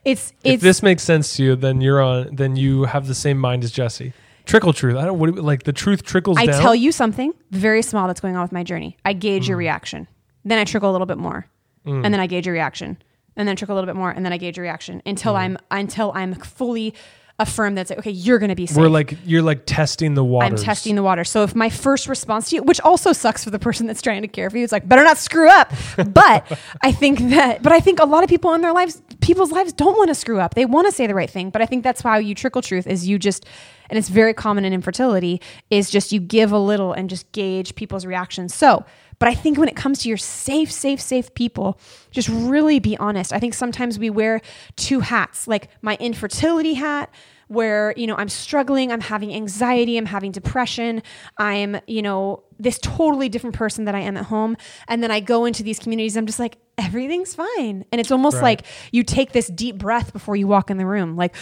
It's 0.06 0.32
if 0.44 0.54
it's 0.54 0.62
this 0.62 0.84
makes 0.84 1.02
sense 1.02 1.38
to 1.38 1.44
you, 1.44 1.56
then 1.56 1.82
you're 1.82 2.04
on. 2.04 2.36
Then 2.36 2.56
you 2.56 2.84
have 2.84 3.08
the 3.08 3.16
same 3.16 3.40
mind 3.40 3.64
as 3.64 3.72
Jesse. 3.72 4.14
Trickle 4.46 4.72
truth. 4.72 4.96
I 4.96 5.06
don't. 5.06 5.18
What 5.18 5.34
like 5.38 5.64
the 5.64 5.74
truth 5.74 6.04
trickles 6.04 6.38
I 6.38 6.46
down. 6.46 6.62
tell 6.62 6.76
you 6.76 6.92
something 6.92 7.34
very 7.50 7.82
small 7.82 8.06
that's 8.06 8.22
going 8.22 8.36
on 8.36 8.44
with 8.44 8.52
my 8.52 8.62
journey. 8.62 8.96
I 9.04 9.14
gauge 9.14 9.48
your 9.48 9.58
mm. 9.58 9.62
reaction. 9.62 10.08
Then 10.46 10.60
I 10.60 10.66
trickle 10.66 10.92
a 10.92 10.94
little 10.94 11.08
bit 11.08 11.18
more. 11.18 11.48
Mm. 11.84 12.06
And 12.06 12.14
then 12.14 12.20
I 12.20 12.28
gauge 12.28 12.46
your 12.46 12.54
reaction. 12.54 13.02
And 13.36 13.48
then 13.48 13.56
trickle 13.56 13.76
a 13.76 13.78
little 13.78 13.88
bit 13.88 13.96
more 13.96 14.12
and 14.12 14.26
then 14.26 14.34
I 14.34 14.38
gauge 14.38 14.58
your 14.58 14.64
reaction 14.64 15.02
until 15.06 15.34
mm-hmm. 15.34 15.56
I'm 15.72 15.80
until 15.80 16.12
I'm 16.14 16.34
fully 16.34 16.94
affirmed 17.42 17.78
that's 17.78 17.90
like, 17.90 18.00
okay, 18.00 18.12
you're 18.12 18.40
gonna 18.40 18.56
be 18.56 18.66
safe. 18.66 18.78
We're 18.78 18.90
like 18.90 19.18
you're 19.26 19.42
like 19.42 19.64
testing 19.66 20.14
the 20.14 20.24
water. 20.24 20.46
I'm 20.46 20.56
testing 20.56 20.96
the 20.96 21.04
water. 21.04 21.24
So 21.24 21.44
if 21.44 21.56
my 21.56 21.70
first 21.70 22.08
response 22.08 22.50
to 22.50 22.58
you, 22.58 22.64
which 22.64 22.80
also 22.82 23.12
sucks 23.14 23.44
for 23.44 23.50
the 23.50 23.60
person 23.60 23.88
that's 23.88 24.02
trying 24.02 24.22
to 24.22 24.28
care 24.28 24.50
for 24.50 24.58
you, 24.58 24.64
it's 24.64 24.72
like 24.72 24.88
better 24.88 25.04
not 25.04 25.18
screw 25.18 25.50
up. 25.50 25.74
but 26.14 26.60
I 26.82 26.92
think 26.92 27.20
that, 27.32 27.62
but 27.62 27.72
I 27.72 27.80
think 27.80 28.00
a 28.00 28.06
lot 28.06 28.24
of 28.24 28.30
people 28.30 28.54
in 28.54 28.62
their 28.62 28.74
lives, 28.74 29.02
people's 29.22 29.52
lives 29.52 29.74
don't 29.74 29.98
want 29.98 30.10
to 30.10 30.16
screw 30.16 30.40
up. 30.40 30.54
They 30.54 30.66
want 30.66 30.88
to 30.88 30.92
say 30.92 31.08
the 31.08 31.16
right 31.16 31.30
thing. 31.30 31.50
But 31.50 31.62
I 31.62 31.66
think 31.66 31.84
that's 31.84 32.02
how 32.02 32.18
you 32.18 32.36
trickle 32.36 32.62
truth 32.62 32.88
is 32.88 33.08
you 33.08 33.18
just, 33.18 33.46
and 33.90 33.98
it's 33.98 34.10
very 34.10 34.34
common 34.34 34.64
in 34.64 34.74
infertility, 34.74 35.42
is 35.70 35.90
just 35.90 36.12
you 36.12 36.20
give 36.20 36.52
a 36.52 36.60
little 36.60 36.94
and 36.94 37.10
just 37.10 37.32
gauge 37.32 37.76
people's 37.76 38.06
reactions. 38.06 38.54
So, 38.54 38.86
but 39.22 39.28
I 39.30 39.36
think 39.36 39.60
when 39.60 39.68
it 39.70 39.76
comes 39.76 40.00
to 40.00 40.10
your 40.10 40.18
safe, 40.18 40.72
safe, 40.72 41.00
safe 41.00 41.32
people, 41.36 41.80
just 42.10 42.28
really 42.28 42.80
be 42.80 42.98
honest. 42.98 43.32
I 43.32 43.40
think 43.40 43.54
sometimes 43.54 44.00
we 44.00 44.10
wear 44.10 44.42
two 44.78 45.02
hats, 45.02 45.48
like 45.48 45.70
my 45.84 45.96
infertility 46.00 46.74
hat, 46.74 47.14
where 47.48 47.94
you 47.98 48.08
know 48.08 48.16
i'm 48.16 48.30
struggling 48.30 48.94
i'm 48.94 49.02
having 49.02 49.34
anxiety 49.34 49.98
i'm 49.98 50.06
having 50.06 50.32
depression 50.32 51.04
i'm 51.38 51.76
you 51.86 52.02
know 52.02 52.42
this 52.58 52.80
totally 52.82 53.28
different 53.28 53.54
person 53.54 53.84
that 53.84 53.94
i 53.94 54.00
am 54.00 54.16
at 54.16 54.24
home 54.24 54.56
and 54.88 55.04
then 55.04 55.12
i 55.12 55.20
go 55.20 55.44
into 55.44 55.62
these 55.62 55.78
communities 55.78 56.16
i'm 56.16 56.26
just 56.26 56.40
like 56.40 56.58
everything's 56.78 57.36
fine 57.36 57.84
and 57.92 58.00
it's 58.00 58.10
almost 58.10 58.36
Right. 58.36 58.44
like 58.44 58.62
you 58.94 59.04
take 59.04 59.34
this 59.34 59.48
deep 59.48 59.78
breath 59.78 60.14
before 60.14 60.38
you 60.38 60.48
walk 60.48 60.70
in 60.72 60.78
the 60.78 60.86
room 60.86 61.18
like 61.18 61.36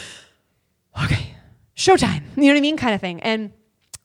okay 1.04 1.36
showtime 1.76 2.24
you 2.36 2.44
know 2.46 2.54
what 2.54 2.58
i 2.58 2.62
mean 2.62 2.76
kind 2.76 2.96
of 2.96 3.02
thing 3.02 3.22
and 3.22 3.52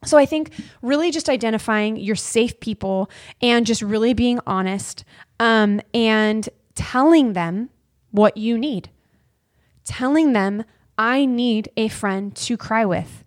so 0.05 0.19
I 0.19 0.27
think 0.27 0.51
really 0.83 1.11
just 1.11 1.29
identifying 1.29 1.97
your 1.97 2.17
safe 2.17 2.59
people 2.61 3.11
and 3.41 3.67
just 3.67 3.83
really 3.83 4.15
being 4.15 4.41
honest 4.47 5.05
um, 5.41 5.81
and 5.93 6.49
telling 6.75 7.33
them 7.33 7.71
what 8.11 8.37
you 8.37 8.59
need. 8.59 8.91
Telling 9.85 10.33
them, 10.33 10.65
I 10.97 11.25
need 11.25 11.69
a 11.77 11.89
friend 11.89 12.35
to 12.37 12.57
cry 12.57 12.85
with. 12.85 13.25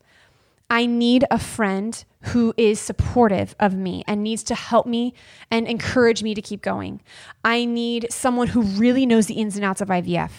I 0.70 0.86
need 0.86 1.24
a 1.32 1.40
friend 1.40 2.04
who 2.22 2.54
is 2.58 2.80
supportive 2.80 3.56
of 3.60 3.76
me 3.76 4.04
and 4.08 4.24
needs 4.24 4.44
to 4.44 4.56
help 4.56 4.86
me 4.86 5.14
and 5.50 5.68
encourage 5.68 6.24
me 6.24 6.34
to 6.34 6.42
keep 6.42 6.62
going. 6.62 7.02
I 7.44 7.66
need 7.66 8.08
someone 8.12 8.48
who 8.48 8.62
really 8.62 9.06
knows 9.06 9.28
the 9.28 9.36
ins 9.36 9.56
and 9.56 9.64
outs 9.64 9.82
of 9.82 9.88
IVF. 9.88 10.32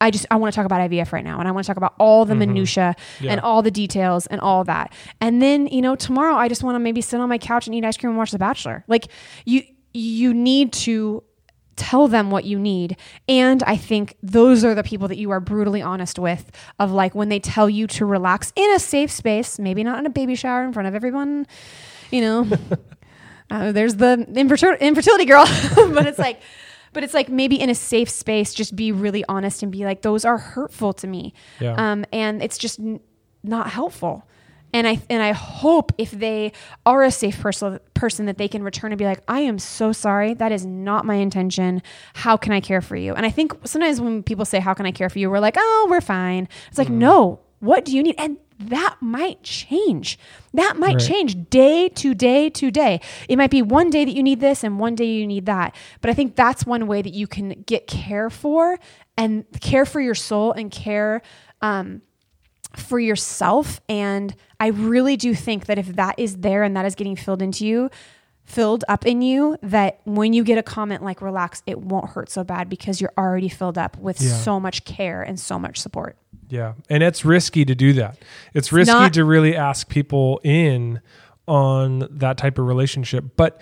I 0.00 0.10
just 0.10 0.26
I 0.30 0.36
want 0.36 0.52
to 0.52 0.56
talk 0.56 0.66
about 0.66 0.80
IVF 0.90 1.12
right 1.12 1.24
now 1.24 1.38
and 1.38 1.48
I 1.48 1.52
want 1.52 1.64
to 1.64 1.68
talk 1.68 1.76
about 1.78 1.94
all 1.98 2.24
the 2.24 2.34
minutia 2.34 2.94
Yeah. 3.20 3.32
and 3.32 3.40
all 3.40 3.62
the 3.62 3.70
details 3.70 4.26
and 4.26 4.40
all 4.40 4.62
that. 4.64 4.92
And 5.20 5.40
then, 5.40 5.66
you 5.68 5.80
know, 5.80 5.96
tomorrow 5.96 6.34
I 6.34 6.48
just 6.48 6.62
want 6.62 6.74
to 6.74 6.78
maybe 6.80 7.00
sit 7.00 7.18
on 7.20 7.28
my 7.28 7.38
couch 7.38 7.66
and 7.66 7.74
eat 7.74 7.84
ice 7.84 7.96
cream 7.96 8.10
and 8.10 8.18
watch 8.18 8.30
The 8.30 8.38
Bachelor. 8.38 8.84
Like 8.88 9.08
you 9.46 9.62
you 9.94 10.34
need 10.34 10.72
to 10.74 11.22
tell 11.76 12.08
them 12.08 12.30
what 12.30 12.44
you 12.44 12.58
need. 12.58 12.96
And 13.28 13.62
I 13.64 13.76
think 13.76 14.16
those 14.22 14.64
are 14.64 14.74
the 14.74 14.82
people 14.82 15.08
that 15.08 15.18
you 15.18 15.30
are 15.30 15.40
brutally 15.40 15.82
honest 15.82 16.18
with 16.18 16.50
of 16.78 16.90
like 16.90 17.14
when 17.14 17.28
they 17.28 17.38
tell 17.38 17.68
you 17.68 17.86
to 17.88 18.06
relax 18.06 18.52
in 18.56 18.70
a 18.72 18.78
safe 18.78 19.10
space, 19.10 19.58
maybe 19.58 19.84
not 19.84 19.98
in 19.98 20.06
a 20.06 20.10
baby 20.10 20.34
shower 20.34 20.64
in 20.64 20.72
front 20.72 20.88
of 20.88 20.94
everyone, 20.94 21.46
you 22.10 22.20
know. 22.22 22.46
uh, 23.50 23.72
there's 23.72 23.96
the 23.96 24.26
infertil- 24.34 24.78
infertility 24.80 25.24
girl, 25.26 25.44
but 25.76 26.06
it's 26.06 26.18
like 26.18 26.40
but 26.96 27.04
it's 27.04 27.12
like 27.12 27.28
maybe 27.28 27.60
in 27.60 27.68
a 27.68 27.74
safe 27.74 28.08
space 28.08 28.54
just 28.54 28.74
be 28.74 28.90
really 28.90 29.22
honest 29.28 29.62
and 29.62 29.70
be 29.70 29.84
like 29.84 30.00
those 30.00 30.24
are 30.24 30.38
hurtful 30.38 30.94
to 30.94 31.06
me. 31.06 31.34
Yeah. 31.60 31.74
Um 31.76 32.06
and 32.10 32.42
it's 32.42 32.56
just 32.56 32.80
n- 32.80 33.00
not 33.42 33.68
helpful. 33.68 34.26
And 34.72 34.88
I 34.88 35.02
and 35.10 35.22
I 35.22 35.32
hope 35.32 35.92
if 35.98 36.10
they 36.10 36.52
are 36.86 37.04
a 37.04 37.10
safe 37.10 37.38
person 37.38 37.80
person 37.92 38.24
that 38.24 38.38
they 38.38 38.48
can 38.48 38.62
return 38.62 38.92
and 38.92 38.98
be 38.98 39.04
like, 39.04 39.20
I 39.28 39.40
am 39.40 39.58
so 39.58 39.92
sorry. 39.92 40.32
That 40.32 40.52
is 40.52 40.64
not 40.64 41.04
my 41.04 41.16
intention. 41.16 41.82
How 42.14 42.38
can 42.38 42.54
I 42.54 42.60
care 42.60 42.80
for 42.80 42.96
you? 42.96 43.12
And 43.12 43.26
I 43.26 43.30
think 43.30 43.52
sometimes 43.64 44.00
when 44.00 44.22
people 44.22 44.46
say, 44.46 44.58
How 44.58 44.72
can 44.72 44.86
I 44.86 44.90
care 44.90 45.10
for 45.10 45.18
you? 45.18 45.28
We're 45.28 45.38
like, 45.38 45.56
Oh, 45.58 45.86
we're 45.90 46.00
fine. 46.00 46.48
It's 46.68 46.78
like, 46.78 46.88
no, 46.88 47.40
what 47.60 47.84
do 47.84 47.94
you 47.96 48.02
need? 48.02 48.14
And 48.18 48.36
that 48.58 48.96
might 49.00 49.42
change. 49.42 50.18
That 50.54 50.78
might 50.78 50.94
Right. 50.96 51.06
change 51.06 51.50
day 51.50 51.88
to 51.90 52.14
day 52.14 52.48
to 52.50 52.70
day. 52.70 53.00
It 53.28 53.36
might 53.36 53.50
be 53.50 53.60
one 53.60 53.90
day 53.90 54.04
that 54.06 54.14
you 54.14 54.22
need 54.22 54.40
this 54.40 54.64
and 54.64 54.78
one 54.78 54.94
day 54.94 55.04
you 55.06 55.26
need 55.26 55.44
that. 55.46 55.74
But 56.00 56.10
I 56.10 56.14
think 56.14 56.36
that's 56.36 56.64
one 56.64 56.86
way 56.86 57.02
that 57.02 57.12
you 57.12 57.26
can 57.26 57.64
get 57.66 57.86
care 57.86 58.30
for 58.30 58.78
and 59.18 59.44
care 59.60 59.84
for 59.84 60.00
your 60.00 60.14
soul 60.14 60.52
and 60.52 60.70
care 60.70 61.20
um, 61.60 62.00
for 62.74 62.98
yourself. 62.98 63.80
And 63.88 64.34
I 64.60 64.68
really 64.68 65.16
do 65.16 65.34
think 65.34 65.66
that 65.66 65.78
if 65.78 65.96
that 65.96 66.18
is 66.18 66.38
there 66.38 66.62
and 66.62 66.76
that 66.76 66.86
is 66.86 66.94
getting 66.94 67.16
filled 67.16 67.42
into 67.42 67.66
you, 67.66 67.90
filled 68.44 68.84
up 68.88 69.04
in 69.04 69.22
you, 69.22 69.56
that 69.62 70.00
when 70.04 70.32
you 70.32 70.44
get 70.44 70.56
a 70.56 70.62
comment 70.62 71.02
like 71.02 71.20
relax, 71.20 71.62
it 71.66 71.78
won't 71.80 72.10
hurt 72.10 72.30
so 72.30 72.44
bad 72.44 72.68
because 72.70 73.00
you're 73.00 73.12
already 73.18 73.48
filled 73.48 73.76
up 73.76 73.98
with 73.98 74.20
Yeah. 74.20 74.30
so 74.30 74.60
much 74.60 74.84
care 74.84 75.22
and 75.22 75.38
so 75.38 75.58
much 75.58 75.78
support. 75.80 76.16
Yeah, 76.48 76.74
and 76.88 77.02
it's 77.02 77.24
risky 77.24 77.64
to 77.64 77.74
do 77.74 77.92
that. 77.94 78.18
It's 78.54 78.72
risky 78.72 78.92
not- 78.92 79.14
to 79.14 79.24
really 79.24 79.56
ask 79.56 79.88
people 79.88 80.40
in 80.44 81.00
on 81.48 82.08
that 82.10 82.36
type 82.38 82.58
of 82.58 82.66
relationship. 82.66 83.24
But 83.36 83.60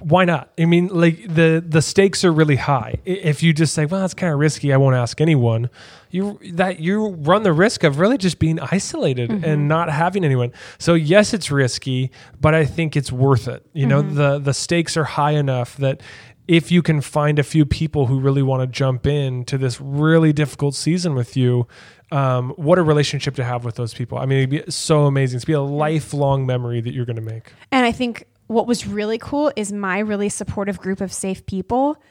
why 0.00 0.24
not? 0.24 0.50
I 0.58 0.64
mean, 0.64 0.88
like 0.88 1.22
the 1.34 1.62
the 1.66 1.82
stakes 1.82 2.24
are 2.24 2.32
really 2.32 2.56
high. 2.56 2.94
If 3.04 3.42
you 3.42 3.52
just 3.52 3.74
say, 3.74 3.84
"Well, 3.84 4.00
that's 4.00 4.14
kind 4.14 4.32
of 4.32 4.38
risky. 4.38 4.72
I 4.72 4.78
won't 4.78 4.96
ask 4.96 5.20
anyone," 5.20 5.68
you 6.10 6.38
that 6.52 6.80
you 6.80 7.08
run 7.08 7.42
the 7.42 7.52
risk 7.52 7.84
of 7.84 7.98
really 7.98 8.16
just 8.16 8.38
being 8.38 8.58
isolated 8.58 9.30
mm-hmm. 9.30 9.44
and 9.44 9.68
not 9.68 9.90
having 9.90 10.24
anyone. 10.24 10.52
So 10.78 10.94
yes, 10.94 11.34
it's 11.34 11.50
risky, 11.50 12.10
but 12.40 12.54
I 12.54 12.64
think 12.64 12.96
it's 12.96 13.12
worth 13.12 13.48
it. 13.48 13.64
You 13.74 13.86
know, 13.86 14.02
mm-hmm. 14.02 14.14
the 14.14 14.38
the 14.38 14.54
stakes 14.54 14.96
are 14.96 15.04
high 15.04 15.32
enough 15.32 15.76
that 15.76 16.00
if 16.48 16.72
you 16.72 16.82
can 16.82 17.02
find 17.02 17.38
a 17.38 17.42
few 17.42 17.66
people 17.66 18.06
who 18.06 18.18
really 18.18 18.42
want 18.42 18.62
to 18.62 18.66
jump 18.66 19.06
in 19.06 19.44
to 19.44 19.58
this 19.58 19.80
really 19.80 20.32
difficult 20.32 20.74
season 20.74 21.14
with 21.14 21.36
you, 21.36 21.68
um, 22.10 22.50
what 22.56 22.78
a 22.78 22.82
relationship 22.82 23.34
to 23.36 23.44
have 23.44 23.66
with 23.66 23.74
those 23.74 23.92
people. 23.92 24.16
I 24.16 24.24
mean, 24.24 24.38
it'd 24.38 24.66
be 24.66 24.72
so 24.72 25.04
amazing. 25.04 25.36
It's 25.36 25.44
be 25.44 25.52
a 25.52 25.60
lifelong 25.60 26.46
memory 26.46 26.80
that 26.80 26.94
you're 26.94 27.04
going 27.04 27.16
to 27.16 27.22
make. 27.22 27.52
And 27.70 27.84
I 27.84 27.92
think 27.92 28.24
what 28.46 28.66
was 28.66 28.86
really 28.86 29.18
cool 29.18 29.52
is 29.56 29.72
my 29.72 29.98
really 29.98 30.30
supportive 30.30 30.78
group 30.78 31.02
of 31.02 31.12
safe 31.12 31.44
people 31.44 32.02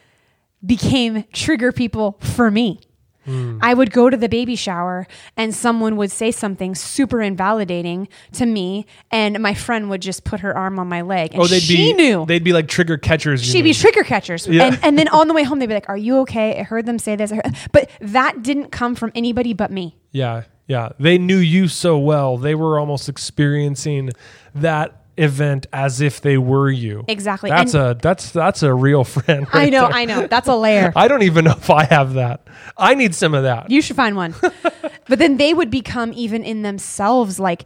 became 0.64 1.24
trigger 1.32 1.72
people 1.72 2.16
for 2.20 2.48
me. 2.48 2.80
Mm. 3.28 3.58
I 3.60 3.74
would 3.74 3.92
go 3.92 4.08
to 4.10 4.16
the 4.16 4.28
baby 4.28 4.56
shower 4.56 5.06
and 5.36 5.54
someone 5.54 5.96
would 5.96 6.10
say 6.10 6.30
something 6.30 6.74
super 6.74 7.20
invalidating 7.20 8.08
to 8.32 8.46
me, 8.46 8.86
and 9.10 9.38
my 9.40 9.54
friend 9.54 9.90
would 9.90 10.02
just 10.02 10.24
put 10.24 10.40
her 10.40 10.56
arm 10.56 10.78
on 10.78 10.88
my 10.88 11.02
leg. 11.02 11.32
And 11.34 11.42
Oh, 11.42 11.46
they'd 11.46 11.60
she 11.62 11.76
be 11.76 11.92
knew. 11.92 12.24
they'd 12.26 12.42
be 12.44 12.52
like 12.52 12.68
trigger 12.68 12.96
catchers. 12.96 13.44
She'd 13.44 13.62
be 13.62 13.74
trigger 13.74 14.02
catchers. 14.02 14.46
Yeah. 14.46 14.64
And, 14.68 14.78
and 14.82 14.98
then 14.98 15.08
on 15.18 15.28
the 15.28 15.34
way 15.34 15.42
home, 15.44 15.58
they'd 15.58 15.66
be 15.66 15.74
like, 15.74 15.88
Are 15.88 15.96
you 15.96 16.18
okay? 16.20 16.58
I 16.58 16.62
heard 16.62 16.86
them 16.86 16.98
say 16.98 17.14
this. 17.16 17.32
But 17.72 17.90
that 18.00 18.42
didn't 18.42 18.70
come 18.70 18.94
from 18.94 19.12
anybody 19.14 19.52
but 19.52 19.70
me. 19.70 19.96
yeah, 20.10 20.44
yeah. 20.66 20.90
They 20.98 21.18
knew 21.18 21.38
you 21.38 21.68
so 21.68 21.98
well. 21.98 22.38
They 22.38 22.54
were 22.54 22.78
almost 22.78 23.08
experiencing 23.08 24.10
that 24.54 25.02
event 25.18 25.66
as 25.72 26.00
if 26.00 26.20
they 26.20 26.38
were 26.38 26.70
you. 26.70 27.04
Exactly. 27.08 27.50
That's 27.50 27.74
And- 27.74 27.98
a 27.98 28.00
that's 28.00 28.30
that's 28.30 28.62
a 28.62 28.72
real 28.72 29.04
friend. 29.16 29.46
I 29.52 29.70
know, 29.70 29.82
there. 29.88 29.92
I 29.96 30.04
know. 30.04 30.26
That's 30.26 30.48
a 30.48 30.56
layer. 30.56 30.92
I 30.96 31.08
don't 31.08 31.22
even 31.22 31.44
know 31.44 31.52
if 31.52 31.70
I 31.70 31.84
have 31.84 32.14
that. 32.14 32.46
I 32.76 32.94
need 32.94 33.14
some 33.14 33.34
of 33.34 33.42
that. 33.44 33.70
You 33.70 33.82
should 33.82 33.96
find 33.96 34.16
one. 34.16 34.34
but 35.08 35.18
then 35.18 35.36
they 35.36 35.52
would 35.54 35.70
become 35.70 36.12
even 36.14 36.44
in 36.44 36.62
themselves 36.62 37.38
like 37.40 37.64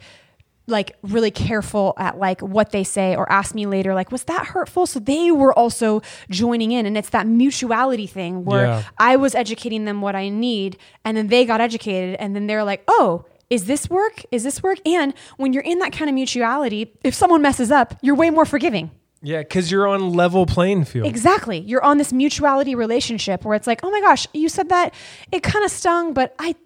like 0.68 0.96
really 1.02 1.32
careful 1.32 1.92
at 1.98 2.18
like 2.18 2.40
what 2.40 2.70
they 2.70 2.84
say 2.84 3.16
or 3.16 3.30
ask 3.32 3.52
me 3.52 3.66
later 3.66 3.94
like 3.94 4.12
was 4.12 4.22
that 4.24 4.46
hurtful 4.46 4.86
so 4.86 5.00
they 5.00 5.32
were 5.32 5.52
also 5.58 6.00
joining 6.30 6.70
in 6.70 6.86
and 6.86 6.96
it's 6.96 7.10
that 7.10 7.26
mutuality 7.26 8.06
thing 8.06 8.44
where 8.44 8.66
Yeah. 8.66 8.82
I 8.96 9.16
was 9.16 9.34
educating 9.34 9.86
them 9.86 10.00
what 10.00 10.14
I 10.14 10.28
need 10.28 10.78
and 11.04 11.16
then 11.16 11.26
they 11.26 11.44
got 11.44 11.60
educated 11.60 12.14
and 12.20 12.36
then 12.36 12.46
they're 12.46 12.62
like 12.62 12.84
oh 12.86 13.24
is 13.52 13.66
this 13.66 13.90
work? 13.90 14.24
Is 14.32 14.44
this 14.44 14.62
work? 14.62 14.78
And 14.86 15.12
when 15.36 15.52
you're 15.52 15.62
in 15.62 15.78
that 15.80 15.92
kind 15.92 16.08
of 16.08 16.14
mutuality 16.14 16.90
if 17.04 17.14
someone 17.14 17.42
messes 17.42 17.70
up 17.70 17.94
you're 18.00 18.14
way 18.14 18.30
more 18.30 18.46
forgiving. 18.46 18.90
Yeah, 19.24 19.38
because 19.38 19.70
you're 19.70 19.86
on 19.86 20.14
level 20.14 20.46
playing 20.46 20.84
field. 20.84 21.06
Exactly. 21.06 21.58
You're 21.58 21.84
on 21.84 21.98
this 21.98 22.12
mutuality 22.12 22.74
relationship 22.74 23.44
where 23.44 23.54
it's 23.54 23.68
like, 23.68 23.80
oh 23.84 23.90
my 23.90 24.00
gosh, 24.00 24.26
you 24.32 24.48
said 24.48 24.70
that. 24.70 24.94
It 25.30 25.44
kind 25.44 25.64
of 25.64 25.70
stung, 25.70 26.12
but 26.12 26.34
I 26.40 26.56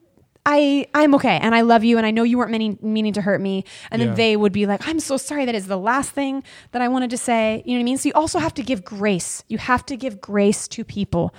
I 0.47 0.87
I'm 0.95 1.15
okay 1.17 1.39
and 1.43 1.55
I 1.55 1.63
love 1.63 1.83
you 1.83 1.99
and 1.99 2.07
I 2.07 2.13
know 2.13 2.23
you 2.23 2.39
weren't 2.39 2.53
meaning 2.53 2.79
meaning 2.81 3.13
to 3.15 3.21
hurt 3.21 3.41
me. 3.41 3.65
And 3.91 4.01
then 4.01 4.15
they 4.15 4.37
would 4.37 4.53
be 4.53 4.65
like 4.65 4.87
I'm 4.89 5.01
so 5.01 5.17
sorry. 5.17 5.45
That 5.45 5.57
is 5.57 5.67
the 5.67 5.77
last 5.77 6.13
thing 6.13 6.45
that 6.71 6.81
I 6.81 6.89
wanted 6.89 7.11
to 7.11 7.19
say. 7.19 7.63
You 7.67 7.73
know 7.73 7.79
what 7.79 7.81
I 7.81 7.85
mean? 7.85 7.99
So 7.99 8.09
you 8.09 8.13
also 8.15 8.39
have 8.39 8.55
to 8.55 8.63
give 8.63 8.85
grace. 8.85 9.43
You 9.49 9.59
have 9.59 9.85
to 9.87 9.97
give 9.97 10.21
grace 10.21 10.69
to 10.69 10.85
people 10.85 11.35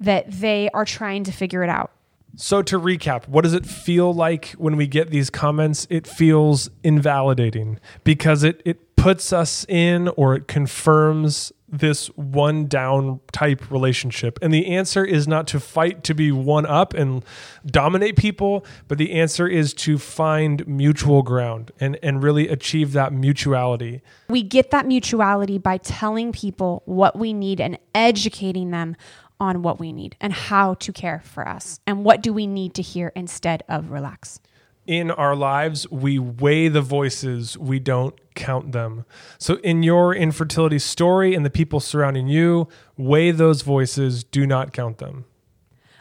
that 0.00 0.30
they 0.30 0.68
are 0.74 0.84
trying 0.84 1.24
to 1.24 1.32
figure 1.32 1.62
it 1.62 1.70
out 1.70 1.92
So 2.36 2.62
to 2.62 2.78
recap, 2.78 3.26
what 3.28 3.42
does 3.42 3.54
it 3.54 3.66
feel 3.66 4.12
like 4.12 4.50
when 4.58 4.76
we 4.76 4.86
get 4.86 5.10
these 5.10 5.30
comments? 5.30 5.86
It 5.90 6.06
feels 6.06 6.70
invalidating 6.82 7.80
because 8.04 8.44
it 8.44 8.62
it 8.64 8.96
puts 8.96 9.32
us 9.32 9.64
in 9.68 10.08
or 10.08 10.34
it 10.34 10.48
confirms 10.48 11.52
this 11.68 12.06
one 12.16 12.66
down 12.66 13.20
type 13.30 13.70
relationship. 13.70 14.38
And 14.40 14.52
the 14.52 14.66
answer 14.66 15.04
is 15.04 15.28
not 15.28 15.46
to 15.48 15.60
fight 15.60 16.02
to 16.04 16.14
be 16.14 16.32
one 16.32 16.64
up 16.64 16.94
and 16.94 17.24
dominate 17.66 18.16
people, 18.16 18.64
but 18.88 18.98
the 18.98 19.12
answer 19.12 19.46
is 19.46 19.74
to 19.74 19.98
find 19.98 20.66
mutual 20.66 21.22
ground 21.22 21.70
and 21.78 21.98
and 22.02 22.22
really 22.22 22.48
achieve 22.48 22.92
that 22.92 23.12
mutuality. 23.12 24.02
we 24.28 24.42
get 24.42 24.70
that 24.70 24.86
mutuality 24.86 25.58
by 25.58 25.76
telling 25.78 26.32
people 26.32 26.82
what 26.86 27.18
we 27.18 27.32
need 27.32 27.60
and 27.60 27.78
educating 27.94 28.70
them 28.70 28.96
on 29.40 29.62
what 29.62 29.78
we 29.78 29.92
need 29.92 30.16
and 30.20 30.32
how 30.32 30.74
to 30.74 30.92
care 30.92 31.22
for 31.24 31.46
us 31.46 31.80
and 31.86 32.04
what 32.04 32.22
do 32.22 32.32
we 32.32 32.46
need 32.46 32.74
to 32.74 32.82
hear 32.82 33.12
instead 33.14 33.62
of 33.68 33.90
relax 33.90 34.40
in 34.88 35.10
our 35.10 35.36
lives, 35.36 35.88
we 35.90 36.18
weigh 36.18 36.68
the 36.68 36.80
voices, 36.80 37.58
we 37.58 37.78
don't 37.78 38.14
count 38.34 38.72
them. 38.72 39.04
So, 39.36 39.56
in 39.56 39.82
your 39.82 40.14
infertility 40.14 40.78
story 40.78 41.34
and 41.34 41.44
the 41.44 41.50
people 41.50 41.78
surrounding 41.78 42.26
you, 42.26 42.68
weigh 42.96 43.30
those 43.30 43.60
voices, 43.60 44.24
do 44.24 44.46
not 44.46 44.72
count 44.72 44.96
them. 44.96 45.26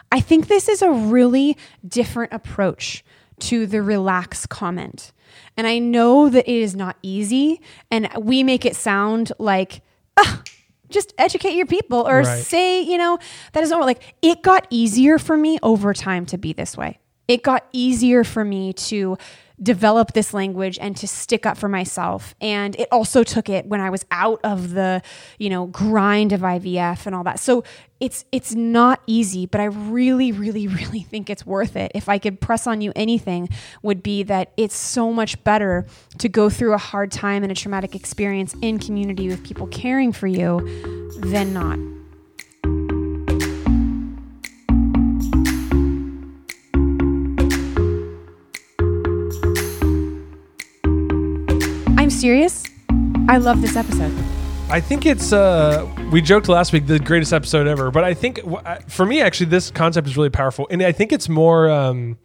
I 0.10 0.22
think 0.22 0.48
this 0.48 0.70
is 0.70 0.82
a 0.82 0.90
really 0.90 1.58
different 1.86 2.32
approach 2.32 3.04
to 3.40 3.68
the 3.68 3.82
relax 3.82 4.46
comment. 4.46 5.12
And 5.58 5.68
I 5.68 5.80
know 5.80 6.30
that 6.30 6.50
it 6.50 6.56
is 6.56 6.74
not 6.74 6.96
easy, 7.02 7.60
and 7.92 8.10
we 8.18 8.42
make 8.42 8.66
it 8.66 8.78
sound 8.78 9.34
like, 9.38 9.82
"Ah, 10.16 10.42
just 10.90 11.14
educate 11.18 11.54
your 11.54 11.66
people 11.66 12.08
or 12.08 12.20
Right. 12.20 12.44
say, 12.44 12.82
you 12.82 12.98
know, 12.98 13.20
that 13.54 13.64
is 13.64 13.70
not 13.70 13.82
like 13.82 14.16
it 14.22 14.42
got 14.42 14.68
easier 14.70 15.18
for 15.18 15.38
me 15.38 15.58
over 15.64 15.94
time 15.94 16.26
to 16.28 16.38
be 16.38 16.54
this 16.54 16.76
way. 16.78 17.00
It 17.28 17.44
got 17.44 17.66
easier 17.74 18.24
for 18.24 18.44
me 18.46 18.74
to 18.74 19.18
develop 19.62 20.14
this 20.14 20.34
language 20.34 20.78
and 20.80 20.96
to 20.98 21.08
stick 21.08 21.46
up 21.46 21.58
for 21.58 21.68
myself. 21.68 22.36
And 22.40 22.76
it 22.76 22.88
also 22.92 23.24
took 23.24 23.50
it 23.50 23.66
when 23.66 23.82
I 23.82 23.90
was 23.90 24.06
out 24.12 24.40
of 24.44 24.72
the, 24.72 25.02
you 25.40 25.50
know, 25.50 25.66
grind 25.68 26.32
of 26.32 26.42
IVF 26.42 27.06
and 27.06 27.16
all 27.16 27.24
that. 27.24 27.40
So 27.40 27.64
it's 28.00 28.26
it's 28.32 28.54
not 28.54 29.02
easy, 29.08 29.48
but 29.48 29.60
I 29.60 29.66
really, 29.66 30.32
really, 30.32 30.68
really 30.68 31.02
think 31.02 31.30
it's 31.30 31.46
worth 31.46 31.76
it. 31.76 31.92
If 31.96 32.08
I 32.08 32.20
could 32.20 32.40
press 32.40 32.68
on 32.68 32.82
you 32.82 32.94
anything, 32.96 33.50
would 33.82 34.04
be 34.04 34.24
that 34.24 34.54
it's 34.58 34.76
so 34.76 35.12
much 35.12 35.44
better 35.44 35.86
to 36.20 36.30
go 36.30 36.50
through 36.50 36.74
a 36.74 36.78
hard 36.78 37.12
time 37.12 37.44
and 37.44 37.52
a 37.52 37.56
traumatic 37.56 37.96
experience 37.96 38.56
in 38.62 38.78
community 38.80 39.28
with 39.28 39.44
people 39.44 39.68
caring 39.68 40.12
for 40.12 40.28
you 40.28 40.60
than 41.20 41.54
not. 41.54 41.97
Serious. 52.28 52.66
I 53.30 53.38
love 53.38 53.62
this 53.62 53.78
episode. 53.78 54.14
I 54.70 54.82
think 54.82 55.06
it's, 55.06 55.32
uh, 55.32 55.90
we 56.12 56.22
joked 56.22 56.50
last 56.50 56.74
week, 56.74 56.86
the 56.86 57.00
greatest 57.00 57.32
episode 57.32 57.68
ever, 57.68 57.90
but 57.90 58.04
I 58.04 58.14
think 58.14 58.42
for 58.90 59.06
me, 59.06 59.22
actually, 59.22 59.46
this 59.46 59.72
concept 59.72 60.10
is 60.10 60.18
really 60.18 60.30
powerful. 60.30 60.68
And 60.70 60.84
I 60.84 60.92
think 60.92 61.14
it's 61.14 61.30
more, 61.30 61.70
um, 61.70 62.18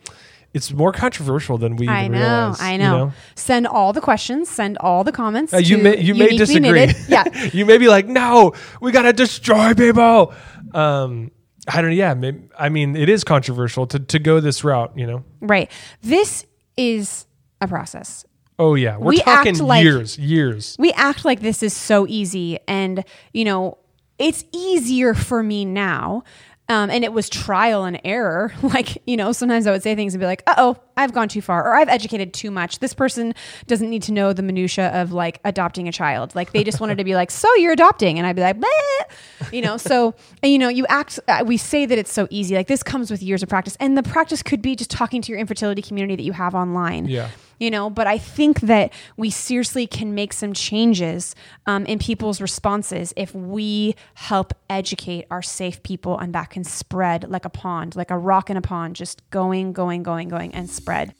it's 0.55 0.73
more 0.73 0.91
controversial 0.91 1.57
than 1.57 1.77
we 1.77 1.87
I 1.87 2.09
know, 2.09 2.19
realize. 2.19 2.61
I 2.61 2.73
you 2.73 2.79
know. 2.79 3.13
Send 3.37 3.69
all 3.69 3.93
the 3.93 4.01
questions, 4.01 4.49
send 4.49 4.77
all 4.79 5.05
the 5.05 5.13
comments. 5.13 5.55
Uh, 5.55 5.59
you 5.59 5.79
may 5.79 6.01
you 6.01 6.17
may 6.17 6.37
disagree. 6.37 6.87
Knitted. 6.87 6.97
Yeah. 7.09 7.25
you 7.53 7.65
may 7.65 7.79
be 7.79 7.87
like, 7.87 8.09
no, 8.09 8.55
we 8.81 8.91
gotta 8.91 9.13
destroy 9.13 9.73
people. 9.75 10.35
Um, 10.75 11.31
I 11.69 11.81
don't. 11.81 11.93
Yeah, 11.93 12.15
maybe, 12.15 12.49
I 12.59 12.71
mean, 12.71 12.97
it 12.97 13.09
is 13.09 13.23
controversial 13.23 13.87
to 13.87 14.01
to 14.01 14.19
go 14.19 14.41
this 14.41 14.65
route. 14.65 14.93
You 14.97 15.07
know. 15.07 15.25
Right. 15.41 15.71
This 16.03 16.45
is 16.77 17.27
a 17.61 17.69
process. 17.69 18.27
Oh 18.59 18.75
yeah, 18.75 18.97
we're 18.99 19.11
We 19.11 19.19
act 19.23 19.47
talking 19.47 19.59
like- 19.67 19.85
years, 19.85 20.19
years. 20.19 20.77
We 20.79 20.93
act 20.93 21.25
like 21.25 21.41
this 21.41 21.63
is 21.63 21.73
so 21.73 22.07
easy, 22.09 22.59
and 22.69 23.05
you 23.33 23.45
know, 23.45 23.79
it's 24.19 24.45
easier 24.53 25.15
for 25.15 25.43
me 25.43 25.65
now. 25.65 26.23
Um, 26.69 26.89
and 26.91 27.05
it 27.05 27.13
was 27.13 27.29
trial 27.29 27.85
and 27.85 28.01
error. 28.05 28.53
Like, 28.63 28.97
you 29.07 29.17
know, 29.17 29.33
sometimes 29.33 29.67
I 29.67 29.73
would 29.73 29.83
say 29.83 29.95
things 29.95 30.15
and 30.15 30.21
be 30.21 30.27
like, 30.27 30.43
uh 30.47 30.55
oh, 30.57 30.77
I've 30.97 31.13
gone 31.13 31.29
too 31.29 31.43
far, 31.43 31.63
or 31.67 31.75
I've 31.75 31.89
educated 31.89 32.33
too 32.33 32.51
much. 32.51 32.79
This 32.79 32.95
person 32.95 33.35
doesn't 33.67 33.91
need 33.91 34.05
to 34.05 34.13
know 34.13 34.33
the 34.33 34.43
minutia 34.43 34.89
of 34.99 35.13
like 35.13 35.41
adopting 35.45 35.89
a 35.89 35.93
child. 35.93 36.35
Like, 36.35 36.53
they 36.53 36.63
just 36.65 36.81
wanted 36.81 36.99
to 36.99 37.05
be 37.05 37.15
like, 37.15 37.31
so 37.31 37.53
you're 37.57 37.73
adopting. 37.73 38.17
And 38.17 38.27
I'd 38.27 38.37
be 38.37 38.43
like, 38.43 38.59
Bleh. 38.59 39.53
you 39.53 39.61
know, 39.61 39.77
so, 39.77 40.15
and, 40.43 40.53
you 40.53 40.59
know, 40.59 40.69
you 40.69 40.87
act, 40.89 41.19
uh, 41.29 41.43
we 41.45 41.57
say 41.57 41.85
that 41.85 41.99
it's 41.99 42.13
so 42.13 42.27
easy. 42.31 42.55
Like, 42.55 42.69
this 42.69 42.83
comes 42.85 43.11
with 43.11 43.23
years 43.23 43.43
of 43.43 43.49
practice. 43.49 43.77
And 43.81 43.99
the 43.99 44.03
practice 44.05 44.43
could 44.43 44.63
be 44.63 44.77
just 44.77 44.91
talking 44.91 45.21
to 45.21 45.33
your 45.33 45.41
infertility 45.41 45.83
community 45.83 46.17
that 46.17 46.23
you 46.23 46.33
have 46.33 46.55
online 46.55 47.07
Yeah. 47.07 47.29
You 47.63 47.71
know 47.71 47.89
but 47.89 48.07
i 48.07 48.19
think 48.19 48.61
that 48.61 48.93
we 49.17 49.31
seriously 49.31 49.87
can 49.87 50.15
make 50.15 50.33
some 50.33 50.53
changes 50.53 51.35
um, 51.67 51.87
in 51.87 51.99
people's 51.99 52.41
responses 52.41 53.15
if 53.17 53.35
we 53.35 53.95
help 54.15 54.53
educate 54.69 55.25
our 55.31 55.43
safe 55.43 55.83
people 55.83 56.19
and 56.19 56.35
that 56.35 56.51
can 56.51 56.65
spread 56.65 57.31
like 57.31 57.45
a 57.45 57.51
pond 57.51 57.95
like 57.95 58.11
a 58.11 58.19
rock 58.19 58.51
in 58.51 58.57
a 58.57 58.63
pond 58.63 58.97
just 58.97 59.29
going 59.31 59.73
going 59.73 60.03
going 60.03 60.29
going 60.29 60.53
and 60.53 60.69
spread 60.69 61.15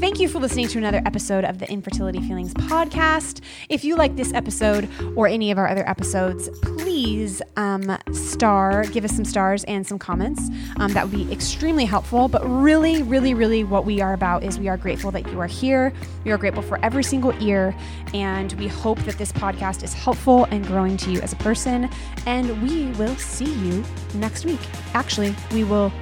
Thank 0.00 0.20
you 0.20 0.28
for 0.28 0.38
listening 0.38 0.68
to 0.68 0.78
another 0.78 1.02
episode 1.06 1.44
of 1.44 1.58
the 1.58 1.68
Infertility 1.68 2.20
Feelings 2.20 2.54
podcast. 2.54 3.40
If 3.68 3.84
you 3.84 3.96
like 3.96 4.14
this 4.14 4.32
episode 4.32 4.88
or 5.16 5.26
any 5.26 5.50
of 5.50 5.58
our 5.58 5.66
other 5.66 5.86
episodes, 5.88 6.48
please 6.62 7.42
um, 7.56 7.98
star, 8.12 8.84
give 8.84 9.04
us 9.04 9.10
some 9.10 9.24
stars 9.24 9.64
and 9.64 9.84
some 9.84 9.98
comments. 9.98 10.50
Um, 10.76 10.92
that 10.92 11.04
would 11.04 11.26
be 11.26 11.32
extremely 11.32 11.84
helpful. 11.84 12.28
But 12.28 12.48
really, 12.48 13.02
really, 13.02 13.34
really, 13.34 13.64
what 13.64 13.86
we 13.86 14.00
are 14.00 14.12
about 14.12 14.44
is 14.44 14.60
we 14.60 14.68
are 14.68 14.76
grateful 14.76 15.10
that 15.10 15.26
you 15.32 15.40
are 15.40 15.48
here. 15.48 15.92
We 16.24 16.30
are 16.30 16.38
grateful 16.38 16.62
for 16.62 16.78
every 16.84 17.02
single 17.02 17.34
ear, 17.42 17.74
and 18.14 18.52
we 18.52 18.68
hope 18.68 19.00
that 19.00 19.18
this 19.18 19.32
podcast 19.32 19.82
is 19.82 19.94
helpful 19.94 20.44
and 20.52 20.64
growing 20.64 20.96
to 20.98 21.10
you 21.10 21.20
as 21.22 21.32
a 21.32 21.36
person. 21.36 21.90
And 22.24 22.62
we 22.62 22.86
will 22.92 23.16
see 23.16 23.52
you 23.52 23.84
next 24.14 24.44
week. 24.44 24.60
Actually, 24.94 25.34
we 25.50 25.64
will 25.64 25.92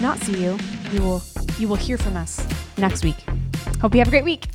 not 0.00 0.18
see 0.18 0.42
you. 0.42 0.58
You 0.90 1.00
will 1.00 1.22
you 1.60 1.68
will 1.68 1.76
hear 1.76 1.96
from 1.96 2.16
us 2.16 2.44
next 2.78 3.04
week. 3.04 3.16
Hope 3.80 3.94
you 3.94 4.00
have 4.00 4.08
a 4.08 4.10
great 4.10 4.24
week. 4.24 4.46